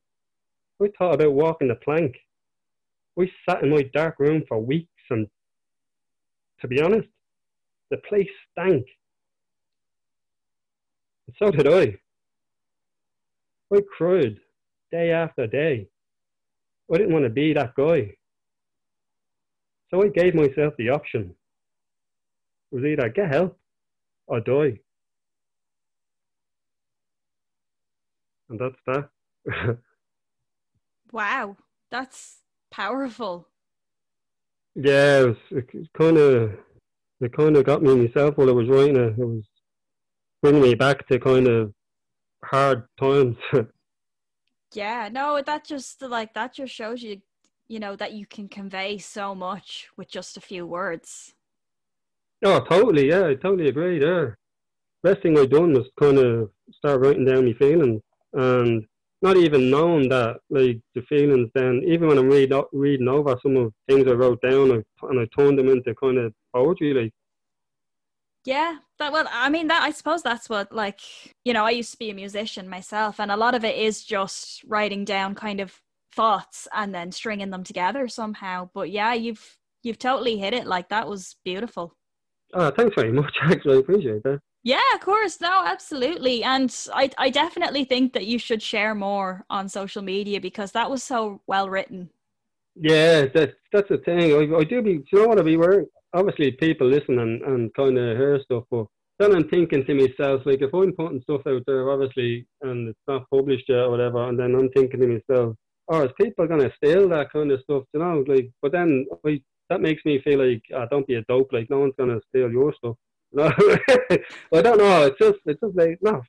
I 0.81 0.87
thought 0.97 1.15
about 1.15 1.33
walking 1.33 1.67
the 1.67 1.75
plank. 1.75 2.15
We 3.15 3.31
sat 3.47 3.63
in 3.63 3.69
my 3.69 3.83
dark 3.93 4.15
room 4.19 4.43
for 4.47 4.59
weeks 4.59 4.89
and 5.09 5.27
to 6.61 6.67
be 6.67 6.81
honest, 6.81 7.07
the 7.89 7.97
place 7.97 8.29
stank. 8.51 8.85
And 11.27 11.35
so 11.37 11.51
did 11.51 11.67
I. 11.67 11.97
I 13.73 13.81
cried 13.97 14.37
day 14.91 15.11
after 15.11 15.47
day. 15.47 15.87
I 16.91 16.97
didn't 16.97 17.13
want 17.13 17.25
to 17.25 17.29
be 17.29 17.53
that 17.53 17.75
guy. 17.75 18.15
So 19.91 20.03
I 20.03 20.07
gave 20.07 20.35
myself 20.35 20.73
the 20.77 20.89
option. 20.89 21.35
It 22.71 22.75
was 22.75 22.85
either 22.85 23.09
get 23.09 23.31
help 23.31 23.57
or 24.27 24.39
die. 24.39 24.79
And 28.49 28.59
that's 28.59 29.09
that. 29.45 29.79
wow, 31.11 31.57
that's 31.91 32.37
powerful. 32.71 33.47
Yeah, 34.75 35.21
it 35.21 35.27
was, 35.27 35.37
it 35.51 35.93
kind 35.97 36.17
of 36.17 36.51
it 37.21 37.33
kind 37.35 37.57
of 37.57 37.65
got 37.65 37.83
me 37.83 37.95
myself 37.95 38.37
while 38.37 38.49
I 38.49 38.53
was 38.53 38.69
writing 38.69 38.95
it. 38.95 39.13
It 39.17 39.25
was 39.25 39.43
bringing 40.41 40.61
me 40.61 40.75
back 40.75 41.07
to 41.07 41.19
kind 41.19 41.47
of 41.47 41.73
hard 42.43 42.87
times. 42.99 43.37
yeah, 44.73 45.09
no, 45.11 45.41
that 45.45 45.65
just 45.65 46.01
like 46.01 46.33
that 46.33 46.53
just 46.53 46.73
shows 46.73 47.01
you, 47.01 47.21
you 47.67 47.79
know, 47.79 47.95
that 47.95 48.13
you 48.13 48.25
can 48.25 48.47
convey 48.47 48.97
so 48.97 49.35
much 49.35 49.89
with 49.97 50.09
just 50.09 50.37
a 50.37 50.41
few 50.41 50.65
words. 50.65 51.33
Oh, 52.43 52.61
totally. 52.61 53.09
Yeah, 53.09 53.27
I 53.27 53.35
totally 53.35 53.67
agree. 53.67 53.99
Yeah, 54.01 54.29
best 55.03 55.21
thing 55.21 55.37
I 55.37 55.45
done 55.45 55.73
was 55.73 55.89
kind 55.99 56.17
of 56.17 56.51
start 56.71 57.01
writing 57.01 57.25
down 57.25 57.45
my 57.45 57.53
feelings 57.53 58.01
and 58.33 58.85
not 59.21 59.37
even 59.37 59.69
knowing 59.69 60.09
that 60.09 60.37
like 60.49 60.79
the 60.95 61.01
feelings. 61.03 61.49
Then 61.53 61.81
even 61.85 62.07
when 62.07 62.17
I'm 62.17 62.29
read, 62.29 62.53
reading 62.71 63.07
over 63.07 63.35
some 63.41 63.57
of 63.57 63.73
the 63.87 63.93
things 63.93 64.07
I 64.07 64.13
wrote 64.13 64.41
down, 64.41 64.71
I, 64.71 65.07
and 65.07 65.19
I 65.19 65.27
turned 65.37 65.59
them 65.59 65.69
into 65.69 65.93
kind 65.95 66.17
of 66.17 66.33
poetry, 66.53 66.93
like. 66.93 67.13
Yeah 68.45 68.77
that 68.99 69.13
well 69.13 69.27
i 69.31 69.49
mean 69.49 69.67
that 69.67 69.81
i 69.83 69.91
suppose 69.91 70.21
that's 70.21 70.49
what 70.49 70.73
like 70.73 70.99
you 71.45 71.53
know 71.53 71.63
i 71.63 71.69
used 71.69 71.91
to 71.91 71.97
be 71.97 72.09
a 72.09 72.13
musician 72.13 72.67
myself 72.67 73.19
and 73.19 73.31
a 73.31 73.37
lot 73.37 73.55
of 73.55 73.63
it 73.63 73.77
is 73.77 74.03
just 74.03 74.61
writing 74.65 75.05
down 75.05 75.33
kind 75.35 75.61
of 75.61 75.79
thoughts 76.13 76.67
and 76.73 76.93
then 76.93 77.11
stringing 77.11 77.49
them 77.49 77.63
together 77.63 78.07
somehow. 78.07 78.69
But 78.73 78.89
yeah 78.89 79.13
you've 79.13 79.57
you've 79.83 79.99
totally 79.99 80.37
hit 80.37 80.53
it. 80.53 80.67
Like 80.67 80.89
that 80.89 81.07
was 81.07 81.37
beautiful. 81.43 81.95
Oh 82.53 82.71
thanks 82.71 82.95
very 82.95 83.11
much 83.11 83.35
actually. 83.41 83.77
I 83.77 83.79
appreciate 83.79 84.23
that 84.23 84.39
yeah 84.63 84.79
of 84.93 84.99
course 84.99 85.39
no 85.39 85.63
absolutely 85.65 86.43
and 86.43 86.87
i 86.93 87.09
i 87.17 87.29
definitely 87.29 87.83
think 87.83 88.13
that 88.13 88.25
you 88.25 88.37
should 88.37 88.61
share 88.61 88.93
more 88.93 89.45
on 89.49 89.69
social 89.69 90.01
media 90.01 90.39
because 90.39 90.71
that 90.71 90.89
was 90.89 91.03
so 91.03 91.41
well 91.47 91.69
written 91.69 92.09
yeah 92.75 93.25
that's 93.33 93.53
that's 93.71 93.89
the 93.89 93.97
thing 93.99 94.33
i, 94.33 94.57
I 94.57 94.63
do 94.63 94.81
be 94.81 95.03
you 95.11 95.19
know 95.19 95.27
what 95.27 95.39
i 95.39 95.43
be 95.43 95.57
wearing 95.57 95.85
obviously 96.13 96.51
people 96.51 96.87
listen 96.87 97.19
and, 97.19 97.41
and 97.43 97.73
kind 97.73 97.97
of 97.97 98.17
hear 98.17 98.39
stuff, 98.43 98.63
but 98.71 98.87
then 99.19 99.35
I'm 99.35 99.49
thinking 99.49 99.85
to 99.85 99.93
myself, 99.93 100.41
like 100.45 100.61
if 100.61 100.73
I'm 100.73 100.93
putting 100.93 101.21
stuff 101.21 101.41
out 101.47 101.63
there, 101.67 101.89
obviously, 101.89 102.47
and 102.61 102.89
it's 102.89 102.99
not 103.07 103.29
published 103.29 103.65
yet 103.67 103.79
or 103.79 103.91
whatever, 103.91 104.27
and 104.27 104.39
then 104.39 104.55
I'm 104.55 104.69
thinking 104.69 105.01
to 105.01 105.07
myself, 105.07 105.55
oh, 105.89 106.03
is 106.03 106.11
people 106.19 106.47
gonna 106.47 106.71
steal 106.77 107.09
that 107.09 107.31
kind 107.31 107.51
of 107.51 107.59
stuff, 107.61 107.83
you 107.93 107.99
know? 107.99 108.23
Like, 108.27 108.49
but 108.61 108.71
then 108.71 109.05
I, 109.25 109.41
that 109.69 109.81
makes 109.81 110.03
me 110.05 110.21
feel 110.21 110.39
like, 110.39 110.63
oh, 110.73 110.85
don't 110.89 111.07
be 111.07 111.15
a 111.15 111.23
dope, 111.27 111.51
like 111.51 111.69
no 111.69 111.79
one's 111.79 111.95
gonna 111.97 112.19
steal 112.29 112.49
your 112.49 112.73
stuff. 112.77 112.95
No, 113.31 113.45
I 114.53 114.61
don't 114.61 114.77
know. 114.77 115.05
It's 115.05 115.19
just, 115.19 115.39
it's 115.45 115.59
just 115.61 115.75
like 115.75 115.99
no. 116.01 116.21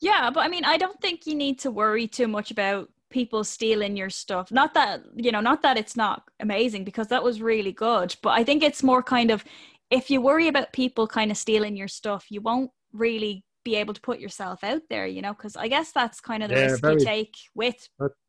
Yeah, 0.00 0.30
but 0.30 0.40
I 0.40 0.48
mean, 0.48 0.64
I 0.64 0.76
don't 0.76 1.00
think 1.00 1.26
you 1.26 1.34
need 1.34 1.58
to 1.60 1.70
worry 1.70 2.06
too 2.06 2.28
much 2.28 2.50
about 2.50 2.88
people 3.10 3.42
stealing 3.42 3.96
your 3.96 4.10
stuff 4.10 4.50
not 4.50 4.74
that 4.74 5.02
you 5.16 5.32
know 5.32 5.40
not 5.40 5.62
that 5.62 5.78
it's 5.78 5.96
not 5.96 6.24
amazing 6.40 6.84
because 6.84 7.08
that 7.08 7.22
was 7.22 7.40
really 7.40 7.72
good 7.72 8.14
but 8.22 8.30
i 8.30 8.44
think 8.44 8.62
it's 8.62 8.82
more 8.82 9.02
kind 9.02 9.30
of 9.30 9.44
if 9.90 10.10
you 10.10 10.20
worry 10.20 10.48
about 10.48 10.72
people 10.72 11.06
kind 11.06 11.30
of 11.30 11.36
stealing 11.36 11.76
your 11.76 11.88
stuff 11.88 12.26
you 12.30 12.40
won't 12.40 12.70
really 12.92 13.44
be 13.64 13.76
able 13.76 13.94
to 13.94 14.00
put 14.00 14.20
yourself 14.20 14.62
out 14.62 14.82
there 14.90 15.06
you 15.06 15.22
know 15.22 15.32
because 15.32 15.56
i 15.56 15.68
guess 15.68 15.92
that's 15.92 16.20
kind 16.20 16.42
of 16.42 16.50
the 16.50 16.56
yeah, 16.56 16.62
risk 16.64 16.80
very, 16.80 16.94
you 16.94 17.00
take 17.00 17.34
with 17.54 17.88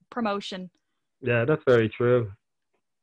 promotion 0.10 0.70
yeah 1.22 1.44
that's 1.46 1.64
very 1.68 1.90
true 1.90 2.32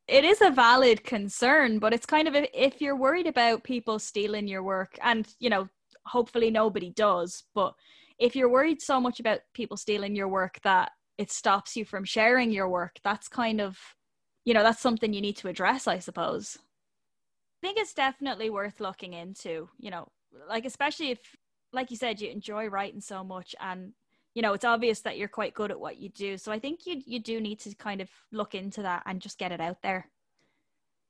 it 0.09 0.25
is 0.25 0.40
a 0.40 0.51
valid 0.51 1.03
concern 1.05 1.79
but 1.79 1.92
it's 1.92 2.07
kind 2.07 2.29
of 2.29 2.35
if 2.55 2.81
you're 2.81 2.97
worried 2.97 3.27
about 3.27 3.64
people 3.64 3.99
stealing 3.99 4.47
your 4.47 4.62
work 4.62 4.99
and 5.03 5.29
you 5.40 5.51
know 5.51 5.69
hopefully 6.07 6.51
nobody 6.51 6.90
does 6.90 7.45
but 7.55 7.75
if 8.19 8.35
you're 8.35 8.51
worried 8.51 8.81
so 8.81 9.01
much 9.01 9.21
about 9.21 9.40
people 9.53 9.77
stealing 9.77 10.14
your 10.14 10.29
work 10.29 10.59
that 10.62 10.90
it 11.19 11.31
stops 11.31 11.77
you 11.77 11.85
from 11.85 12.05
sharing 12.05 12.51
your 12.51 12.69
work 12.69 12.97
that's 13.03 13.29
kind 13.29 13.61
of 13.61 13.79
you 14.45 14.55
know 14.55 14.62
that's 14.62 14.81
something 14.81 15.12
you 15.12 15.21
need 15.21 15.37
to 15.37 15.49
address 15.49 15.87
i 15.87 15.99
suppose. 15.99 16.57
I 17.62 17.69
think 17.69 17.79
it's 17.79 17.95
definitely 17.95 18.51
worth 18.51 18.81
looking 18.81 19.14
into 19.14 19.69
you 19.79 19.90
know 19.90 20.09
like 20.49 20.64
especially 20.64 21.11
if 21.11 21.19
like 21.73 21.90
you 21.90 21.97
said 21.97 22.21
you 22.21 22.31
enjoy 22.31 22.66
writing 22.69 23.01
so 23.01 23.25
much 23.25 23.55
and 23.61 23.92
you 24.37 24.43
know 24.43 24.53
it's 24.53 24.65
obvious 24.65 25.01
that 25.01 25.17
you're 25.17 25.27
quite 25.27 25.55
good 25.55 25.71
at 25.71 25.81
what 25.81 25.97
you 25.97 26.11
do 26.11 26.37
so 26.37 26.53
i 26.53 26.59
think 26.59 26.87
you 26.87 27.03
you 27.07 27.19
do 27.19 27.41
need 27.41 27.59
to 27.59 27.75
kind 27.75 28.01
of 28.01 28.09
look 28.31 28.55
into 28.55 28.83
that 28.83 29.03
and 29.07 29.21
just 29.21 29.39
get 29.39 29.51
it 29.51 29.61
out 29.61 29.79
there 29.83 30.09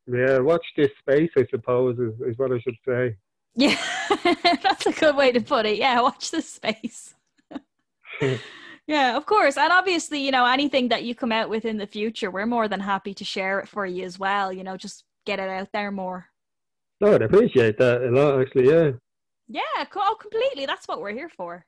yeah 0.06 0.38
watch 0.38 0.64
this 0.76 0.90
space 1.00 1.30
i 1.36 1.44
suppose 1.50 1.98
is, 1.98 2.14
is 2.26 2.38
what 2.38 2.52
i 2.52 2.58
should 2.60 2.76
say 2.86 3.16
yeah 3.56 3.76
that's 4.62 4.86
a 4.86 4.92
good 4.92 5.16
way 5.16 5.32
to 5.32 5.40
put 5.40 5.66
it 5.66 5.76
yeah 5.76 6.00
watch 6.00 6.30
this 6.30 6.48
space 6.48 7.14
Yeah, 8.88 9.16
of 9.16 9.26
course. 9.26 9.56
And 9.56 9.72
obviously, 9.72 10.20
you 10.20 10.30
know, 10.30 10.46
anything 10.46 10.88
that 10.90 11.02
you 11.02 11.14
come 11.14 11.32
out 11.32 11.50
with 11.50 11.64
in 11.64 11.76
the 11.76 11.88
future, 11.88 12.30
we're 12.30 12.46
more 12.46 12.68
than 12.68 12.78
happy 12.78 13.14
to 13.14 13.24
share 13.24 13.58
it 13.58 13.68
for 13.68 13.84
you 13.84 14.04
as 14.04 14.16
well. 14.16 14.52
You 14.52 14.62
know, 14.62 14.76
just 14.76 15.02
get 15.24 15.40
it 15.40 15.48
out 15.48 15.70
there 15.72 15.90
more. 15.90 16.26
No, 17.00 17.14
I'd 17.14 17.22
appreciate 17.22 17.78
that 17.78 18.02
a 18.02 18.10
lot, 18.10 18.40
actually. 18.40 18.68
Yeah. 18.68 18.92
Yeah, 19.48 19.84
oh, 19.96 20.16
completely. 20.20 20.66
That's 20.66 20.86
what 20.86 21.00
we're 21.00 21.12
here 21.12 21.28
for. 21.28 21.66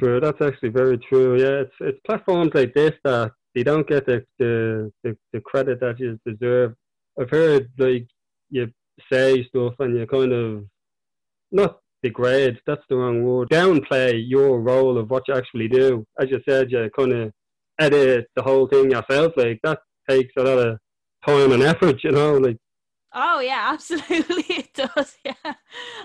True. 0.00 0.20
That's 0.20 0.40
actually 0.40 0.70
very 0.70 0.98
true. 0.98 1.38
Yeah, 1.38 1.62
it's 1.62 1.74
it's 1.80 2.00
platforms 2.06 2.52
like 2.54 2.74
this 2.74 2.92
that 3.04 3.32
they 3.54 3.62
don't 3.62 3.86
get 3.86 4.06
the 4.06 4.24
the, 4.38 4.90
the, 5.04 5.16
the 5.32 5.40
credit 5.40 5.80
that 5.80 6.00
you 6.00 6.18
deserve. 6.26 6.74
I've 7.20 7.30
heard 7.30 7.68
like 7.78 8.08
you 8.50 8.72
say 9.12 9.46
stuff 9.48 9.74
and 9.78 9.96
you 9.96 10.06
kind 10.06 10.32
of 10.32 10.64
not 11.52 11.80
degrade, 12.02 12.58
that's 12.66 12.82
the 12.88 12.96
wrong 12.96 13.22
word, 13.22 13.50
downplay 13.50 14.22
your 14.26 14.60
role 14.60 14.96
of 14.96 15.10
what 15.10 15.28
you 15.28 15.34
actually 15.34 15.68
do. 15.68 16.04
As 16.18 16.30
you 16.30 16.40
said, 16.48 16.70
you 16.70 16.90
kind 16.96 17.12
of 17.12 17.32
edit 17.78 18.26
the 18.36 18.42
whole 18.42 18.66
thing 18.68 18.90
yourself. 18.90 19.34
Like 19.36 19.60
that 19.64 19.80
takes 20.08 20.32
a 20.38 20.42
lot 20.42 20.58
of 20.58 20.78
time 21.26 21.52
and 21.52 21.62
effort, 21.62 22.02
you 22.02 22.12
know. 22.12 22.38
Like 22.38 22.56
Oh 23.12 23.40
yeah, 23.40 23.68
absolutely 23.72 24.44
it 24.48 24.74
does. 24.74 25.18
Yeah. 25.24 25.54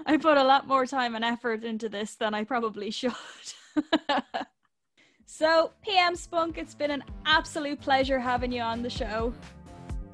I 0.05 0.17
put 0.17 0.37
a 0.37 0.43
lot 0.43 0.67
more 0.67 0.85
time 0.85 1.15
and 1.15 1.23
effort 1.23 1.63
into 1.63 1.87
this 1.87 2.15
than 2.15 2.33
I 2.33 2.43
probably 2.43 2.91
should. 2.91 3.13
so, 5.25 5.71
PM 5.81 6.15
Spunk, 6.15 6.57
it's 6.57 6.75
been 6.75 6.91
an 6.91 7.03
absolute 7.25 7.79
pleasure 7.79 8.19
having 8.19 8.51
you 8.51 8.61
on 8.61 8.81
the 8.81 8.89
show. 8.89 9.33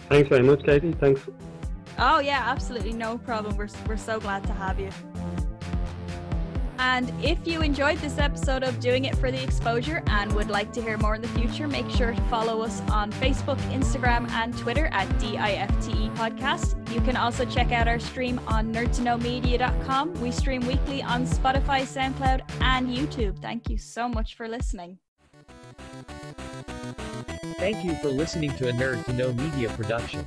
Thanks 0.10 0.30
very 0.30 0.44
much, 0.44 0.64
Katie. 0.64 0.94
Thanks. 0.94 1.22
Oh 1.98 2.20
yeah, 2.20 2.44
absolutely 2.46 2.94
no 2.94 3.18
problem. 3.18 3.56
We're 3.58 3.70
we're 3.88 3.98
so 3.98 4.20
glad 4.20 4.44
to 4.46 4.54
have 4.54 4.80
you. 4.80 4.90
And 6.82 7.14
if 7.24 7.46
you 7.46 7.62
enjoyed 7.62 8.00
this 8.00 8.18
episode 8.18 8.64
of 8.64 8.80
Doing 8.80 9.06
It 9.06 9.16
for 9.16 9.30
the 9.30 9.42
Exposure 9.42 10.02
and 10.08 10.34
would 10.34 10.50
like 10.50 10.74
to 10.74 10.82
hear 10.82 10.98
more 10.98 11.14
in 11.14 11.22
the 11.22 11.28
future, 11.28 11.68
make 11.68 11.88
sure 11.92 12.12
to 12.12 12.22
follow 12.24 12.64
us 12.64 12.82
on 12.90 13.12
Facebook, 13.14 13.60
Instagram, 13.72 14.28
and 14.32 14.58
Twitter 14.58 14.88
at 14.88 15.08
DIFTE 15.20 16.12
Podcast. 16.16 16.76
You 16.92 17.00
can 17.02 17.16
also 17.16 17.46
check 17.46 17.72
out 17.72 17.88
our 17.88 18.00
stream 18.00 18.42
on 18.48 18.74
nerdtoknowmedia.com. 18.74 20.20
We 20.22 20.32
stream 20.32 20.66
weekly 20.66 21.04
on 21.04 21.28
Spotify, 21.28 21.84
SoundCloud, 21.84 22.50
and 22.62 22.90
YouTube. 22.90 23.40
Thank 23.44 23.70
you 23.70 23.78
so 23.78 24.10
much 24.10 24.34
for 24.36 24.48
listening. 24.48 24.98
Thank 27.60 27.86
you 27.86 27.94
for 27.98 28.10
listening 28.10 28.54
to 28.58 28.70
a 28.70 28.72
Nerd 28.72 29.06
to 29.06 29.14
Know 29.14 29.32
Media 29.34 29.70
production. 29.70 30.26